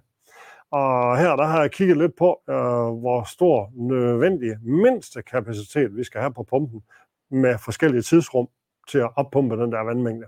Og 0.70 1.18
her 1.18 1.36
der 1.36 1.44
har 1.44 1.60
jeg 1.60 1.70
kigget 1.70 1.96
lidt 1.96 2.16
på, 2.16 2.40
øh, 2.50 2.56
hvor 3.00 3.24
stor 3.24 3.70
nødvendig 3.74 4.56
mindste 4.62 5.22
kapacitet 5.22 5.96
vi 5.96 6.04
skal 6.04 6.20
have 6.20 6.34
på 6.34 6.42
pumpen 6.42 6.82
med 7.30 7.58
forskellige 7.58 8.02
tidsrum 8.02 8.48
til 8.88 8.98
at 8.98 9.10
oppumpe 9.16 9.56
den 9.56 9.72
der 9.72 9.80
vandmængde. 9.80 10.26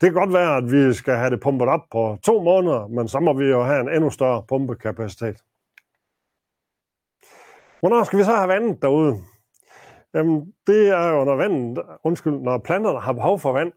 Det 0.00 0.12
kan 0.12 0.12
godt 0.12 0.32
være, 0.32 0.56
at 0.56 0.72
vi 0.72 0.92
skal 0.92 1.14
have 1.14 1.30
det 1.30 1.40
pumpet 1.40 1.68
op 1.68 1.80
på 1.92 2.18
to 2.22 2.42
måneder, 2.42 2.86
men 2.86 3.08
så 3.08 3.20
må 3.20 3.32
vi 3.32 3.44
jo 3.44 3.62
have 3.62 3.80
en 3.80 3.88
endnu 3.88 4.10
større 4.10 4.42
pumpekapacitet. 4.48 5.36
Hvornår 7.80 8.04
skal 8.04 8.18
vi 8.18 8.24
så 8.24 8.36
have 8.36 8.48
vandet 8.48 8.82
derude? 8.82 9.20
Jamen, 10.14 10.54
det 10.66 10.88
er 10.88 11.08
jo, 11.08 11.24
når 11.24 11.36
vandet, 11.36 11.82
undskyld, 12.04 12.34
når 12.34 12.58
planterne 12.58 13.00
har 13.00 13.12
behov 13.12 13.38
for 13.38 13.52
vand. 13.52 13.72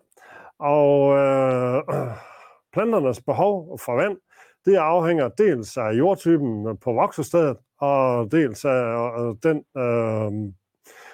Og 0.59 1.17
øh, 1.17 1.83
planternes 2.73 3.21
behov 3.21 3.79
for 3.79 3.95
vand, 3.95 4.17
det 4.65 4.75
afhænger 4.75 5.27
dels 5.27 5.77
af 5.77 5.91
jordtypen 5.91 6.77
på 6.77 6.93
voksestedet, 6.93 7.57
og 7.79 8.31
dels 8.31 8.65
af 8.65 9.19
øh, 9.19 9.35
den 9.43 9.57
øh, 9.77 10.53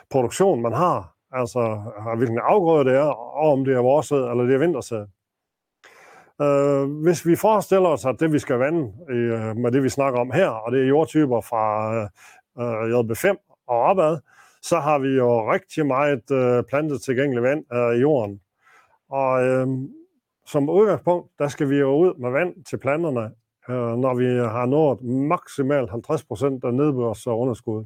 produktion, 0.09 0.61
man 0.61 0.73
har. 0.73 1.13
Altså, 1.31 1.59
øh, 1.59 2.17
hvilken 2.17 2.39
afgrøde 2.39 2.85
det 2.85 2.95
er, 2.95 3.09
og 3.39 3.51
om 3.51 3.65
det 3.65 3.73
er 3.75 3.79
vorsæd 3.81 4.17
eller 4.17 4.43
det 4.43 4.55
er 4.55 4.59
vintersæd. 4.59 5.05
Øh, 6.41 7.03
hvis 7.03 7.25
vi 7.25 7.35
forestiller 7.35 7.89
os, 7.89 8.05
at 8.05 8.15
det 8.19 8.33
vi 8.33 8.39
skal 8.39 8.59
vande 8.59 8.93
øh, 9.09 9.57
med 9.57 9.71
det 9.71 9.83
vi 9.83 9.89
snakker 9.89 10.19
om 10.19 10.31
her, 10.31 10.49
og 10.49 10.71
det 10.71 10.81
er 10.81 10.87
jordtyper 10.87 11.41
fra 11.41 11.95
øh, 11.95 12.07
øh 12.59 12.99
JB5 12.99 13.63
og 13.67 13.79
opad, 13.79 14.17
så 14.61 14.79
har 14.79 14.99
vi 14.99 15.07
jo 15.07 15.51
rigtig 15.51 15.85
meget 15.85 16.31
øh, 16.31 16.63
plantet 16.63 17.01
tilgængelig 17.01 17.43
vand 17.43 17.73
øh, 17.73 17.97
i 17.97 17.99
jorden. 17.99 18.39
Og 19.13 19.43
øh, 19.43 19.67
som 20.45 20.69
udgangspunkt, 20.69 21.31
der 21.39 21.47
skal 21.47 21.69
vi 21.69 21.75
jo 21.75 21.95
ud 21.95 22.13
med 22.19 22.31
vand 22.31 22.65
til 22.65 22.77
planterne, 22.77 23.31
øh, 23.69 23.97
når 23.97 24.13
vi 24.15 24.25
har 24.25 24.65
nået 24.65 25.01
maksimalt 25.03 25.89
50% 25.89 26.67
af 26.67 26.73
nedbørs 26.73 27.27
underskud. 27.27 27.85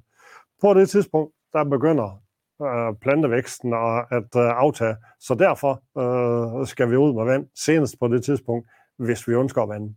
På 0.62 0.74
det 0.74 0.90
tidspunkt, 0.90 1.34
der 1.54 1.64
begynder 1.64 2.22
øh, 2.62 2.96
plantevæksten 3.02 3.74
at, 3.74 4.06
at 4.12 4.36
øh, 4.36 4.58
aftage, 4.64 4.96
så 5.20 5.36
derfor 5.36 5.72
øh, 6.02 6.68
skal 6.68 6.92
vi 6.92 6.96
ud 6.96 7.14
med 7.14 7.26
vand 7.26 7.48
senest 7.56 8.00
på 8.00 8.08
det 8.08 8.24
tidspunkt, 8.24 8.70
hvis 8.98 9.28
vi 9.28 9.34
ønsker 9.34 9.62
at 9.62 9.70
vande. 9.70 9.96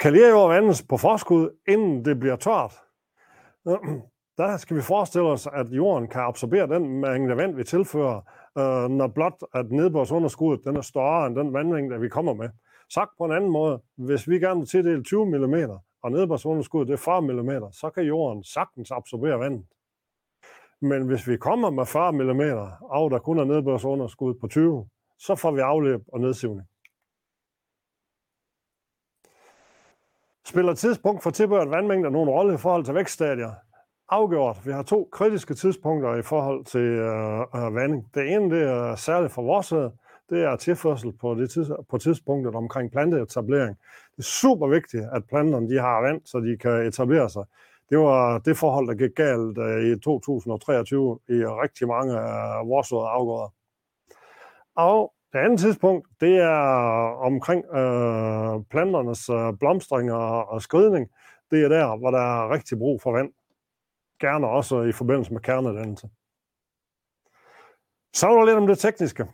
Kan 0.00 0.12
lerjord 0.12 0.48
vandes 0.48 0.82
på 0.82 0.96
forskud, 0.96 1.50
inden 1.68 2.04
det 2.04 2.20
bliver 2.20 2.36
tørt? 2.36 2.74
Der 4.42 4.56
skal 4.56 4.76
vi 4.76 4.82
forestille 4.82 5.28
os, 5.28 5.46
at 5.46 5.66
jorden 5.70 6.08
kan 6.08 6.20
absorbere 6.20 6.66
den 6.66 7.00
mængde 7.00 7.36
vand, 7.36 7.54
vi 7.54 7.64
tilfører, 7.64 8.20
øh, 8.58 8.90
når 8.90 9.06
blot 9.06 9.42
at 9.54 9.70
nedbørsunderskuddet 9.70 10.64
den 10.64 10.76
er 10.76 10.80
større 10.80 11.26
end 11.26 11.36
den 11.36 11.52
vandmængde, 11.52 12.00
vi 12.00 12.08
kommer 12.08 12.34
med. 12.34 12.48
Sagt 12.94 13.10
på 13.18 13.24
en 13.24 13.32
anden 13.32 13.50
måde, 13.50 13.80
hvis 13.96 14.28
vi 14.28 14.38
gerne 14.38 14.60
vil 14.60 14.68
tildele 14.68 15.02
20 15.02 15.26
mm, 15.26 15.54
og 16.02 16.12
nedbørsunderskuddet 16.12 16.88
det 16.88 16.94
er 16.94 16.98
40 16.98 17.22
mm, 17.22 17.72
så 17.72 17.90
kan 17.90 18.04
jorden 18.04 18.44
sagtens 18.44 18.90
absorbere 18.90 19.38
vandet. 19.38 19.66
Men 20.80 21.06
hvis 21.06 21.28
vi 21.28 21.36
kommer 21.36 21.70
med 21.70 21.86
40 21.86 22.12
mm, 22.12 22.40
og 22.80 23.10
der 23.10 23.18
kun 23.18 23.38
er 23.38 23.44
nedbørsunderskud 23.44 24.34
på 24.34 24.48
20, 24.48 24.88
så 25.18 25.34
får 25.34 25.50
vi 25.50 25.60
afløb 25.60 26.00
og 26.08 26.20
nedsivning. 26.20 26.68
Spiller 30.44 30.74
tidspunkt 30.74 31.22
for 31.22 31.30
tilbørt 31.30 31.70
vandmængder 31.70 32.10
nogen 32.10 32.30
rolle 32.30 32.54
i 32.54 32.58
forhold 32.58 32.84
til 32.84 32.94
vækststadier? 32.94 33.52
Afgjort. 34.08 34.66
Vi 34.66 34.72
har 34.72 34.82
to 34.82 35.08
kritiske 35.12 35.54
tidspunkter 35.54 36.14
i 36.14 36.22
forhold 36.22 36.64
til 36.64 36.80
øh, 36.80 37.40
øh, 37.40 37.74
vanding. 37.74 38.14
Det 38.14 38.32
ene 38.32 38.56
det 38.56 38.68
er 38.68 38.94
særligt 38.94 39.32
for 39.32 39.42
vores 39.42 39.72
det 40.30 40.44
er 40.44 40.56
tilførsel 40.56 41.12
på, 41.12 41.34
det 41.34 41.50
tids, 41.50 41.68
på 41.90 41.98
tidspunktet 41.98 42.54
omkring 42.54 42.92
planteetablering. 42.92 43.78
Det 44.16 44.18
er 44.18 44.22
super 44.22 44.66
vigtigt, 44.66 45.04
at 45.12 45.24
planterne 45.28 45.68
de 45.68 45.78
har 45.80 46.00
vand, 46.00 46.20
så 46.24 46.40
de 46.40 46.56
kan 46.56 46.86
etablere 46.86 47.30
sig. 47.30 47.44
Det 47.90 47.98
var 47.98 48.38
det 48.38 48.56
forhold, 48.56 48.86
der 48.86 48.94
gik 48.94 49.14
galt 49.14 49.58
øh, 49.58 49.92
i 49.92 50.00
2023 50.00 51.18
i 51.28 51.32
rigtig 51.32 51.88
mange 51.88 52.18
af 52.18 52.66
vores 52.66 52.92
afgrøder. 52.92 53.52
Og 54.76 55.12
det 55.32 55.38
andet 55.38 55.60
tidspunkt, 55.60 56.08
det 56.20 56.36
er 56.36 56.58
omkring 57.28 57.64
øh, 57.74 58.64
planternes 58.70 59.28
øh, 59.28 59.52
blomstring 59.60 60.12
og, 60.12 60.48
og 60.48 60.62
skridning. 60.62 61.10
Det 61.50 61.64
er 61.64 61.68
der, 61.68 61.96
hvor 61.96 62.10
der 62.10 62.18
er 62.18 62.50
rigtig 62.50 62.78
brug 62.78 63.02
for 63.02 63.12
vand. 63.12 63.30
Gerne 64.22 64.46
også 64.48 64.82
i 64.82 64.92
forbindelse 64.92 65.32
med 65.32 65.40
kernedannelse. 65.40 66.08
Så 68.14 68.28
er 68.28 68.34
der 68.38 68.44
lidt 68.44 68.56
om 68.56 68.66
det 68.66 68.78
tekniske. 68.78 69.24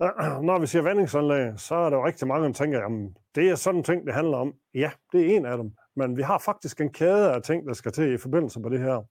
Når 0.48 0.58
vi 0.58 0.66
siger 0.66 0.82
vandingsanlæg, 0.82 1.60
så 1.60 1.74
er 1.74 1.90
der 1.90 1.96
jo 1.96 2.06
rigtig 2.06 2.28
mange, 2.28 2.46
der 2.46 2.52
tænker, 2.52 2.86
at 2.86 2.92
det 3.34 3.50
er 3.50 3.54
sådan 3.54 3.82
ting, 3.82 4.06
det 4.06 4.14
handler 4.14 4.36
om. 4.36 4.54
Ja, 4.74 4.90
det 5.12 5.20
er 5.20 5.36
en 5.36 5.46
af 5.46 5.56
dem. 5.56 5.72
Men 5.96 6.16
vi 6.16 6.22
har 6.22 6.38
faktisk 6.38 6.80
en 6.80 6.92
kæde 6.92 7.34
af 7.34 7.42
ting, 7.42 7.66
der 7.66 7.72
skal 7.72 7.92
til 7.92 8.14
i 8.14 8.18
forbindelse 8.18 8.60
med 8.60 8.70
det 8.70 8.80
her. 8.80 9.02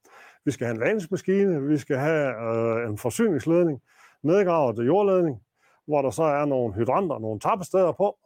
Vi 0.45 0.51
skal 0.51 0.67
have 0.67 0.75
en 0.75 0.81
vandingsmaskine, 0.81 1.61
vi 1.61 1.77
skal 1.77 1.97
have 1.97 2.27
øh, 2.29 2.89
en 2.89 2.97
forsyningsledning, 2.97 3.81
nedgravet 4.23 4.87
jordledning, 4.87 5.41
hvor 5.85 6.01
der 6.01 6.09
så 6.09 6.23
er 6.23 6.45
nogle 6.45 6.73
hydranter, 6.73 7.19
nogle 7.19 7.39
tappesteder 7.39 7.91
på. 7.91 8.17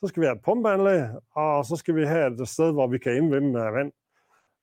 Så 0.00 0.06
skal 0.06 0.20
vi 0.20 0.26
have 0.26 0.36
et 0.36 0.42
pumpeanlæg, 0.42 1.02
og 1.34 1.64
så 1.64 1.76
skal 1.76 1.96
vi 1.96 2.04
have 2.04 2.42
et 2.42 2.48
sted, 2.48 2.72
hvor 2.72 2.86
vi 2.86 2.98
kan 2.98 3.16
indvinde 3.16 3.60
vand. 3.60 3.92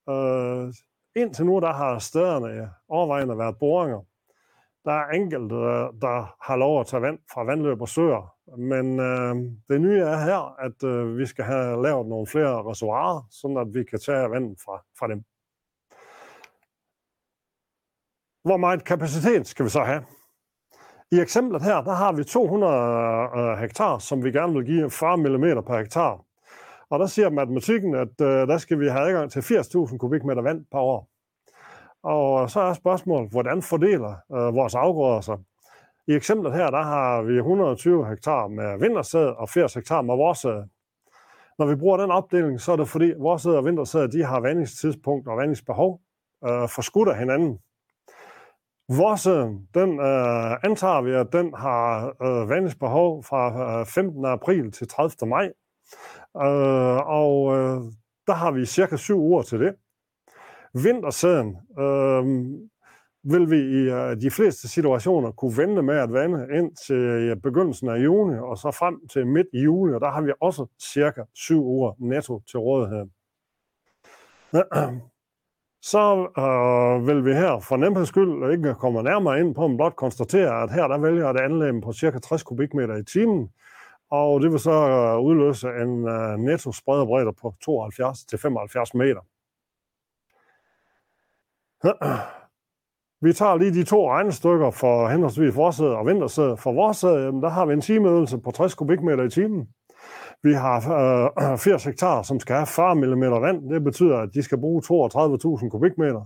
Øh, 0.10 0.74
indtil 1.22 1.46
nu, 1.46 1.60
der 1.60 1.74
har 1.74 2.00
stederne 2.00 2.70
overvejende 2.90 3.38
været 3.38 3.58
boringer. 3.60 4.02
Der 4.86 4.92
er 4.92 5.10
enkelte, 5.10 5.56
øh, 5.56 6.02
der 6.02 6.36
har 6.48 6.56
lov 6.56 6.80
at 6.80 6.88
tage 6.88 7.02
vand 7.02 7.20
fra 7.34 7.44
vandløb 7.44 7.82
og 7.82 7.90
søer, 7.90 8.36
men 8.58 9.00
øh, 9.00 9.36
det 9.70 9.82
nye 9.82 10.00
er 10.00 10.18
her, 10.18 10.56
at 10.60 10.84
øh, 10.84 11.18
vi 11.18 11.26
skal 11.26 11.46
have 11.46 11.84
lavet 11.84 12.08
nogle 12.08 12.28
flere 12.28 12.64
reservoirer, 12.70 13.28
så 13.32 13.48
at 13.48 13.74
vi 13.74 13.84
kan 13.84 14.00
tage 14.00 14.32
vand 14.32 14.58
fra, 14.66 14.84
fra 15.00 15.08
dem. 15.08 15.24
Hvor 18.44 18.58
meget 18.58 18.84
kapacitet 18.84 19.48
skal 19.48 19.66
vi 19.66 19.70
så 19.70 19.84
have? 19.84 20.04
I 21.12 21.20
eksemplet 21.20 21.62
her, 21.62 21.82
der 21.82 21.94
har 21.94 22.12
vi 22.12 22.24
200 22.24 22.74
øh, 23.38 23.58
hektar, 23.58 23.98
som 23.98 24.24
vi 24.24 24.32
gerne 24.32 24.54
vil 24.54 24.66
give 24.66 24.92
40 24.92 25.18
mm 25.18 25.64
per 25.68 25.78
hektar. 25.78 26.29
Og 26.90 27.00
der 27.00 27.06
siger 27.06 27.30
matematikken, 27.30 27.96
at 27.96 28.22
øh, 28.22 28.48
der 28.48 28.58
skal 28.58 28.80
vi 28.80 28.88
have 28.88 29.08
adgang 29.08 29.32
til 29.32 29.40
80.000 29.40 29.98
kubikmeter 29.98 30.42
vand 30.42 30.66
per 30.72 30.80
år. 30.80 31.10
Og 32.04 32.50
så 32.50 32.60
er 32.60 32.74
spørgsmålet, 32.74 33.32
hvordan 33.32 33.62
fordeler 33.62 34.16
øh, 34.32 34.56
vores 34.56 34.76
afgrøder 34.76 35.22
sig? 35.22 35.38
I 36.08 36.14
eksemplet 36.14 36.54
her, 36.54 36.70
der 36.70 36.82
har 36.82 37.22
vi 37.22 37.38
120 37.38 38.08
hektar 38.08 38.48
med 38.48 38.80
vintersæd 38.80 39.26
og 39.26 39.50
80 39.50 39.74
hektar 39.74 40.02
med 40.02 40.16
vorsæd. 40.16 40.64
Når 41.60 41.66
vi 41.66 41.76
bruger 41.76 41.98
den 41.98 42.12
opdeling, 42.12 42.62
så 42.62 42.72
er 42.72 42.76
det 42.76 42.88
fordi, 42.88 43.14
vorsæd 43.20 43.52
og 43.52 43.66
vintersæd, 43.66 44.08
de 44.08 44.24
har 44.24 44.40
vandingstidspunkt 44.40 45.28
og 45.28 45.38
vandingsbehov 45.38 46.02
øh, 46.48 46.70
forskudt 46.70 47.10
af 47.10 47.18
hinanden. 47.18 47.60
Vorsøen, 48.90 49.68
den 49.74 50.00
øh, 50.00 50.52
antager 50.64 51.02
vi, 51.02 51.12
at 51.12 51.28
den 51.34 51.54
har 51.54 52.16
øh, 52.24 52.50
vandingsbehov 52.50 53.24
fra 53.24 53.80
øh, 53.80 53.86
15. 53.86 54.26
april 54.26 54.72
til 54.72 54.88
30. 54.88 55.30
maj. 55.30 55.52
Øh, 56.38 56.98
og 57.08 57.58
øh, 57.58 57.82
der 58.28 58.34
har 58.34 58.52
vi 58.52 58.66
cirka 58.66 58.96
syv 58.98 59.20
uger 59.20 59.42
til 59.42 59.60
det. 59.60 59.76
Vintersæden 60.74 61.58
øh, 61.80 62.26
vil 63.24 63.50
vi 63.50 63.58
i 63.58 63.90
øh, 63.90 64.22
de 64.22 64.32
fleste 64.32 64.68
situationer 64.68 65.32
kunne 65.32 65.58
vente 65.58 65.82
med 65.82 65.96
at 65.96 66.14
vande 66.14 66.48
ind 66.58 66.76
til 66.88 67.36
begyndelsen 67.42 67.90
af 67.90 68.04
juni, 68.04 68.38
og 68.40 68.58
så 68.58 68.72
frem 68.72 69.08
til 69.08 69.28
midt 69.28 69.48
i 69.54 69.62
juli, 69.62 69.94
og 69.94 70.02
der 70.02 70.12
har 70.12 70.22
vi 70.22 70.32
også 70.40 70.66
cirka 70.94 71.24
syv 71.34 71.66
uger 71.66 71.94
netto 72.00 72.42
til 72.50 72.60
rådighed. 72.60 73.06
Så 75.82 76.28
øh, 76.38 77.08
vil 77.08 77.26
vi 77.26 77.34
her 77.34 77.60
for 77.60 77.78
nemheds 77.78 78.10
skyld 78.10 78.52
ikke 78.52 78.76
komme 78.80 79.04
nærmere 79.04 79.40
ind 79.40 79.56
på, 79.56 79.68
men 79.68 79.78
blot 79.78 79.96
konstatere, 79.96 80.64
at 80.64 80.72
her 80.72 80.88
der 80.88 80.98
vælger 80.98 81.30
et 81.30 81.40
anlæg 81.40 81.82
på 81.84 81.94
cirka 81.94 82.20
60 82.20 82.44
kubikmeter 82.44 82.96
i 82.96 83.04
timen, 83.04 83.50
og 84.10 84.42
det 84.42 84.52
vil 84.52 84.60
så 84.60 84.72
øh, 84.72 85.20
udløse 85.20 85.68
en 85.68 86.08
øh, 86.08 86.38
netto 86.38 86.72
spredebredde 86.72 87.34
på 87.34 87.54
72-75 87.70 88.92
meter. 88.94 89.22
Vi 93.26 93.34
tager 93.34 93.58
lige 93.58 93.74
de 93.74 93.84
to 93.84 94.12
regnestykker 94.12 94.72
for 94.72 95.08
henholdsvis 95.08 95.54
forsæde 95.54 95.98
og 95.98 96.06
vintersæde. 96.06 96.58
For 96.58 96.72
vores 96.74 97.00
der 97.42 97.50
har 97.50 97.66
vi 97.66 97.74
en 97.74 97.82
timeøvelse 97.82 98.38
på 98.38 98.52
60 98.52 98.76
kubikmeter 98.76 99.24
i 99.24 99.30
timen. 99.30 99.70
Vi 100.44 100.54
har 100.54 100.78
øh, 101.52 101.58
80 101.66 101.84
hektar, 101.84 102.22
som 102.22 102.40
skal 102.40 102.56
have 102.56 102.68
40 102.68 102.96
mm 102.96 103.22
vand. 103.22 103.70
Det 103.70 103.84
betyder, 103.84 104.18
at 104.18 104.30
de 104.34 104.44
skal 104.44 104.58
bruge 104.58 104.82
32.000 104.82 105.70
kubikmeter. 105.70 106.26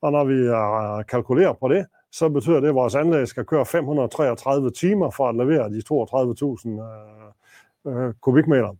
Og 0.00 0.12
når 0.12 0.24
vi 0.24 0.34
øh, 0.34 1.04
kalkulerer 1.04 1.52
på 1.52 1.68
det, 1.68 1.86
så 2.12 2.28
betyder 2.28 2.60
det, 2.60 2.68
at 2.68 2.74
vores 2.74 2.94
anlæg 2.94 3.28
skal 3.28 3.44
køre 3.44 3.66
533 3.66 4.70
timer 4.70 5.10
for 5.10 5.28
at 5.28 5.34
levere 5.34 5.70
de 5.70 5.82
32.000 7.86 7.90
øh, 7.90 8.06
øh, 8.08 8.14
kubikmeter. 8.20 8.76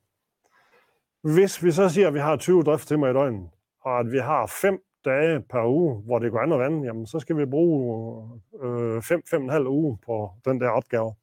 Hvis 1.23 1.64
vi 1.64 1.71
så 1.71 1.88
siger, 1.88 2.09
at 2.09 2.14
vi 2.14 2.19
har 2.19 2.37
20 2.37 2.62
driftstimer 2.62 3.09
i 3.09 3.12
døgnet, 3.12 3.49
og 3.81 3.99
at 3.99 4.12
vi 4.12 4.19
har 4.19 4.47
5 4.47 4.83
dage 5.05 5.41
per 5.41 5.67
uge, 5.67 6.03
hvor 6.03 6.19
det 6.19 6.33
går 6.33 6.41
andet 6.41 6.59
vand, 6.59 6.85
jamen 6.85 7.07
så 7.07 7.19
skal 7.19 7.37
vi 7.37 7.47
bruge 7.47 8.41
5-5,5 8.53 9.55
øh, 9.55 9.71
uge 9.71 9.99
på 10.07 10.31
den 10.45 10.61
der 10.61 10.69
opgave. 10.69 11.14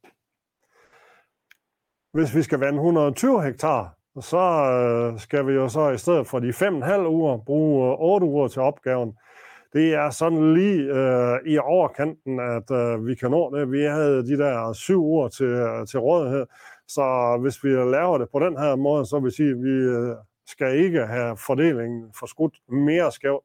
Hvis 2.12 2.36
vi 2.36 2.41
skal 2.41 2.60
vande 2.60 2.78
120 2.78 3.44
hektar, 3.44 3.96
så 4.22 4.38
øh, 4.38 5.20
skal 5.20 5.48
vi 5.48 5.54
jo 5.54 5.70
så 5.70 5.89
i 5.89 5.98
stedet 5.98 6.28
for 6.28 6.39
de 6.39 6.50
5,5 6.50 7.08
uger 7.08 7.38
bruge 7.38 7.91
øh, 7.91 8.00
8 8.00 8.28
uger 8.28 8.48
til 8.48 8.62
opgaven. 8.62 9.18
Det 9.75 9.93
er 9.93 10.09
sådan 10.09 10.53
lige 10.53 10.81
øh, 10.81 11.39
i 11.45 11.57
overkanten, 11.57 12.39
at 12.39 12.71
øh, 12.71 13.07
vi 13.07 13.15
kan 13.15 13.31
nå 13.31 13.57
det. 13.57 13.71
Vi 13.71 13.83
havde 13.83 14.27
de 14.27 14.38
der 14.38 14.73
syv 14.73 15.03
uger 15.03 15.27
til, 15.27 15.45
øh, 15.45 15.88
til 15.88 15.99
rådighed, 15.99 16.45
så 16.88 17.38
hvis 17.41 17.63
vi 17.63 17.69
laver 17.69 18.17
det 18.17 18.29
på 18.29 18.39
den 18.39 18.57
her 18.57 18.75
måde, 18.75 19.05
så 19.05 19.19
vil 19.19 19.31
sige, 19.31 19.49
at 19.49 19.63
vi 19.63 19.69
øh, 19.69 20.15
skal 20.47 20.77
ikke 20.77 21.05
have 21.05 21.38
fordelingen 21.38 22.13
forskudt 22.19 22.55
mere 22.67 23.11
skævt. 23.11 23.43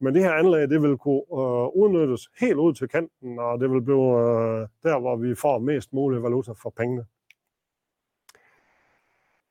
Men 0.00 0.14
det 0.14 0.22
her 0.22 0.32
anlæg, 0.32 0.68
det 0.68 0.82
vil 0.82 0.96
kunne 0.96 1.22
øh, 1.32 1.66
udnyttes 1.76 2.28
helt 2.40 2.56
ud 2.56 2.74
til 2.74 2.88
kanten, 2.88 3.38
og 3.38 3.60
det 3.60 3.70
vil 3.70 3.82
blive 3.82 4.10
øh, 4.20 4.68
der, 4.82 5.00
hvor 5.00 5.16
vi 5.16 5.34
får 5.34 5.58
mest 5.58 5.92
mulig 5.92 6.22
valuta 6.22 6.52
for 6.52 6.72
pengene. 6.76 7.04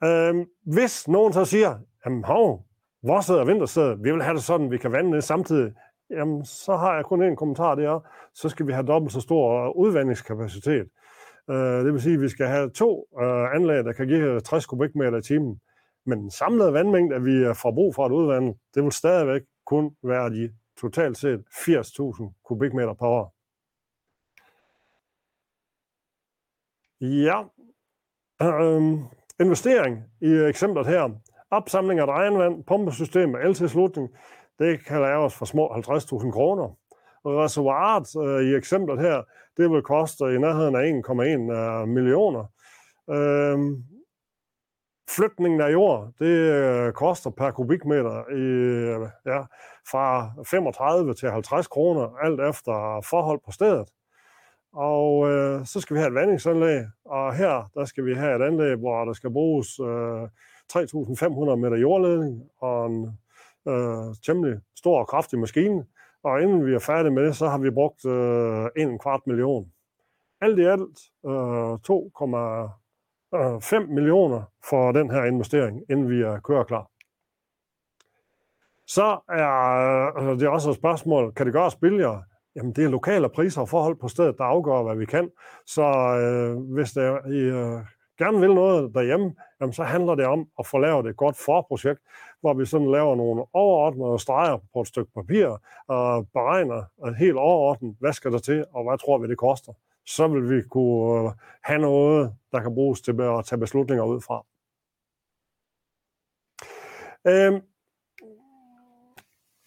Øh, 0.03 0.45
hvis 0.73 1.07
nogen 1.07 1.33
så 1.33 1.45
siger, 1.45 1.77
jamen 2.05 2.23
hov, 2.23 2.65
vores 3.03 3.29
og 3.29 3.47
vintersæde, 3.47 3.99
vi 3.99 4.11
vil 4.11 4.23
have 4.23 4.35
det 4.35 4.43
sådan, 4.43 4.71
vi 4.71 4.77
kan 4.77 4.91
vande 4.91 5.15
det 5.15 5.23
samtidig, 5.23 5.73
jamen 6.09 6.45
så 6.45 6.75
har 6.75 6.95
jeg 6.95 7.05
kun 7.05 7.23
en 7.23 7.35
kommentar, 7.35 7.75
det 7.75 7.85
er, 7.85 7.99
så 8.33 8.49
skal 8.49 8.67
vi 8.67 8.71
have 8.71 8.85
dobbelt 8.85 9.13
så 9.13 9.21
stor 9.21 9.65
øh, 9.65 9.75
udvandingskapacitet. 9.75 10.87
Øh, 11.49 11.85
det 11.85 11.93
vil 11.93 12.01
sige, 12.01 12.15
at 12.15 12.21
vi 12.21 12.29
skal 12.29 12.47
have 12.47 12.69
to 12.69 13.07
øh, 13.21 13.55
anlæg, 13.55 13.83
der 13.85 13.93
kan 13.93 14.07
give 14.07 14.39
60 14.39 14.65
kubikmeter 14.65 15.17
i 15.17 15.21
timen. 15.21 15.61
Men 16.05 16.19
den 16.19 16.31
samlede 16.31 16.73
vandmængde, 16.73 17.23
vi 17.23 17.53
får 17.53 17.71
brug 17.71 17.95
for 17.95 18.05
at 18.05 18.11
udvande, 18.11 18.57
det 18.75 18.83
vil 18.83 18.91
stadigvæk 18.91 19.41
kun 19.65 19.95
være 20.03 20.29
de 20.29 20.53
totalt 20.81 21.17
set 21.17 21.43
80.000 21.51 22.41
kubikmeter 22.45 22.93
per 22.93 23.05
år. 23.05 23.35
Ja, 27.01 27.43
øhm, 28.41 29.03
investering 29.39 30.03
i 30.21 30.31
eksemplet 30.49 30.87
her. 30.87 31.09
Opsamling 31.51 31.99
af 31.99 32.05
regnvand, 32.05 32.63
pumpesystem 32.63 33.29
med 33.29 33.39
el-tilslutning, 33.39 34.09
det 34.59 34.85
kan 34.85 35.01
laves 35.01 35.35
for 35.35 35.45
små 35.45 35.67
50.000 35.67 36.31
kroner. 36.31 36.75
Reservoiret 37.25 38.07
øh, 38.27 38.49
i 38.49 38.55
eksemplet 38.55 38.99
her, 38.99 39.23
det 39.57 39.71
vil 39.71 39.81
koste 39.81 40.23
i 40.35 40.37
nærheden 40.37 40.75
af 40.75 40.83
1,1 40.83 41.53
øh, 41.53 41.87
millioner. 41.87 42.45
Øh, 43.09 43.57
flytningen 45.09 45.61
af 45.61 45.71
jord, 45.71 46.11
det 46.19 46.25
øh, 46.25 46.93
koster 46.93 47.29
per 47.29 47.51
kubikmeter 47.51 48.29
i, 48.29 48.41
øh, 48.41 49.07
ja, 49.25 49.41
fra 49.91 50.31
35 50.45 51.13
til 51.13 51.31
50 51.31 51.67
kroner, 51.67 52.15
alt 52.23 52.41
efter 52.41 53.01
forhold 53.09 53.39
på 53.45 53.51
stedet. 53.51 53.89
Og 54.73 55.29
øh, 55.29 55.65
så 55.65 55.81
skal 55.81 55.93
vi 55.93 55.99
have 55.99 56.07
et 56.07 56.15
vandingsanlæg, 56.15 56.83
og 57.05 57.35
her 57.35 57.69
der 57.73 57.85
skal 57.85 58.05
vi 58.05 58.13
have 58.13 58.35
et 58.35 58.47
anlæg, 58.47 58.75
hvor 58.75 59.05
der 59.05 59.13
skal 59.13 59.31
bruges 59.31 59.79
øh, 59.79 60.23
3.500 60.73 61.55
meter 61.55 61.77
jordledning 61.77 62.43
og 62.61 62.85
en 62.85 63.19
øh, 63.67 64.15
temmelig 64.25 64.59
stor 64.75 64.99
og 64.99 65.07
kraftig 65.07 65.39
maskine. 65.39 65.85
Og 66.23 66.41
inden 66.41 66.65
vi 66.65 66.73
er 66.73 66.79
færdige 66.79 67.13
med 67.13 67.23
det, 67.23 67.35
så 67.35 67.47
har 67.47 67.57
vi 67.57 67.71
brugt 67.71 68.05
øh, 68.05 68.67
en 68.77 68.99
kvart 68.99 69.27
million. 69.27 69.71
Alt 70.41 70.59
i 70.59 70.63
alt 70.63 70.99
øh, 71.25 71.73
2,5 71.73 73.75
øh, 73.75 73.89
millioner 73.89 74.43
for 74.69 74.91
den 74.91 75.11
her 75.11 75.23
investering, 75.23 75.83
inden 75.89 76.09
vi 76.09 76.21
er 76.21 76.39
klar. 76.67 76.89
Så 78.87 79.19
er 79.29 80.17
øh, 80.17 80.39
det 80.39 80.43
er 80.43 80.49
også 80.49 80.69
et 80.69 80.75
spørgsmål, 80.75 81.33
kan 81.33 81.45
det 81.45 81.53
gøres 81.53 81.75
billigere? 81.75 82.23
Jamen, 82.55 82.73
det 82.73 82.83
er 82.83 82.89
lokale 82.89 83.29
priser 83.29 83.61
og 83.61 83.69
forhold 83.69 83.95
på 83.95 84.07
stedet, 84.07 84.37
der 84.37 84.43
afgør, 84.43 84.83
hvad 84.83 84.95
vi 84.95 85.05
kan. 85.05 85.31
Så 85.65 85.83
øh, 86.21 86.57
hvis 86.73 86.91
der, 86.91 87.27
I 87.27 87.39
øh, 87.39 87.81
gerne 88.19 88.39
vil 88.39 88.53
noget 88.53 88.93
derhjemme, 88.93 89.35
jamen, 89.61 89.73
så 89.73 89.83
handler 89.83 90.15
det 90.15 90.25
om 90.25 90.47
at 90.59 90.65
få 90.65 90.77
lavet 90.77 91.05
et 91.05 91.17
godt 91.17 91.37
forprojekt, 91.37 91.99
hvor 92.41 92.53
vi 92.53 92.65
sådan 92.65 92.91
laver 92.91 93.15
nogle 93.15 93.43
overordnede 93.53 94.19
streger 94.19 94.57
på 94.73 94.81
et 94.81 94.87
stykke 94.87 95.11
papir 95.15 95.47
og 95.87 96.27
beregner 96.33 97.11
helt 97.13 97.37
overordnet, 97.37 97.95
hvad 97.99 98.13
skal 98.13 98.31
der 98.31 98.39
til, 98.39 98.65
og 98.73 98.83
hvad 98.83 98.97
tror 98.97 99.17
vi, 99.17 99.27
det 99.27 99.37
koster. 99.37 99.73
Så 100.05 100.27
vil 100.27 100.49
vi 100.49 100.61
kunne 100.61 101.27
øh, 101.27 101.31
have 101.63 101.81
noget, 101.81 102.33
der 102.51 102.59
kan 102.61 102.73
bruges 102.73 103.01
til 103.01 103.21
at 103.21 103.45
tage 103.45 103.59
beslutninger 103.59 104.03
ud 104.03 104.21
fra. 104.21 104.45
Øhm, 107.27 107.61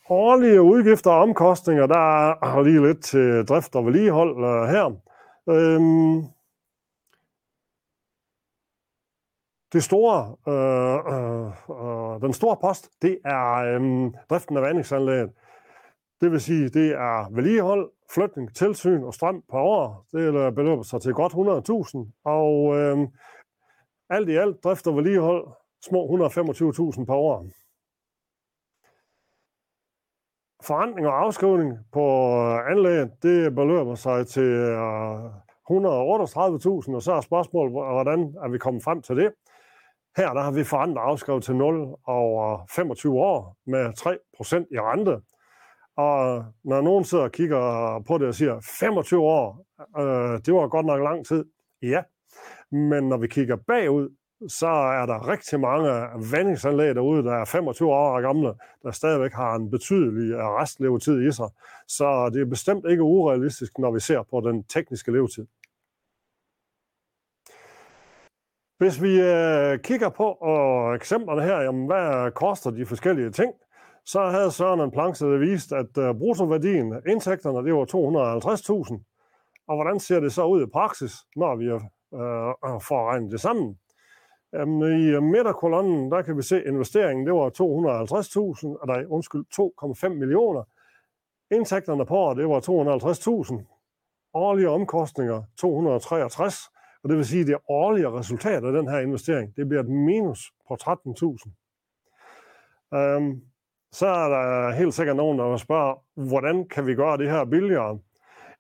årlige 0.09 0.63
udgifter 0.63 1.11
og 1.11 1.23
omkostninger, 1.23 1.87
der 1.87 2.31
er 2.31 2.63
lige 2.63 2.87
lidt 2.87 3.05
til 3.05 3.45
drift 3.45 3.77
og 3.77 3.87
vedligehold 3.87 4.37
uh, 4.37 4.69
her. 4.69 4.87
Øhm, 5.49 6.25
det 9.73 9.83
store, 9.83 10.37
øh, 10.49 10.99
øh, 11.15 11.47
øh, 12.15 12.21
den 12.21 12.33
store 12.33 12.57
post, 12.57 12.91
det 13.03 13.19
er 13.25 13.55
øh, 13.55 14.13
driften 14.31 14.57
af 14.57 14.63
vandingsanlægget. 14.63 15.33
Det 16.21 16.31
vil 16.31 16.41
sige, 16.41 16.69
det 16.69 16.91
er 16.91 17.35
vedligehold, 17.35 17.91
flytning, 18.15 18.55
tilsyn 18.55 19.03
og 19.03 19.15
strøm 19.15 19.43
per 19.51 19.59
år. 19.59 20.07
Det 20.13 20.55
beløber 20.55 20.83
sig 20.83 21.03
til 21.03 21.13
godt 21.13 21.33
100.000. 21.33 22.21
Og 22.25 22.77
øh, 22.77 23.09
alt 24.11 24.29
i 24.29 24.37
alt 24.37 24.65
drift 24.65 24.87
og 24.87 24.97
vedligehold 24.97 25.49
små 25.85 26.07
125.000 26.07 27.05
per 27.05 27.15
år. 27.15 27.47
Forandring 30.63 31.07
og 31.07 31.21
afskrivning 31.25 31.79
på 31.93 32.01
øh, 32.01 32.71
anlægget, 32.71 33.13
det 33.23 33.55
beløber 33.55 33.95
sig 33.95 34.27
til 34.27 34.43
øh, 34.43 35.25
138.000, 35.71 36.95
og 36.95 37.03
så 37.03 37.13
er 37.13 37.21
spørgsmålet, 37.21 37.73
hvordan 37.73 38.35
er 38.43 38.49
vi 38.49 38.59
kommet 38.59 38.83
frem 38.83 39.03
til 39.03 39.17
det? 39.17 39.33
Her 40.17 40.33
der 40.35 40.41
har 40.41 40.51
vi 40.51 40.65
forandret 40.65 41.03
afskrevet 41.03 41.45
til 41.45 41.57
0 41.57 41.95
over 42.07 42.67
25 42.71 43.21
år 43.21 43.57
med 43.67 43.85
3% 43.99 44.75
i 44.75 44.79
rente. 44.81 45.21
Og 45.97 46.45
når 46.65 46.81
nogen 46.81 47.05
sidder 47.05 47.25
og 47.25 47.33
kigger 47.33 48.03
på 48.07 48.19
det 48.19 48.29
og 48.29 48.35
siger, 48.35 48.61
25 48.81 49.21
år, 49.21 49.67
øh, 49.99 50.41
det 50.47 50.55
var 50.55 50.69
godt 50.69 50.87
nok 50.87 51.03
lang 51.03 51.27
tid. 51.27 51.45
Ja, 51.83 52.03
men 52.71 53.09
når 53.09 53.17
vi 53.17 53.27
kigger 53.27 53.57
bagud, 53.57 54.09
så 54.49 54.67
er 54.67 55.07
der 55.07 55.29
rigtig 55.29 55.61
mange 55.61 55.91
vandingsanlæg 56.33 56.95
derude, 56.95 57.23
der 57.25 57.33
er 57.33 57.45
25 57.45 57.93
år 57.93 58.21
gamle, 58.21 58.55
der 58.83 58.91
stadigvæk 58.91 59.33
har 59.33 59.55
en 59.55 59.71
betydelig 59.71 60.33
øh, 60.33 60.39
restlevetid 60.39 61.29
i 61.29 61.33
sig. 61.33 61.49
Så 61.89 62.31
det 62.35 62.41
er 62.41 62.47
bestemt 62.47 62.85
ikke 62.91 63.03
urealistisk, 63.03 63.79
når 63.79 63.91
vi 63.91 64.01
ser 64.01 64.23
på 64.31 64.41
den 64.41 64.65
tekniske 64.65 65.13
levetid. 65.13 65.47
Hvis 68.83 69.03
vi 69.03 69.21
øh, 69.21 69.79
kigger 69.79 70.09
på 70.09 70.25
og 70.25 70.95
eksemplerne 70.95 71.43
her, 71.43 71.61
jamen, 71.61 71.87
hvad 71.87 72.31
koster 72.31 72.71
de 72.71 72.87
forskellige 72.87 73.31
ting, 73.31 73.53
så 74.05 74.21
havde 74.21 74.51
Søren 74.51 74.81
en 74.81 74.91
planche, 74.91 75.27
der 75.27 75.39
viste, 75.39 75.77
at 75.77 75.99
øh, 75.99 76.15
bruttoværdien, 76.19 77.03
indtægterne, 77.09 77.67
det 77.67 77.75
var 77.75 77.85
250.000. 77.85 79.65
Og 79.69 79.77
hvordan 79.77 80.01
ser 80.01 80.21
det 80.21 80.33
så 80.33 80.45
ud 80.45 80.63
i 80.63 80.71
praksis, 80.73 81.13
når 81.37 81.57
vi 81.57 81.65
øh, 81.65 81.81
øh, 82.15 82.81
får 82.81 83.11
regnet 83.11 83.33
det 83.33 83.41
sammen? 83.41 83.79
Jamen, 84.53 84.83
I 84.83 85.07
øh, 85.07 85.23
midterkolonnen, 85.23 86.11
der 86.11 86.23
kan 86.23 86.37
vi 86.37 86.43
se, 86.43 86.57
at 86.57 86.67
investeringen 86.67 87.27
det 87.27 87.35
var 87.35 87.49
250.000, 87.49 88.87
nej, 88.87 89.05
undskyld, 89.09 89.45
2,5 90.07 90.09
millioner. 90.09 90.63
Indtægterne 91.51 92.07
på 92.07 92.17
året, 92.17 92.37
det 92.37 92.49
var 92.49 92.61
250.000. 92.61 94.31
Årlige 94.35 94.69
omkostninger 94.69 95.43
263. 95.59 96.73
Og 97.03 97.09
det 97.09 97.17
vil 97.17 97.27
sige, 97.27 97.41
at 97.41 97.47
det 97.47 97.57
årlige 97.69 98.11
resultat 98.11 98.65
af 98.65 98.73
den 98.73 98.89
her 98.89 98.99
investering, 98.99 99.57
det 99.57 99.69
bliver 99.69 99.83
et 99.83 99.89
minus 99.89 100.53
på 100.69 100.77
13.000. 100.83 101.51
Um, 102.91 102.99
øhm, 102.99 103.41
så 103.93 104.07
er 104.07 104.29
der 104.29 104.71
helt 104.71 104.95
sikkert 104.95 105.17
nogen, 105.17 105.39
der 105.39 105.57
spørger, 105.57 105.95
hvordan 106.29 106.69
kan 106.69 106.87
vi 106.87 106.95
gøre 106.95 107.19
det 107.19 107.31
her 107.31 107.45
billigere? 107.45 107.99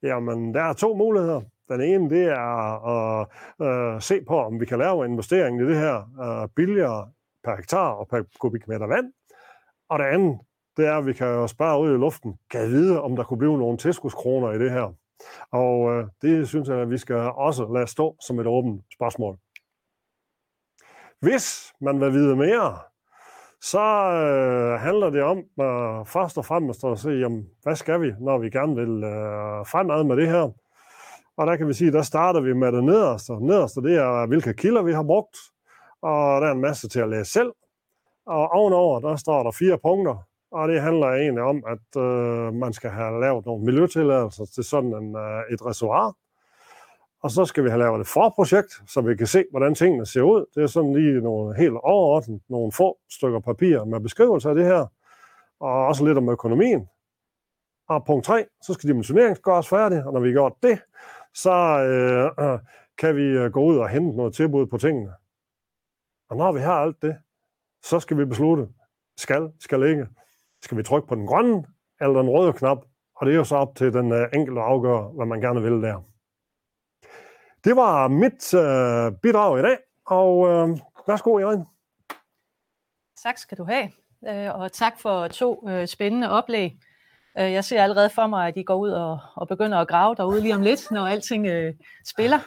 Jamen, 0.03 0.55
der 0.55 0.63
er 0.63 0.73
to 0.73 0.95
muligheder. 0.95 1.41
Den 1.69 1.81
ene, 1.81 2.11
det 2.11 2.25
er 2.25 2.87
at 2.87 3.29
uh, 3.59 4.01
se 4.01 4.21
på, 4.29 4.39
om 4.39 4.61
vi 4.61 4.67
kan 4.67 4.79
lave 4.79 5.05
investeringen 5.05 5.67
i 5.67 5.69
det 5.69 5.79
her 5.79 5.97
uh, 5.97 6.49
billigere 6.57 7.11
per 7.45 7.57
hektar 7.57 7.89
og 7.89 8.09
per 8.09 8.23
kubikmeter 8.41 8.87
vand. 8.87 9.13
Og 9.89 9.99
det 9.99 10.05
andet, 10.05 10.39
det 10.77 10.87
er, 10.87 10.97
at 10.97 11.07
vi 11.07 11.13
kan 11.13 11.49
spare 11.49 11.81
ud 11.81 11.95
i 11.95 11.99
luften, 11.99 12.39
kan 12.51 12.69
vide, 12.69 13.03
om 13.03 13.17
der 13.17 13.25
kunne 13.25 13.39
blive 13.39 13.59
nogle 13.59 13.79
tilskudskroner 13.79 14.53
i 14.53 14.59
det 14.59 14.71
her. 14.71 14.95
Og 15.51 15.93
øh, 15.93 16.07
det 16.23 16.49
synes 16.49 16.69
jeg, 16.69 16.79
at 16.79 16.91
vi 16.91 16.99
skal 16.99 17.17
også 17.17 17.73
lade 17.75 17.87
stå 17.87 18.17
som 18.27 18.41
et 18.41 18.47
åbent 18.47 18.85
spørgsmål. 18.95 19.39
Hvis 21.21 21.73
man 21.81 22.01
vil 22.01 22.13
vide 22.13 22.37
mere, 22.37 22.79
så 23.61 23.81
øh, 23.81 24.81
handler 24.81 25.11
det 25.11 25.23
om 25.23 25.39
øh, 25.39 26.07
først 26.07 26.39
og 26.39 26.45
fremmest 26.45 26.85
at 26.85 26.99
se, 26.99 27.11
jamen, 27.11 27.47
hvad 27.63 27.77
skal 27.77 28.01
vi, 28.01 28.13
når 28.21 28.39
vi 28.39 28.51
gerne 28.51 28.77
vil 28.77 29.05
øh, 29.05 29.67
fremad 29.67 30.05
med 30.05 30.17
det 30.17 30.29
her. 30.29 30.51
Og 31.37 31.47
der 31.47 31.57
kan 31.57 31.69
vi 31.69 31.73
sige, 31.73 31.93
der 31.93 32.03
starter 32.03 32.41
vi 32.41 32.53
med 32.53 32.73
det 32.73 32.85
nederste. 32.85 33.33
Nederste, 33.33 33.83
det 33.83 33.97
er, 33.97 34.27
hvilke 34.27 34.55
kilder 34.55 34.83
vi 34.83 34.93
har 34.93 35.03
brugt, 35.03 35.37
og 36.03 36.41
der 36.41 36.49
er 36.49 36.53
en 36.53 36.61
masse 36.61 36.89
til 36.89 37.01
at 37.01 37.09
læse 37.09 37.33
selv. 37.33 37.53
Og 38.27 38.49
ovenover, 38.49 39.01
der 39.01 39.17
står 39.17 39.43
der 39.43 39.51
fire 39.51 39.79
punkter, 39.79 40.17
og 40.53 40.69
det 40.69 40.81
handler 40.81 41.07
egentlig 41.07 41.43
om, 41.43 41.65
at 41.67 42.03
øh, 42.03 42.55
man 42.55 42.73
skal 42.73 42.91
have 42.91 43.21
lavet 43.21 43.47
nogle 43.47 43.65
miljøtilladelser 43.65 44.45
til 44.45 44.65
sådan 44.65 44.95
en, 44.95 45.17
øh, 45.17 45.43
et 45.51 45.67
reservoir. 45.67 46.17
Og 47.23 47.31
så 47.31 47.45
skal 47.45 47.65
vi 47.65 47.69
have 47.69 47.79
lavet 47.79 48.01
et 48.01 48.07
forprojekt, 48.07 48.83
så 48.87 49.01
vi 49.01 49.17
kan 49.17 49.27
se, 49.27 49.45
hvordan 49.51 49.75
tingene 49.75 50.07
ser 50.07 50.23
ud. 50.23 50.47
Det 50.55 50.63
er 50.63 50.67
sådan 50.67 50.93
lige 50.93 51.21
nogle 51.21 51.57
helt 51.57 51.77
overordnet, 51.83 52.41
nogle 52.49 52.73
få 52.73 52.99
stykker 53.11 53.41
papir 53.41 53.85
med 53.85 54.01
beskrivelse 54.01 54.49
af 54.49 54.55
det 54.55 54.65
her, 54.65 54.87
og 55.61 55.87
også 55.87 56.05
lidt 56.05 56.19
om 56.19 56.29
økonomien. 56.29 56.89
Og 57.89 58.05
punkt 58.05 58.25
3, 58.25 58.45
så 58.63 58.73
skal 58.75 58.89
dimensioneringen 58.89 59.37
gøres 59.43 59.69
færdig, 59.69 60.05
og 60.05 60.13
når 60.13 60.21
vi 60.21 60.29
har 60.29 60.35
gjort 60.35 60.55
det, 60.63 60.79
så 61.35 61.53
øh, 61.85 62.53
øh 62.53 62.59
kan 62.99 63.17
vi 63.17 63.23
øh, 63.23 63.53
gå 63.53 63.61
ud 63.65 63.79
og 63.79 63.89
hente 63.89 64.17
noget 64.17 64.35
tilbud 64.35 64.67
på 64.67 64.79
tingene. 64.79 65.13
Og 66.29 66.37
når 66.37 66.53
vi 66.53 66.61
har 66.61 66.75
alt 66.75 67.03
det, 67.03 67.17
så 67.83 68.01
skal 68.01 68.19
vi 68.19 68.25
beslutte, 68.25 68.69
skal, 69.17 69.53
skal 69.61 69.83
ikke. 69.83 70.07
Skal 70.63 70.79
vi 70.79 70.83
trykke 70.83 71.09
på 71.09 71.15
den 71.15 71.27
grønne 71.27 71.65
eller 72.01 72.21
den 72.21 72.31
røde 72.31 72.53
knap? 72.53 72.79
Og 73.17 73.27
det 73.27 73.33
er 73.33 73.37
jo 73.37 73.45
så 73.45 73.57
op 73.57 73.77
til 73.77 73.93
den 73.93 74.13
øh, 74.13 74.29
enkelte 74.35 74.61
at 74.61 74.67
afgøre, 74.67 75.09
hvad 75.09 75.27
man 75.27 75.41
gerne 75.41 75.63
vil 75.63 75.83
der. 75.83 76.03
Det 77.65 77.77
var 77.77 78.09
mit 78.09 78.55
øh, 78.55 79.21
bidrag 79.23 79.59
i 79.59 79.63
dag, 79.63 79.79
og 80.07 80.49
øh, 80.49 80.79
værsgo, 81.07 81.39
Irene. 81.39 81.67
Tak 83.23 83.39
skal 83.39 83.59
du 83.59 83.65
have, 83.65 83.91
øh, 84.29 84.55
og 84.55 84.73
tak 84.73 85.01
for 85.01 85.29
to 85.29 85.69
øh, 85.69 85.87
spændende 85.87 86.31
oplæg. 86.31 86.79
Øh, 87.39 87.53
jeg 87.53 87.65
ser 87.65 87.83
allerede 87.83 88.11
for 88.11 88.27
mig, 88.27 88.49
at 88.49 88.57
I 88.57 88.63
går 88.63 88.75
ud 88.75 88.91
og, 88.91 89.19
og 89.35 89.49
begynder 89.49 89.79
at 89.79 89.89
grave 89.89 90.15
derude 90.15 90.41
lige 90.41 90.55
om 90.55 90.63
lidt, 90.63 90.91
når 90.91 91.07
alting 91.07 91.47
øh, 91.47 91.75
spiller. 92.07 92.39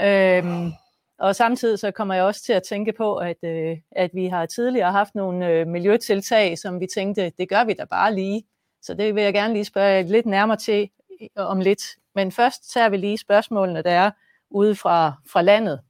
Øhm, 0.00 0.72
og 1.18 1.36
samtidig 1.36 1.78
så 1.78 1.90
kommer 1.90 2.14
jeg 2.14 2.24
også 2.24 2.42
til 2.42 2.52
at 2.52 2.62
tænke 2.62 2.92
på, 2.92 3.16
at, 3.16 3.36
øh, 3.44 3.76
at 3.92 4.10
vi 4.14 4.26
har 4.26 4.46
tidligere 4.46 4.92
haft 4.92 5.14
nogle 5.14 5.48
øh, 5.48 5.66
miljøtiltag, 5.66 6.58
som 6.58 6.80
vi 6.80 6.86
tænkte, 6.94 7.32
det 7.38 7.48
gør 7.48 7.64
vi 7.64 7.72
da 7.72 7.84
bare 7.84 8.14
lige. 8.14 8.44
Så 8.82 8.94
det 8.94 9.14
vil 9.14 9.22
jeg 9.22 9.34
gerne 9.34 9.54
lige 9.54 9.64
spørge 9.64 10.02
lidt 10.02 10.26
nærmere 10.26 10.56
til 10.56 10.90
øh, 11.20 11.28
om 11.34 11.60
lidt. 11.60 11.82
Men 12.14 12.32
først 12.32 12.72
tager 12.72 12.88
vi 12.88 12.96
lige 12.96 13.18
spørgsmålene, 13.18 13.82
der 13.82 13.90
er 13.90 14.10
ude 14.50 14.74
fra, 14.74 15.12
fra 15.32 15.42
landet. 15.42 15.80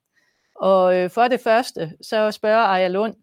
Og 0.55 0.97
øh, 0.97 1.11
for 1.11 1.29
det 1.29 1.41
første, 1.41 1.93
så 2.01 2.31
spørger 2.31 2.65
Aja 2.65 2.89
Lund, 2.89 3.15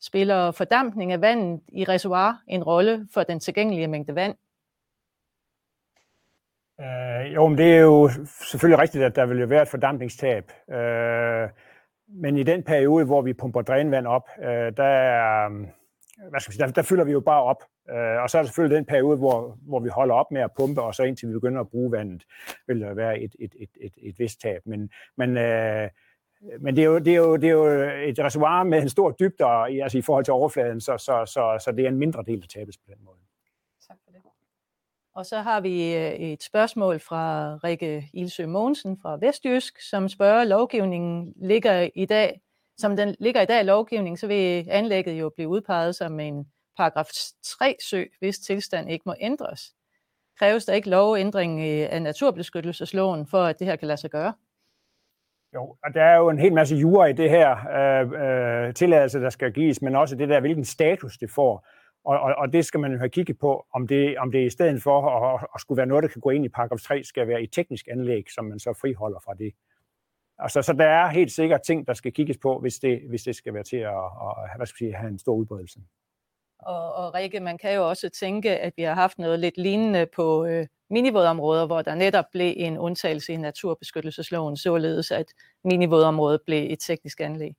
spiller 0.00 0.50
fordampning 0.50 1.12
af 1.12 1.20
vandet 1.20 1.60
i 1.68 1.84
reservoir 1.84 2.42
en 2.48 2.64
rolle 2.64 3.08
for 3.14 3.22
den 3.22 3.40
tilgængelige 3.40 3.88
mængde 3.88 4.14
vand? 4.14 4.34
Øh, 6.80 7.34
jo, 7.34 7.48
men 7.48 7.58
det 7.58 7.74
er 7.76 7.80
jo 7.80 8.10
selvfølgelig 8.50 8.78
rigtigt, 8.78 9.04
at 9.04 9.16
der 9.16 9.26
vil 9.26 9.40
jo 9.40 9.46
være 9.46 9.62
et 9.62 9.68
fordampningstab. 9.68 10.52
Øh, 10.70 11.48
men 12.08 12.36
i 12.36 12.42
den 12.42 12.62
periode, 12.62 13.04
hvor 13.04 13.22
vi 13.22 13.32
pumper 13.32 13.62
drænvand 13.62 14.06
op, 14.06 14.28
øh, 14.42 14.72
der, 14.76 15.44
øh, 15.44 15.66
hvad 16.30 16.40
skal 16.40 16.54
sige, 16.54 16.66
der, 16.66 16.72
der 16.72 16.82
fylder 16.82 17.04
vi 17.04 17.12
jo 17.12 17.20
bare 17.20 17.42
op. 17.42 17.62
Øh, 17.90 18.22
og 18.22 18.30
så 18.30 18.38
er 18.38 18.42
der 18.42 18.46
selvfølgelig 18.46 18.76
den 18.76 18.84
periode, 18.84 19.16
hvor, 19.16 19.58
hvor 19.62 19.80
vi 19.80 19.88
holder 19.88 20.14
op 20.14 20.30
med 20.30 20.40
at 20.40 20.50
pumpe, 20.58 20.82
og 20.82 20.94
så 20.94 21.02
indtil 21.02 21.28
vi 21.28 21.32
begynder 21.32 21.60
at 21.60 21.68
bruge 21.68 21.92
vandet, 21.92 22.24
vil 22.66 22.80
der 22.80 22.94
være 22.94 23.20
et, 23.20 23.36
et, 23.40 23.54
et, 23.60 23.70
et, 23.80 23.92
et 24.02 24.18
vist 24.18 24.40
tab. 24.40 24.60
Men, 24.66 24.90
men, 25.16 25.36
øh, 25.36 25.88
men 26.60 26.76
det, 26.76 26.82
er 26.82 26.86
jo, 26.86 26.98
det, 26.98 27.12
er 27.12 27.16
jo, 27.16 27.36
det 27.36 27.48
er 27.48 27.52
jo 27.52 27.66
et 28.10 28.18
reservoir 28.18 28.62
med 28.62 28.82
en 28.82 28.88
stor 28.88 29.10
dybde 29.10 29.44
altså 29.82 29.98
i 29.98 30.02
forhold 30.02 30.24
til 30.24 30.32
overfladen, 30.32 30.80
så, 30.80 30.98
så, 30.98 31.24
så, 31.26 31.62
så 31.64 31.72
det 31.72 31.84
er 31.84 31.88
en 31.88 31.98
mindre 31.98 32.22
del, 32.26 32.40
der 32.40 32.46
tabes 32.46 32.76
på 32.76 32.84
den 32.88 33.04
måde. 33.04 33.15
Og 35.16 35.26
så 35.26 35.38
har 35.38 35.60
vi 35.60 35.94
øh, 35.94 36.12
et 36.12 36.42
spørgsmål 36.42 37.00
fra 37.00 37.54
Rikke 37.64 38.10
Ilsø 38.12 38.46
Mogensen 38.46 38.98
fra 39.02 39.18
Vestjysk, 39.20 39.80
som 39.80 40.08
spørger, 40.08 40.44
lovgivningen 40.44 41.32
ligger 41.36 41.88
i 41.94 42.04
dag, 42.04 42.40
som 42.76 42.96
den 42.96 43.16
ligger 43.18 43.40
i 43.40 43.46
dag 43.46 43.60
i 43.60 43.64
lovgivningen, 43.64 44.16
så 44.16 44.26
vil 44.26 44.66
anlægget 44.70 45.20
jo 45.20 45.30
blive 45.36 45.48
udpeget 45.48 45.94
som 45.94 46.20
en 46.20 46.46
paragraf 46.76 47.06
3 47.42 47.76
sø, 47.90 48.04
hvis 48.18 48.38
tilstand 48.38 48.90
ikke 48.90 49.02
må 49.06 49.14
ændres. 49.20 49.74
Kræves 50.38 50.64
der 50.64 50.72
ikke 50.72 50.90
lovændring 50.90 51.60
øh, 51.60 51.88
af 51.90 52.02
naturbeskyttelsesloven 52.02 53.26
for, 53.26 53.44
at 53.44 53.58
det 53.58 53.66
her 53.66 53.76
kan 53.76 53.88
lade 53.88 54.00
sig 54.00 54.10
gøre? 54.10 54.32
Jo, 55.54 55.76
og 55.84 55.94
der 55.94 56.02
er 56.02 56.16
jo 56.16 56.30
en 56.30 56.38
hel 56.38 56.52
masse 56.52 56.76
jure 56.76 57.10
i 57.10 57.12
det 57.12 57.30
her 57.30 57.50
øh, 57.68 58.66
øh, 58.66 58.74
tilladelse, 58.74 59.20
der 59.20 59.30
skal 59.30 59.52
gives, 59.52 59.82
men 59.82 59.96
også 59.96 60.16
det 60.16 60.28
der, 60.28 60.40
hvilken 60.40 60.64
status 60.64 61.18
det 61.18 61.30
får. 61.30 61.66
Og, 62.06 62.20
og, 62.20 62.34
og 62.34 62.52
det 62.52 62.64
skal 62.64 62.80
man 62.80 62.92
jo 62.92 62.98
have 62.98 63.10
kigget 63.10 63.38
på, 63.38 63.66
om 63.72 63.86
det, 63.86 64.18
om 64.18 64.32
det 64.32 64.46
i 64.46 64.50
stedet 64.50 64.82
for 64.82 65.08
at, 65.10 65.46
at 65.54 65.60
skulle 65.60 65.76
være 65.76 65.86
noget, 65.86 66.02
der 66.02 66.08
kan 66.08 66.20
gå 66.20 66.30
ind 66.30 66.44
i 66.44 66.48
paragraf 66.48 66.78
3, 66.80 67.04
skal 67.04 67.28
være 67.28 67.42
i 67.42 67.46
teknisk 67.46 67.88
anlæg, 67.90 68.24
som 68.34 68.44
man 68.44 68.58
så 68.58 68.72
friholder 68.80 69.18
fra 69.24 69.34
det. 69.34 69.52
Altså, 70.38 70.62
så 70.62 70.72
der 70.72 70.84
er 70.84 71.08
helt 71.08 71.32
sikkert 71.32 71.62
ting, 71.62 71.86
der 71.86 71.94
skal 71.94 72.12
kigges 72.12 72.38
på, 72.38 72.58
hvis 72.58 72.78
det, 72.78 73.00
hvis 73.08 73.22
det 73.22 73.36
skal 73.36 73.54
være 73.54 73.62
til 73.62 73.76
at, 73.76 73.94
at 73.96 74.56
hvad 74.56 74.66
skal 74.66 74.84
jeg 74.84 74.90
sige, 74.92 74.96
have 74.96 75.10
en 75.10 75.18
stor 75.18 75.34
udbredelse. 75.34 75.80
Og, 76.58 76.94
og 76.94 77.14
Rikke, 77.14 77.40
man 77.40 77.58
kan 77.58 77.74
jo 77.74 77.88
også 77.88 78.08
tænke, 78.08 78.58
at 78.58 78.72
vi 78.76 78.82
har 78.82 78.94
haft 78.94 79.18
noget 79.18 79.38
lidt 79.38 79.58
lignende 79.58 80.06
på 80.16 80.46
øh, 80.46 80.66
minivådområder, 80.90 81.66
hvor 81.66 81.82
der 81.82 81.94
netop 81.94 82.24
blev 82.32 82.54
en 82.56 82.78
undtagelse 82.78 83.32
i 83.32 83.36
naturbeskyttelsesloven, 83.36 84.56
således 84.56 85.10
at 85.10 85.26
minivådområdet 85.64 86.40
blev 86.46 86.72
et 86.72 86.78
teknisk 86.80 87.20
anlæg. 87.20 87.52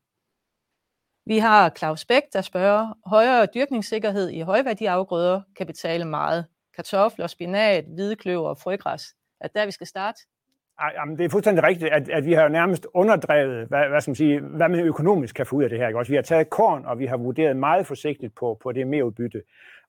Vi 1.28 1.38
har 1.38 1.69
Claus 1.78 2.05
Bæk, 2.05 2.21
der 2.34 2.41
spørger, 2.41 2.93
højere 3.05 3.47
dyrkningssikkerhed 3.55 4.30
i 4.30 4.41
højværdiafgrøder 4.41 5.41
kan 5.57 5.67
betale 5.67 6.05
meget. 6.05 6.45
Kartofler, 6.75 7.28
spinat, 7.28 7.86
hvidekløver 7.86 8.49
og 8.49 8.57
frøgræs. 8.57 9.03
Er 9.41 9.47
der, 9.47 9.65
vi 9.65 9.71
skal 9.71 9.88
starte? 9.88 10.19
Jamen, 10.95 11.17
det 11.17 11.25
er 11.25 11.30
fuldstændig 11.30 11.63
rigtigt, 11.63 11.91
at, 11.91 12.09
at 12.09 12.25
vi 12.25 12.34
har 12.34 12.47
nærmest 12.47 12.88
underdrevet, 12.93 13.67
hvad, 13.67 13.88
hvad, 13.89 14.01
skal 14.01 14.09
man 14.09 14.15
sige, 14.15 14.39
hvad 14.39 14.69
man 14.69 14.80
økonomisk 14.80 15.36
kan 15.36 15.45
få 15.45 15.55
ud 15.55 15.63
af 15.63 15.69
det 15.69 15.80
her. 15.80 15.88
Ikke? 15.88 15.99
Også 15.99 16.11
vi 16.11 16.15
har 16.15 16.23
taget 16.23 16.49
korn, 16.49 16.86
og 16.86 16.99
vi 16.99 17.05
har 17.05 17.17
vurderet 17.17 17.57
meget 17.57 17.86
forsigtigt 17.86 18.36
på, 18.36 18.57
på 18.63 18.71
det 18.71 18.88
mere 18.88 19.05
udbytte. 19.05 19.41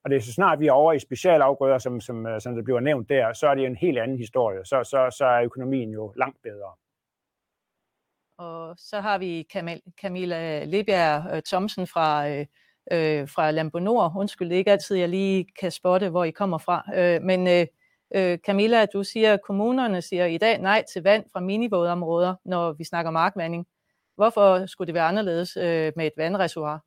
Og 0.05 0.11
det 0.11 0.17
er 0.17 0.21
så 0.21 0.33
snart 0.33 0.61
vi 0.61 0.67
er 0.67 0.73
over 0.73 0.93
i 0.93 0.99
specialafgrøder, 0.99 1.79
som, 1.79 2.01
som, 2.01 2.27
øh, 2.27 2.41
som 2.41 2.55
det 2.55 2.65
bliver 2.65 2.81
nævnt 2.81 3.09
der, 3.09 3.33
så 3.33 3.47
er 3.49 3.55
det 3.55 3.67
en 3.67 3.77
helt 3.77 3.99
anden 3.99 4.19
historie. 4.19 4.65
Så, 4.65 4.85
så, 4.85 5.17
så 5.19 5.25
er 5.25 5.43
økonomien 5.43 5.91
jo 5.91 6.13
langt 6.17 6.43
bedre. 6.43 6.73
Og 8.39 8.75
så 8.79 9.01
har 9.01 9.19
vi 9.19 9.47
Camilla 10.01 10.65
Lebjerg 10.65 11.37
øh, 11.37 11.43
Thomsen 11.43 11.87
fra, 11.87 12.29
øh, 12.29 12.47
øh, 12.93 13.29
fra 13.29 13.51
Lambo 13.51 13.79
Nord. 13.79 14.13
Undskyld, 14.17 14.49
det 14.49 14.55
er 14.55 14.59
ikke 14.59 14.73
altid, 14.73 14.97
jeg 14.97 15.09
lige 15.09 15.47
kan 15.61 15.71
spotte, 15.71 16.09
hvor 16.09 16.25
I 16.25 16.31
kommer 16.31 16.59
fra. 16.59 16.85
Øh, 16.95 17.23
men 17.23 17.49
øh, 17.49 17.67
Øh, 18.15 18.39
Camilla, 18.39 18.87
du 18.87 19.05
siger, 19.05 19.35
at 19.35 19.43
kommunerne 19.43 20.03
siger 20.03 20.27
i 20.27 20.39
dag 20.39 20.59
nej 20.59 20.85
til 20.93 21.03
vand 21.03 21.25
fra 21.33 21.41
minivådområder, 21.41 22.35
når 22.45 22.73
vi 22.73 22.85
snakker 22.85 23.11
markvanding. 23.11 23.67
Hvorfor 24.17 24.67
skulle 24.67 24.87
det 24.87 24.95
være 24.95 25.05
anderledes 25.05 25.57
øh, 25.57 25.93
med 25.97 26.07
et 26.07 26.13
vandreservoir? 26.17 26.79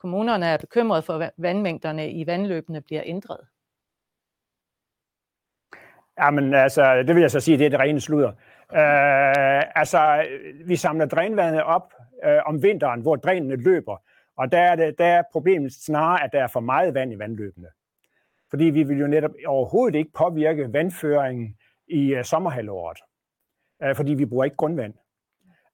Kommunerne 0.00 0.46
er 0.46 0.56
bekymrede 0.56 1.02
for, 1.02 1.12
at 1.12 1.30
vandmængderne 1.38 2.10
i 2.10 2.26
vandløbene 2.26 2.80
bliver 2.80 3.02
ændret. 3.04 3.40
Jamen, 6.18 6.54
altså, 6.54 7.02
det 7.06 7.14
vil 7.14 7.20
jeg 7.20 7.30
så 7.30 7.40
sige, 7.40 7.58
det 7.58 7.66
er 7.66 7.70
det 7.70 7.80
rene 7.80 8.00
sludder. 8.00 8.32
Øh, 8.72 9.62
altså, 9.80 10.26
vi 10.64 10.76
samler 10.76 11.06
drænvandet 11.06 11.62
op 11.62 11.94
øh, 12.24 12.38
om 12.46 12.62
vinteren, 12.62 13.00
hvor 13.00 13.16
drænene 13.16 13.56
løber, 13.56 13.96
Og 14.36 14.52
der 14.52 14.58
er, 14.58 14.76
det, 14.76 14.98
der 14.98 15.04
er 15.04 15.22
problemet 15.32 15.72
snarere, 15.72 16.24
at 16.24 16.32
der 16.32 16.42
er 16.42 16.46
for 16.46 16.60
meget 16.60 16.94
vand 16.94 17.12
i 17.12 17.18
vandløbene. 17.18 17.68
Fordi 18.50 18.64
vi 18.64 18.82
vil 18.82 18.98
jo 18.98 19.06
netop 19.06 19.30
overhovedet 19.46 19.98
ikke 19.98 20.12
påvirke 20.12 20.72
vandføringen 20.72 21.56
i 21.88 22.14
øh, 22.14 22.24
sommerhalvåret. 22.24 22.98
Øh, 23.82 23.96
fordi 23.96 24.14
vi 24.14 24.26
bruger 24.26 24.44
ikke 24.44 24.56
grundvand. 24.56 24.94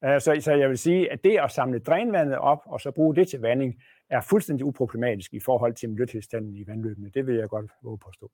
Øh, 0.05 0.21
så, 0.21 0.37
så 0.41 0.53
jeg 0.53 0.69
vil 0.69 0.79
sige, 0.79 1.13
at 1.13 1.25
det 1.25 1.39
at 1.39 1.51
samle 1.51 1.79
drænvandet 1.79 2.39
op 2.39 2.61
og 2.67 2.81
så 2.81 2.91
bruge 2.91 3.15
det 3.15 3.29
til 3.29 3.41
vanding, 3.41 3.83
er 4.11 4.21
fuldstændig 4.21 4.67
uproblematisk 4.67 5.35
i 5.35 5.41
forhold 5.41 5.75
til 5.75 5.91
miljøtilstanden 5.91 6.57
i 6.57 6.67
vandløbene. 6.67 7.11
Det 7.15 7.27
vil 7.27 7.37
jeg 7.37 7.49
godt 7.49 7.71
våge 7.83 7.99
påstå. 7.99 8.31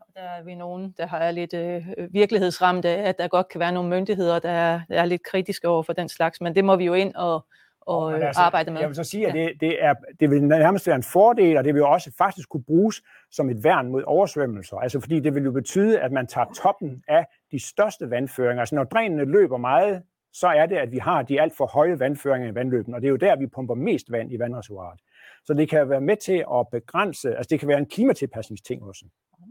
Og 0.00 0.06
der 0.14 0.20
er 0.20 0.42
vi 0.42 0.54
nogen, 0.54 0.94
der 0.98 1.06
har 1.06 1.30
lidt 1.30 1.54
øh, 1.54 1.86
virkelighedsramt 2.10 2.84
af, 2.84 3.08
at 3.08 3.18
der 3.18 3.28
godt 3.28 3.48
kan 3.48 3.60
være 3.60 3.72
nogle 3.72 3.90
myndigheder, 3.90 4.38
der 4.38 4.50
er, 4.50 4.80
der 4.88 5.00
er 5.00 5.04
lidt 5.04 5.22
kritiske 5.22 5.68
over 5.68 5.82
for 5.82 5.92
den 5.92 6.08
slags, 6.08 6.40
men 6.40 6.54
det 6.54 6.64
må 6.64 6.76
vi 6.76 6.84
jo 6.84 6.94
ind 6.94 7.14
og, 7.14 7.46
og 7.80 8.12
Men 8.12 8.22
altså, 8.22 8.42
arbejde 8.42 8.70
med. 8.70 8.80
Jeg 8.80 8.88
vil 8.88 8.96
så 8.96 9.04
sige, 9.04 9.26
at 9.26 9.34
det, 9.34 9.52
det, 9.60 9.84
er, 9.84 9.94
det 10.20 10.30
vil 10.30 10.42
nærmest 10.42 10.86
være 10.86 10.96
en 10.96 11.02
fordel, 11.02 11.56
og 11.56 11.64
det 11.64 11.74
vil 11.74 11.80
jo 11.80 11.90
også 11.90 12.12
faktisk 12.18 12.48
kunne 12.48 12.62
bruges 12.62 13.02
som 13.30 13.50
et 13.50 13.64
værn 13.64 13.88
mod 13.88 14.02
oversvømmelser. 14.02 14.76
Altså 14.76 15.00
fordi 15.00 15.20
det 15.20 15.34
vil 15.34 15.44
jo 15.44 15.52
betyde, 15.52 16.00
at 16.00 16.12
man 16.12 16.26
tager 16.26 16.46
toppen 16.62 17.02
af 17.08 17.26
de 17.50 17.66
største 17.66 18.10
vandføringer. 18.10 18.60
Altså 18.60 18.74
når 18.74 18.84
drænene 18.84 19.24
løber 19.24 19.56
meget, 19.56 20.02
så 20.32 20.46
er 20.46 20.66
det, 20.66 20.76
at 20.76 20.92
vi 20.92 20.98
har 20.98 21.22
de 21.22 21.40
alt 21.40 21.56
for 21.56 21.66
høje 21.66 21.98
vandføringer 21.98 22.48
i 22.48 22.54
vandløben, 22.54 22.94
og 22.94 23.00
det 23.00 23.06
er 23.06 23.10
jo 23.10 23.16
der, 23.16 23.36
vi 23.36 23.46
pumper 23.46 23.74
mest 23.74 24.12
vand 24.12 24.32
i 24.32 24.38
vandreservoiret. 24.38 25.00
Så 25.44 25.54
det 25.54 25.68
kan 25.68 25.90
være 25.90 26.00
med 26.00 26.16
til 26.16 26.44
at 26.54 26.66
begrænse, 26.72 27.36
altså 27.36 27.48
det 27.50 27.60
kan 27.60 27.68
være 27.68 27.78
en 27.78 27.86
klimatilpasningsting 27.86 28.82
også. 28.82 29.04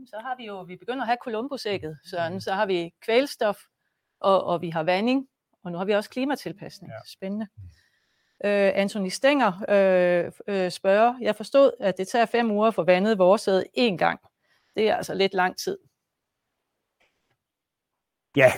Så 0.05 0.19
har 0.19 0.35
vi 0.35 0.45
jo, 0.45 0.61
vi 0.61 0.75
begynder 0.75 1.01
at 1.01 1.07
have 1.07 1.17
Columbusægget, 1.23 1.97
så, 2.05 2.37
så 2.39 2.53
har 2.53 2.65
vi 2.65 2.93
kvælstof, 3.01 3.57
og, 4.19 4.43
og 4.43 4.61
vi 4.61 4.69
har 4.69 4.83
vanding, 4.83 5.27
og 5.63 5.71
nu 5.71 5.77
har 5.77 5.85
vi 5.85 5.93
også 5.93 6.09
klimatilpasning. 6.09 6.91
Ja. 6.91 6.99
Spændende. 7.05 7.47
Øh, 8.45 8.71
Anthony 8.75 9.09
Stenger 9.09 9.65
øh, 9.69 10.31
øh, 10.47 10.71
spørger, 10.71 11.17
jeg 11.21 11.35
forstod, 11.35 11.71
at 11.79 11.97
det 11.97 12.07
tager 12.07 12.25
fem 12.25 12.51
uger 12.51 12.71
for 12.71 12.83
vandet 12.83 13.17
vores 13.17 13.47
én 13.77 13.97
gang. 13.97 14.19
Det 14.75 14.89
er 14.89 14.95
altså 14.95 15.13
lidt 15.13 15.33
lang 15.33 15.57
tid. 15.57 15.77
Ja, 18.35 18.53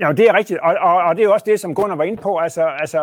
Ja, 0.00 0.12
det 0.12 0.28
er 0.28 0.34
rigtigt, 0.34 0.60
og, 0.60 0.74
og, 0.80 0.96
og 0.96 1.16
det 1.16 1.24
er 1.24 1.28
også 1.28 1.44
det, 1.46 1.60
som 1.60 1.74
Gunnar 1.74 1.96
var 1.96 2.04
inde 2.04 2.22
på. 2.22 2.38
Altså, 2.38 2.66
altså, 2.66 3.00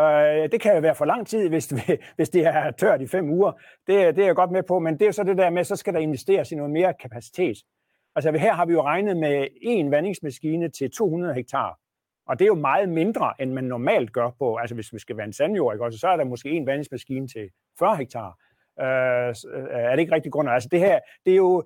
det 0.52 0.62
kan 0.62 0.74
jo 0.74 0.80
være 0.80 0.96
for 0.96 1.06
lang 1.06 1.28
tid, 1.28 1.50
hvis, 1.50 1.74
hvis 2.18 2.30
det 2.30 2.46
er 2.46 2.72
tørt 2.72 3.02
i 3.02 3.08
fem 3.08 3.30
uger. 3.30 3.52
Det, 3.88 4.16
det 4.16 4.22
er 4.22 4.26
jeg 4.26 4.36
godt 4.36 4.52
med 4.52 4.64
på, 4.64 4.80
men 4.80 4.94
det 4.94 5.02
er 5.02 5.06
jo 5.06 5.12
så 5.12 5.24
det 5.24 5.38
der 5.38 5.50
med, 5.50 5.64
så 5.64 5.76
skal 5.76 5.94
der 5.94 6.00
investeres 6.00 6.52
i 6.52 6.56
noget 6.56 6.72
mere 6.72 6.94
kapacitet. 7.02 7.58
Altså 8.16 8.32
her 8.32 8.54
har 8.54 8.66
vi 8.66 8.74
jo 8.74 8.82
regnet 8.82 9.18
med 9.18 9.48
en 9.62 9.92
vandingsmaskine 9.92 10.70
til 10.70 10.92
200 10.92 11.34
hektar, 11.34 11.80
og 12.28 12.40
det 12.40 12.46
er 12.46 12.48
jo 12.48 12.56
meget 12.56 12.90
mindre, 12.90 13.34
end 13.40 13.52
man 13.52 13.64
normalt 13.64 14.14
gør 14.14 14.30
på, 14.40 14.56
altså 14.56 14.76
hvis 14.76 14.94
vi 14.94 15.00
skal 15.00 15.16
vande 15.16 15.34
sandjord, 15.34 15.76
ikke? 15.76 15.86
Også, 15.86 16.00
så 16.00 16.08
er 16.08 16.18
der 16.18 16.24
måske 16.24 16.50
en 16.50 16.68
vandingsmaskine 16.68 17.28
til 17.28 17.50
40 17.80 17.98
hektar. 17.98 18.38
Øh, 18.82 19.30
øh, 19.54 19.68
er 19.70 19.92
det 19.92 20.00
ikke 20.00 20.16
rigtig 20.16 20.32
grund? 20.32 20.50
Altså 20.50 20.70
det 20.72 20.80
her, 20.80 21.00
det 21.26 21.32
er 21.32 21.38
jo, 21.38 21.64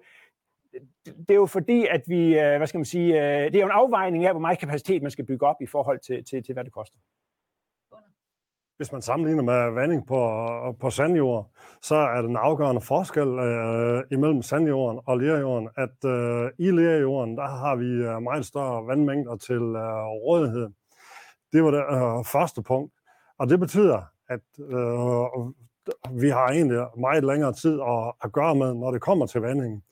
det 1.05 1.31
er 1.31 1.35
jo 1.35 1.45
fordi, 1.45 1.87
at 1.91 2.01
vi, 2.07 2.39
øh, 2.39 2.57
hvad 2.57 2.67
skal 2.67 2.77
man 2.77 2.85
sige, 2.85 3.21
øh, 3.21 3.51
det 3.51 3.55
er 3.55 3.59
jo 3.59 3.65
en 3.65 3.71
afvejning 3.71 4.25
af, 4.25 4.33
hvor 4.33 4.41
meget 4.41 4.59
kapacitet 4.59 5.01
man 5.01 5.11
skal 5.11 5.25
bygge 5.25 5.47
op 5.47 5.61
i 5.61 5.65
forhold 5.65 5.99
til, 5.99 6.23
til, 6.23 6.43
til 6.43 6.53
hvad 6.53 6.63
det 6.63 6.73
koster. 6.73 6.97
Hvis 8.77 8.91
man 8.91 9.01
sammenligner 9.01 9.43
med 9.43 9.71
vanding 9.71 10.07
på, 10.07 10.19
øh, 10.67 10.77
på 10.79 10.89
sandjord, 10.89 11.49
så 11.81 11.95
er 11.95 12.21
den 12.21 12.37
afgørende 12.37 12.81
forskel 12.81 13.27
øh, 13.27 14.03
imellem 14.11 14.41
sandjorden 14.41 14.99
og 15.05 15.17
lerjorden, 15.17 15.69
at 15.77 16.05
øh, 16.05 16.51
i 16.59 16.71
lerjorden, 16.71 17.37
der 17.37 17.47
har 17.47 17.75
vi 17.75 18.21
meget 18.23 18.45
større 18.45 18.87
vandmængder 18.87 19.35
til 19.35 19.61
øh, 19.61 20.05
rådighed. 20.05 20.69
Det 21.53 21.63
var 21.63 21.71
det 21.71 21.79
øh, 21.79 22.25
første 22.25 22.63
punkt. 22.63 22.93
Og 23.37 23.49
det 23.49 23.59
betyder, 23.59 24.01
at 24.29 24.41
øh, 24.59 26.21
vi 26.21 26.29
har 26.29 26.47
egentlig 26.47 26.85
meget 26.97 27.23
længere 27.23 27.53
tid 27.53 27.81
at, 27.81 28.13
at 28.23 28.31
gøre 28.31 28.55
med, 28.55 28.73
når 28.73 28.91
det 28.91 29.01
kommer 29.01 29.25
til 29.25 29.41
vandingen. 29.41 29.83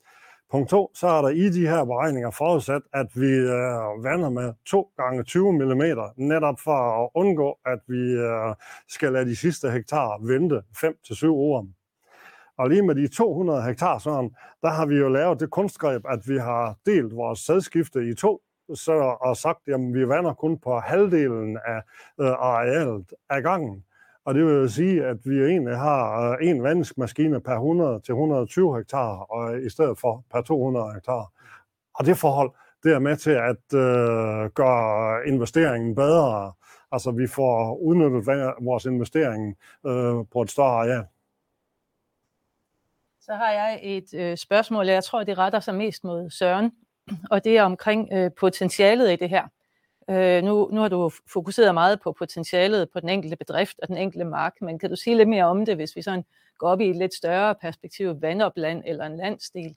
Punkt 0.54 0.70
to, 0.70 0.90
så 0.94 1.06
er 1.06 1.22
der 1.22 1.28
i 1.28 1.48
de 1.48 1.68
her 1.68 1.84
beregninger 1.84 2.30
forudsat, 2.30 2.82
at 2.92 3.06
vi 3.14 3.26
øh, 3.26 4.04
vander 4.04 4.30
med 4.30 4.52
2 4.66 4.90
gange 4.96 5.22
20 5.22 5.52
mm, 5.52 5.82
netop 6.16 6.60
for 6.60 7.04
at 7.04 7.10
undgå, 7.14 7.58
at 7.66 7.78
vi 7.88 8.12
øh, 8.12 8.54
skal 8.88 9.12
lade 9.12 9.24
de 9.24 9.36
sidste 9.36 9.70
hektar 9.70 10.26
vente 10.26 10.62
5-7 10.76 11.26
år. 11.26 11.66
Og 12.58 12.68
lige 12.68 12.82
med 12.82 12.94
de 12.94 13.08
200 13.08 13.62
hektar, 13.62 13.98
sådan, 13.98 14.30
der 14.62 14.68
har 14.68 14.86
vi 14.86 14.96
jo 14.96 15.08
lavet 15.08 15.40
det 15.40 15.50
kunstgreb, 15.50 16.02
at 16.08 16.28
vi 16.28 16.38
har 16.38 16.76
delt 16.86 17.16
vores 17.16 17.38
sædskifte 17.38 18.08
i 18.10 18.14
to, 18.14 18.40
så, 18.74 19.16
og 19.20 19.36
sagt, 19.36 19.68
at 19.68 19.80
vi 19.94 20.08
vander 20.08 20.34
kun 20.34 20.58
på 20.58 20.78
halvdelen 20.78 21.58
af 21.66 21.82
øh, 22.20 22.30
arealet 22.30 23.12
af 23.30 23.42
gangen. 23.42 23.84
Og 24.24 24.34
det 24.34 24.46
vil 24.46 24.70
sige, 24.70 25.04
at 25.04 25.16
vi 25.24 25.44
egentlig 25.44 25.76
har 25.76 26.30
øh, 26.30 26.48
en 26.48 26.62
vandingsmaskine 26.62 27.40
per 27.40 27.52
100 27.52 28.00
til 28.00 28.12
120 28.12 28.76
hektar, 28.76 29.16
og 29.18 29.62
i 29.62 29.70
stedet 29.70 29.98
for 29.98 30.24
per 30.32 30.42
200 30.42 30.94
hektar. 30.94 31.32
Og 31.94 32.06
det 32.06 32.16
forhold, 32.16 32.50
det 32.82 32.92
er 32.92 32.98
med 32.98 33.16
til 33.16 33.30
at 33.30 33.74
øh, 33.74 34.50
gøre 34.50 35.28
investeringen 35.28 35.94
bedre. 35.94 36.52
Altså 36.92 37.10
vi 37.10 37.26
får 37.26 37.76
udnyttet 37.76 38.26
vores 38.60 38.84
investering 38.84 39.56
øh, 39.86 40.14
på 40.32 40.42
et 40.42 40.50
større 40.50 40.80
areal. 40.80 41.04
Så 43.20 43.34
har 43.34 43.52
jeg 43.52 43.80
et 43.82 44.14
øh, 44.14 44.36
spørgsmål, 44.36 44.86
jeg 44.86 45.04
tror, 45.04 45.24
det 45.24 45.38
retter 45.38 45.60
sig 45.60 45.74
mest 45.74 46.04
mod 46.04 46.30
Søren, 46.30 46.72
og 47.30 47.44
det 47.44 47.58
er 47.58 47.62
omkring 47.62 48.08
øh, 48.12 48.30
potentialet 48.40 49.12
i 49.12 49.16
det 49.16 49.28
her. 49.28 49.48
Øh, 50.10 50.42
nu, 50.42 50.68
nu 50.72 50.80
har 50.80 50.88
du 50.88 51.10
fokuseret 51.32 51.74
meget 51.74 52.00
på 52.00 52.12
potentialet 52.12 52.90
på 52.92 53.00
den 53.00 53.08
enkelte 53.08 53.36
bedrift 53.36 53.80
og 53.82 53.88
den 53.88 53.96
enkelte 53.96 54.24
mark, 54.24 54.52
men 54.60 54.78
kan 54.78 54.90
du 54.90 54.96
sige 54.96 55.16
lidt 55.16 55.28
mere 55.28 55.44
om 55.44 55.66
det, 55.66 55.76
hvis 55.76 55.96
vi 55.96 56.02
sådan 56.02 56.24
går 56.58 56.68
op 56.68 56.80
i 56.80 56.90
et 56.90 56.96
lidt 56.96 57.14
større 57.14 57.54
perspektiv, 57.54 58.22
vandopland 58.22 58.82
eller 58.86 59.06
en 59.06 59.16
landsdel? 59.16 59.76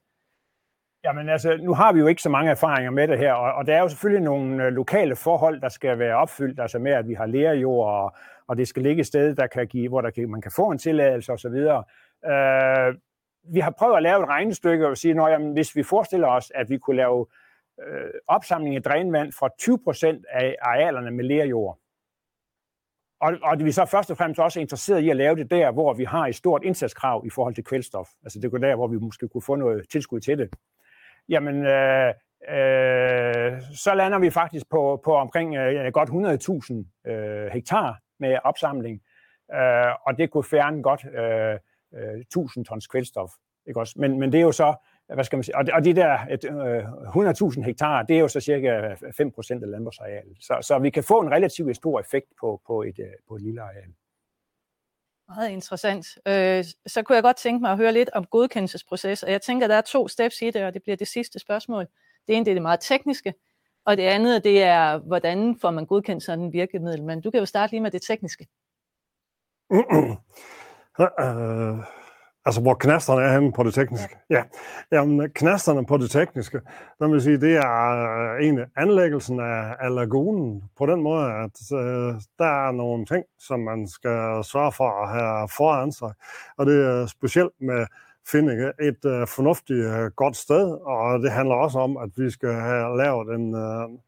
Jamen 1.03 1.30
altså, 1.30 1.57
nu 1.61 1.73
har 1.73 1.93
vi 1.93 1.99
jo 1.99 2.07
ikke 2.07 2.21
så 2.21 2.30
mange 2.30 2.51
erfaringer 2.51 2.91
med 2.91 3.07
det 3.07 3.19
her, 3.19 3.34
og, 3.34 3.53
og 3.53 3.67
der 3.67 3.75
er 3.75 3.80
jo 3.82 3.89
selvfølgelig 3.89 4.23
nogle 4.23 4.65
øh, 4.65 4.73
lokale 4.73 5.15
forhold, 5.15 5.61
der 5.61 5.69
skal 5.69 5.99
være 5.99 6.15
opfyldt, 6.15 6.59
altså 6.59 6.80
med, 6.80 6.91
at 6.91 7.07
vi 7.07 7.13
har 7.13 7.25
lærerjord, 7.25 7.88
og, 7.93 8.15
og 8.47 8.57
det 8.57 8.67
skal 8.67 8.84
ligge 8.84 8.99
et 8.99 9.07
sted, 9.07 9.36
der 9.36 9.47
kan 9.47 9.67
give, 9.67 9.89
hvor 9.89 10.01
der 10.01 10.09
kan, 10.09 10.30
man 10.30 10.41
kan 10.41 10.51
få 10.55 10.69
en 10.69 10.78
tilladelse 10.78 11.34
osv. 11.34 11.55
Øh, 12.25 12.95
vi 13.53 13.59
har 13.59 13.73
prøvet 13.80 13.97
at 13.97 14.03
lave 14.03 14.23
et 14.23 14.30
regnestykke 14.30 14.88
og 14.88 14.97
sige, 14.97 15.32
at 15.34 15.41
hvis 15.41 15.75
vi 15.75 15.84
forestiller 15.84 16.28
os, 16.28 16.51
at 16.55 16.69
vi 16.69 16.78
kunne 16.78 16.97
lave 16.97 17.28
øh, 17.88 18.09
opsamling 18.28 18.75
af 18.75 18.84
drænvand 18.84 19.32
fra 19.32 19.49
20 19.59 19.80
procent 19.84 20.25
af 20.30 20.55
arealerne 20.61 21.11
med 21.11 21.23
lerjord. 21.23 21.80
Og, 23.19 23.34
og 23.43 23.59
vi 23.59 23.71
så 23.71 23.86
først 23.86 24.11
og 24.11 24.17
fremmest 24.17 24.39
også 24.39 24.59
interesseret 24.59 25.01
i 25.01 25.09
at 25.09 25.15
lave 25.15 25.36
det 25.36 25.51
der, 25.51 25.71
hvor 25.71 25.93
vi 25.93 26.03
har 26.03 26.28
et 26.28 26.36
stort 26.36 26.63
indsatskrav 26.63 27.23
i 27.25 27.30
forhold 27.30 27.55
til 27.55 27.63
kvælstof. 27.63 28.09
Altså 28.23 28.39
det 28.39 28.53
er 28.53 28.57
der, 28.57 28.75
hvor 28.75 28.88
vi 28.88 28.97
måske 28.97 29.28
kunne 29.28 29.41
få 29.41 29.55
noget 29.55 29.89
tilskud 29.89 30.19
til 30.19 30.38
det. 30.38 30.49
Jamen, 31.30 31.65
øh, 31.65 32.13
øh, 32.49 33.61
så 33.75 33.93
lander 33.95 34.19
vi 34.19 34.30
faktisk 34.30 34.69
på, 34.69 35.01
på 35.03 35.15
omkring 35.15 35.55
øh, 35.55 35.91
godt 35.93 36.09
100.000 37.05 37.11
øh, 37.11 37.51
hektar 37.53 37.99
med 38.19 38.38
opsamling. 38.43 39.01
Øh, 39.53 39.93
og 40.07 40.17
det 40.17 40.32
kunne 40.32 40.43
fjerne 40.43 40.84
godt 40.84 41.05
øh, 41.05 41.59
øh, 41.93 42.19
1000 42.19 42.65
tons 42.65 42.88
kvælstof. 42.88 43.32
Ikke 43.67 43.80
også? 43.80 43.93
Men, 43.97 44.19
men 44.19 44.32
det 44.32 44.38
er 44.38 44.41
jo 44.41 44.51
så 44.51 44.75
hvad 45.14 45.24
skal 45.24 45.38
man 45.38 45.43
sige, 45.43 45.58
og, 45.58 45.66
og 45.74 45.86
de 45.86 45.95
der 45.95 46.14
øh, 46.32 47.53
100.000 47.53 47.62
hektar, 47.62 48.03
det 48.03 48.16
er 48.16 48.20
jo 48.20 48.28
så 48.28 48.39
cirka 48.39 48.95
5 49.18 49.32
procent 49.32 49.64
af 49.64 49.70
landbrugsarealet. 49.70 50.38
Så, 50.39 50.58
så 50.62 50.80
vi 50.80 50.89
kan 50.89 51.03
få 51.03 51.22
en 51.22 51.32
relativt 51.32 51.76
stor 51.76 51.99
effekt 51.99 52.28
på, 52.39 52.62
på, 52.68 52.84
et, 52.84 52.99
øh, 52.99 53.05
på 53.28 53.36
et 53.36 53.41
lille 53.41 53.62
areal. 53.62 53.93
Meget 55.28 55.49
interessant. 55.49 56.08
Øh, 56.28 56.64
så 56.86 57.03
kunne 57.03 57.16
jeg 57.16 57.24
godt 57.24 57.38
tænke 57.38 57.62
mig 57.62 57.72
at 57.72 57.78
høre 57.78 57.93
lidt 57.93 58.10
om 58.14 58.26
godkendelsesproces, 58.26 59.24
og 59.24 59.32
jeg 59.32 59.41
tænker, 59.41 59.66
at 59.66 59.70
der 59.70 59.76
er 59.76 59.82
to 59.82 60.08
steps 60.08 60.41
i 60.41 60.51
det, 60.51 60.64
og 60.64 60.74
det 60.74 60.84
bliver 60.84 60.95
det 60.95 61.08
sidste 61.08 61.39
spørgsmål. 61.39 61.88
Det 62.28 62.36
ene 62.36 62.45
det 62.45 62.51
er 62.51 62.55
det 62.55 62.62
meget 62.62 62.80
tekniske, 62.80 63.34
og 63.86 63.97
det 63.97 64.03
andet 64.03 64.43
det 64.43 64.64
er, 64.64 64.97
hvordan 64.97 65.60
får 65.62 65.72
man 65.72 65.86
godkendt 65.86 66.24
sådan 66.24 66.45
en 66.45 66.53
virkemiddel. 66.53 67.03
Men 67.03 67.22
du 67.22 67.32
kan 67.32 67.39
jo 67.39 67.45
starte 67.45 67.74
lige 67.74 67.82
med 67.82 67.91
det 67.91 68.01
tekniske. 68.01 68.47
Uh, 69.70 70.16
Altså, 72.48 72.62
hvor 72.62 72.74
knasterne 72.74 73.22
er 73.22 73.34
henne 73.34 73.52
på 73.52 73.64
det 73.64 73.74
tekniske. 73.74 74.18
Ja. 74.30 74.36
ja. 74.36 74.43
Jamen, 74.91 75.30
knasterne 75.36 75.86
på 75.86 75.98
det 75.98 76.12
tekniske, 76.12 76.62
der 77.00 77.08
vil 77.08 77.22
sige, 77.22 77.41
det 77.41 77.56
er 77.56 78.34
øh, 78.36 78.43
egentlig 78.43 78.66
anlæggelsen 78.78 79.39
af, 79.39 79.76
af 79.80 79.95
lagunen 79.95 80.64
på 80.78 80.86
den 80.86 81.02
måde, 81.02 81.26
at 81.26 81.56
uh, 81.72 82.16
der 82.39 82.68
er 82.68 82.72
nogle 82.72 83.06
ting, 83.06 83.26
som 83.39 83.60
man 83.60 83.88
skal 83.88 84.43
sørge 84.43 84.72
for 84.72 84.89
at 85.04 85.10
have 85.10 85.50
foran 85.58 85.91
sig. 85.91 86.14
Og 86.58 86.66
det 86.66 86.86
er 86.86 87.06
specielt 87.06 87.54
med 87.62 87.86
finde 88.32 88.72
et 88.82 89.06
uh, 89.06 89.28
fornuftigt 89.28 89.86
uh, 89.86 90.06
godt 90.16 90.36
sted, 90.36 90.72
og 90.86 91.20
det 91.20 91.32
handler 91.32 91.56
også 91.56 91.80
om, 91.80 91.98
at 91.98 92.10
vi 92.16 92.30
skal 92.30 92.54
have 92.54 92.98
lavet 92.98 93.36
en, 93.36 93.56
uh, 93.56 94.00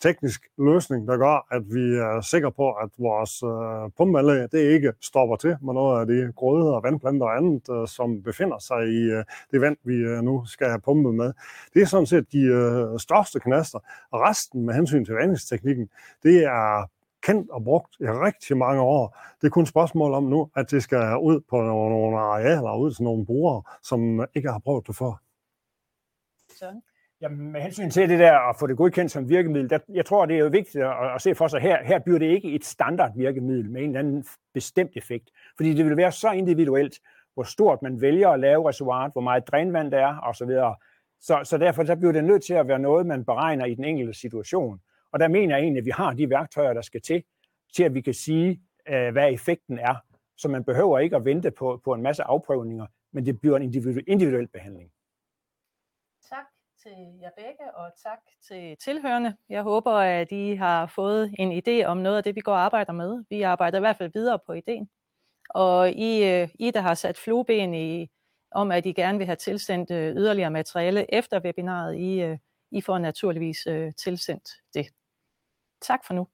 teknisk 0.00 0.48
løsning, 0.58 1.08
der 1.08 1.16
gør, 1.16 1.46
at 1.50 1.62
vi 1.74 1.96
er 1.96 2.20
sikre 2.20 2.52
på, 2.52 2.72
at 2.72 2.90
vores 2.98 3.42
øh, 3.42 3.90
pumpeanlæg 3.96 4.52
det 4.52 4.58
ikke 4.58 4.92
stopper 5.00 5.36
til 5.36 5.56
med 5.62 5.74
noget 5.74 6.00
af 6.00 6.06
de 6.06 6.32
grøde 6.36 6.74
og 6.76 6.82
vandplanter 6.82 7.26
og 7.26 7.36
andet, 7.36 7.68
øh, 7.70 7.88
som 7.88 8.22
befinder 8.22 8.58
sig 8.58 8.88
i 8.88 9.02
øh, 9.16 9.24
det 9.50 9.60
vand, 9.60 9.76
vi 9.84 9.94
øh, 9.94 10.22
nu 10.22 10.44
skal 10.44 10.68
have 10.68 10.80
pumpet 10.80 11.14
med. 11.14 11.32
Det 11.74 11.82
er 11.82 11.86
sådan 11.86 12.06
set 12.06 12.32
de 12.32 12.38
øh, 12.38 12.98
største 12.98 13.40
knaster, 13.40 13.78
og 14.10 14.20
resten 14.20 14.66
med 14.66 14.74
hensyn 14.74 15.04
til 15.04 15.14
vandingsteknikken, 15.14 15.88
det 16.22 16.44
er 16.44 16.90
kendt 17.22 17.50
og 17.50 17.64
brugt 17.64 17.96
i 18.00 18.04
rigtig 18.04 18.56
mange 18.56 18.80
år. 18.80 19.16
Det 19.40 19.46
er 19.46 19.50
kun 19.50 19.62
et 19.62 19.68
spørgsmål 19.68 20.14
om 20.14 20.24
nu, 20.24 20.50
at 20.56 20.70
det 20.70 20.82
skal 20.82 21.18
ud 21.18 21.40
på 21.50 21.62
nogle 21.62 22.18
arealer, 22.18 22.76
ud 22.76 22.92
til 22.92 23.04
nogle 23.04 23.26
brugere, 23.26 23.62
som 23.82 24.26
ikke 24.34 24.50
har 24.50 24.58
prøvet 24.58 24.86
det 24.86 24.96
før. 24.96 25.12
Sådan. 26.58 26.82
Jamen, 27.20 27.52
med 27.52 27.60
hensyn 27.60 27.90
til 27.90 28.08
det 28.08 28.18
der 28.18 28.48
at 28.48 28.56
få 28.56 28.66
det 28.66 28.76
godkendt 28.76 29.10
som 29.12 29.28
virkemiddel, 29.28 29.70
der, 29.70 29.78
jeg 29.88 30.06
tror, 30.06 30.26
det 30.26 30.34
er 30.36 30.40
jo 30.40 30.48
vigtigt 30.48 30.84
at, 30.84 31.14
at 31.14 31.22
se 31.22 31.34
for 31.34 31.48
sig 31.48 31.60
her. 31.60 31.84
Her 31.84 31.98
bliver 31.98 32.18
det 32.18 32.26
ikke 32.26 32.52
et 32.52 32.64
standard 32.64 33.12
virkemiddel 33.16 33.70
med 33.70 33.82
en 33.82 33.88
eller 33.88 33.98
anden 33.98 34.24
bestemt 34.54 34.90
effekt, 34.96 35.30
fordi 35.56 35.74
det 35.74 35.84
vil 35.84 35.96
være 35.96 36.12
så 36.12 36.30
individuelt, 36.30 37.00
hvor 37.34 37.42
stort 37.42 37.82
man 37.82 38.00
vælger 38.00 38.28
at 38.28 38.40
lave 38.40 38.68
reservoiret, 38.68 39.12
hvor 39.12 39.20
meget 39.20 39.48
drænvand 39.48 39.90
der 39.90 39.98
er 39.98 40.20
osv. 40.20 40.50
Så, 41.20 41.40
så 41.44 41.58
derfor 41.58 41.84
så 41.84 41.96
bliver 41.96 42.12
det 42.12 42.24
nødt 42.24 42.44
til 42.44 42.54
at 42.54 42.68
være 42.68 42.78
noget, 42.78 43.06
man 43.06 43.24
beregner 43.24 43.64
i 43.64 43.74
den 43.74 43.84
enkelte 43.84 44.14
situation. 44.14 44.80
Og 45.12 45.20
der 45.20 45.28
mener 45.28 45.56
jeg 45.56 45.62
egentlig, 45.62 45.80
at 45.80 45.84
vi 45.84 45.90
har 45.90 46.12
de 46.12 46.30
værktøjer, 46.30 46.72
der 46.72 46.82
skal 46.82 47.00
til, 47.00 47.22
til 47.76 47.84
at 47.84 47.94
vi 47.94 48.00
kan 48.00 48.14
sige, 48.14 48.60
øh, 48.88 49.12
hvad 49.12 49.32
effekten 49.32 49.78
er. 49.78 49.94
Så 50.36 50.48
man 50.48 50.64
behøver 50.64 50.98
ikke 50.98 51.16
at 51.16 51.24
vente 51.24 51.50
på, 51.50 51.80
på 51.84 51.94
en 51.94 52.02
masse 52.02 52.22
afprøvninger, 52.22 52.86
men 53.12 53.26
det 53.26 53.40
bliver 53.40 53.56
en 53.56 53.62
individuel, 53.62 54.04
individuel 54.06 54.48
behandling. 54.48 54.90
Til 56.88 57.18
jer 57.20 57.30
begge, 57.36 57.74
og 57.74 57.92
tak 58.02 58.18
til 58.48 58.76
tilhørende. 58.76 59.36
Jeg 59.48 59.62
håber, 59.62 59.92
at 59.92 60.32
I 60.32 60.54
har 60.54 60.86
fået 60.86 61.34
en 61.38 61.62
idé 61.62 61.84
om 61.84 61.96
noget 61.96 62.16
af 62.16 62.24
det, 62.24 62.34
vi 62.34 62.40
går 62.40 62.52
og 62.52 62.60
arbejder 62.60 62.92
med. 62.92 63.24
Vi 63.30 63.42
arbejder 63.42 63.78
i 63.78 63.80
hvert 63.80 63.96
fald 63.96 64.10
videre 64.14 64.38
på 64.46 64.52
ideen. 64.52 64.88
Og 65.50 65.90
I, 65.90 66.24
øh, 66.24 66.48
I 66.54 66.70
der 66.70 66.80
har 66.80 66.94
sat 66.94 67.18
flueben 67.18 67.74
i, 67.74 68.08
om, 68.50 68.72
at 68.72 68.86
I 68.86 68.92
gerne 68.92 69.18
vil 69.18 69.26
have 69.26 69.36
tilsendt 69.36 69.90
øh, 69.90 70.16
yderligere 70.16 70.50
materiale 70.50 71.14
efter 71.14 71.40
webinaret, 71.40 71.96
I, 71.96 72.22
øh, 72.22 72.38
I 72.70 72.80
får 72.80 72.98
naturligvis 72.98 73.68
tilsendt 73.96 74.50
det. 74.74 74.86
Tak 75.80 76.04
for 76.06 76.14
nu. 76.14 76.26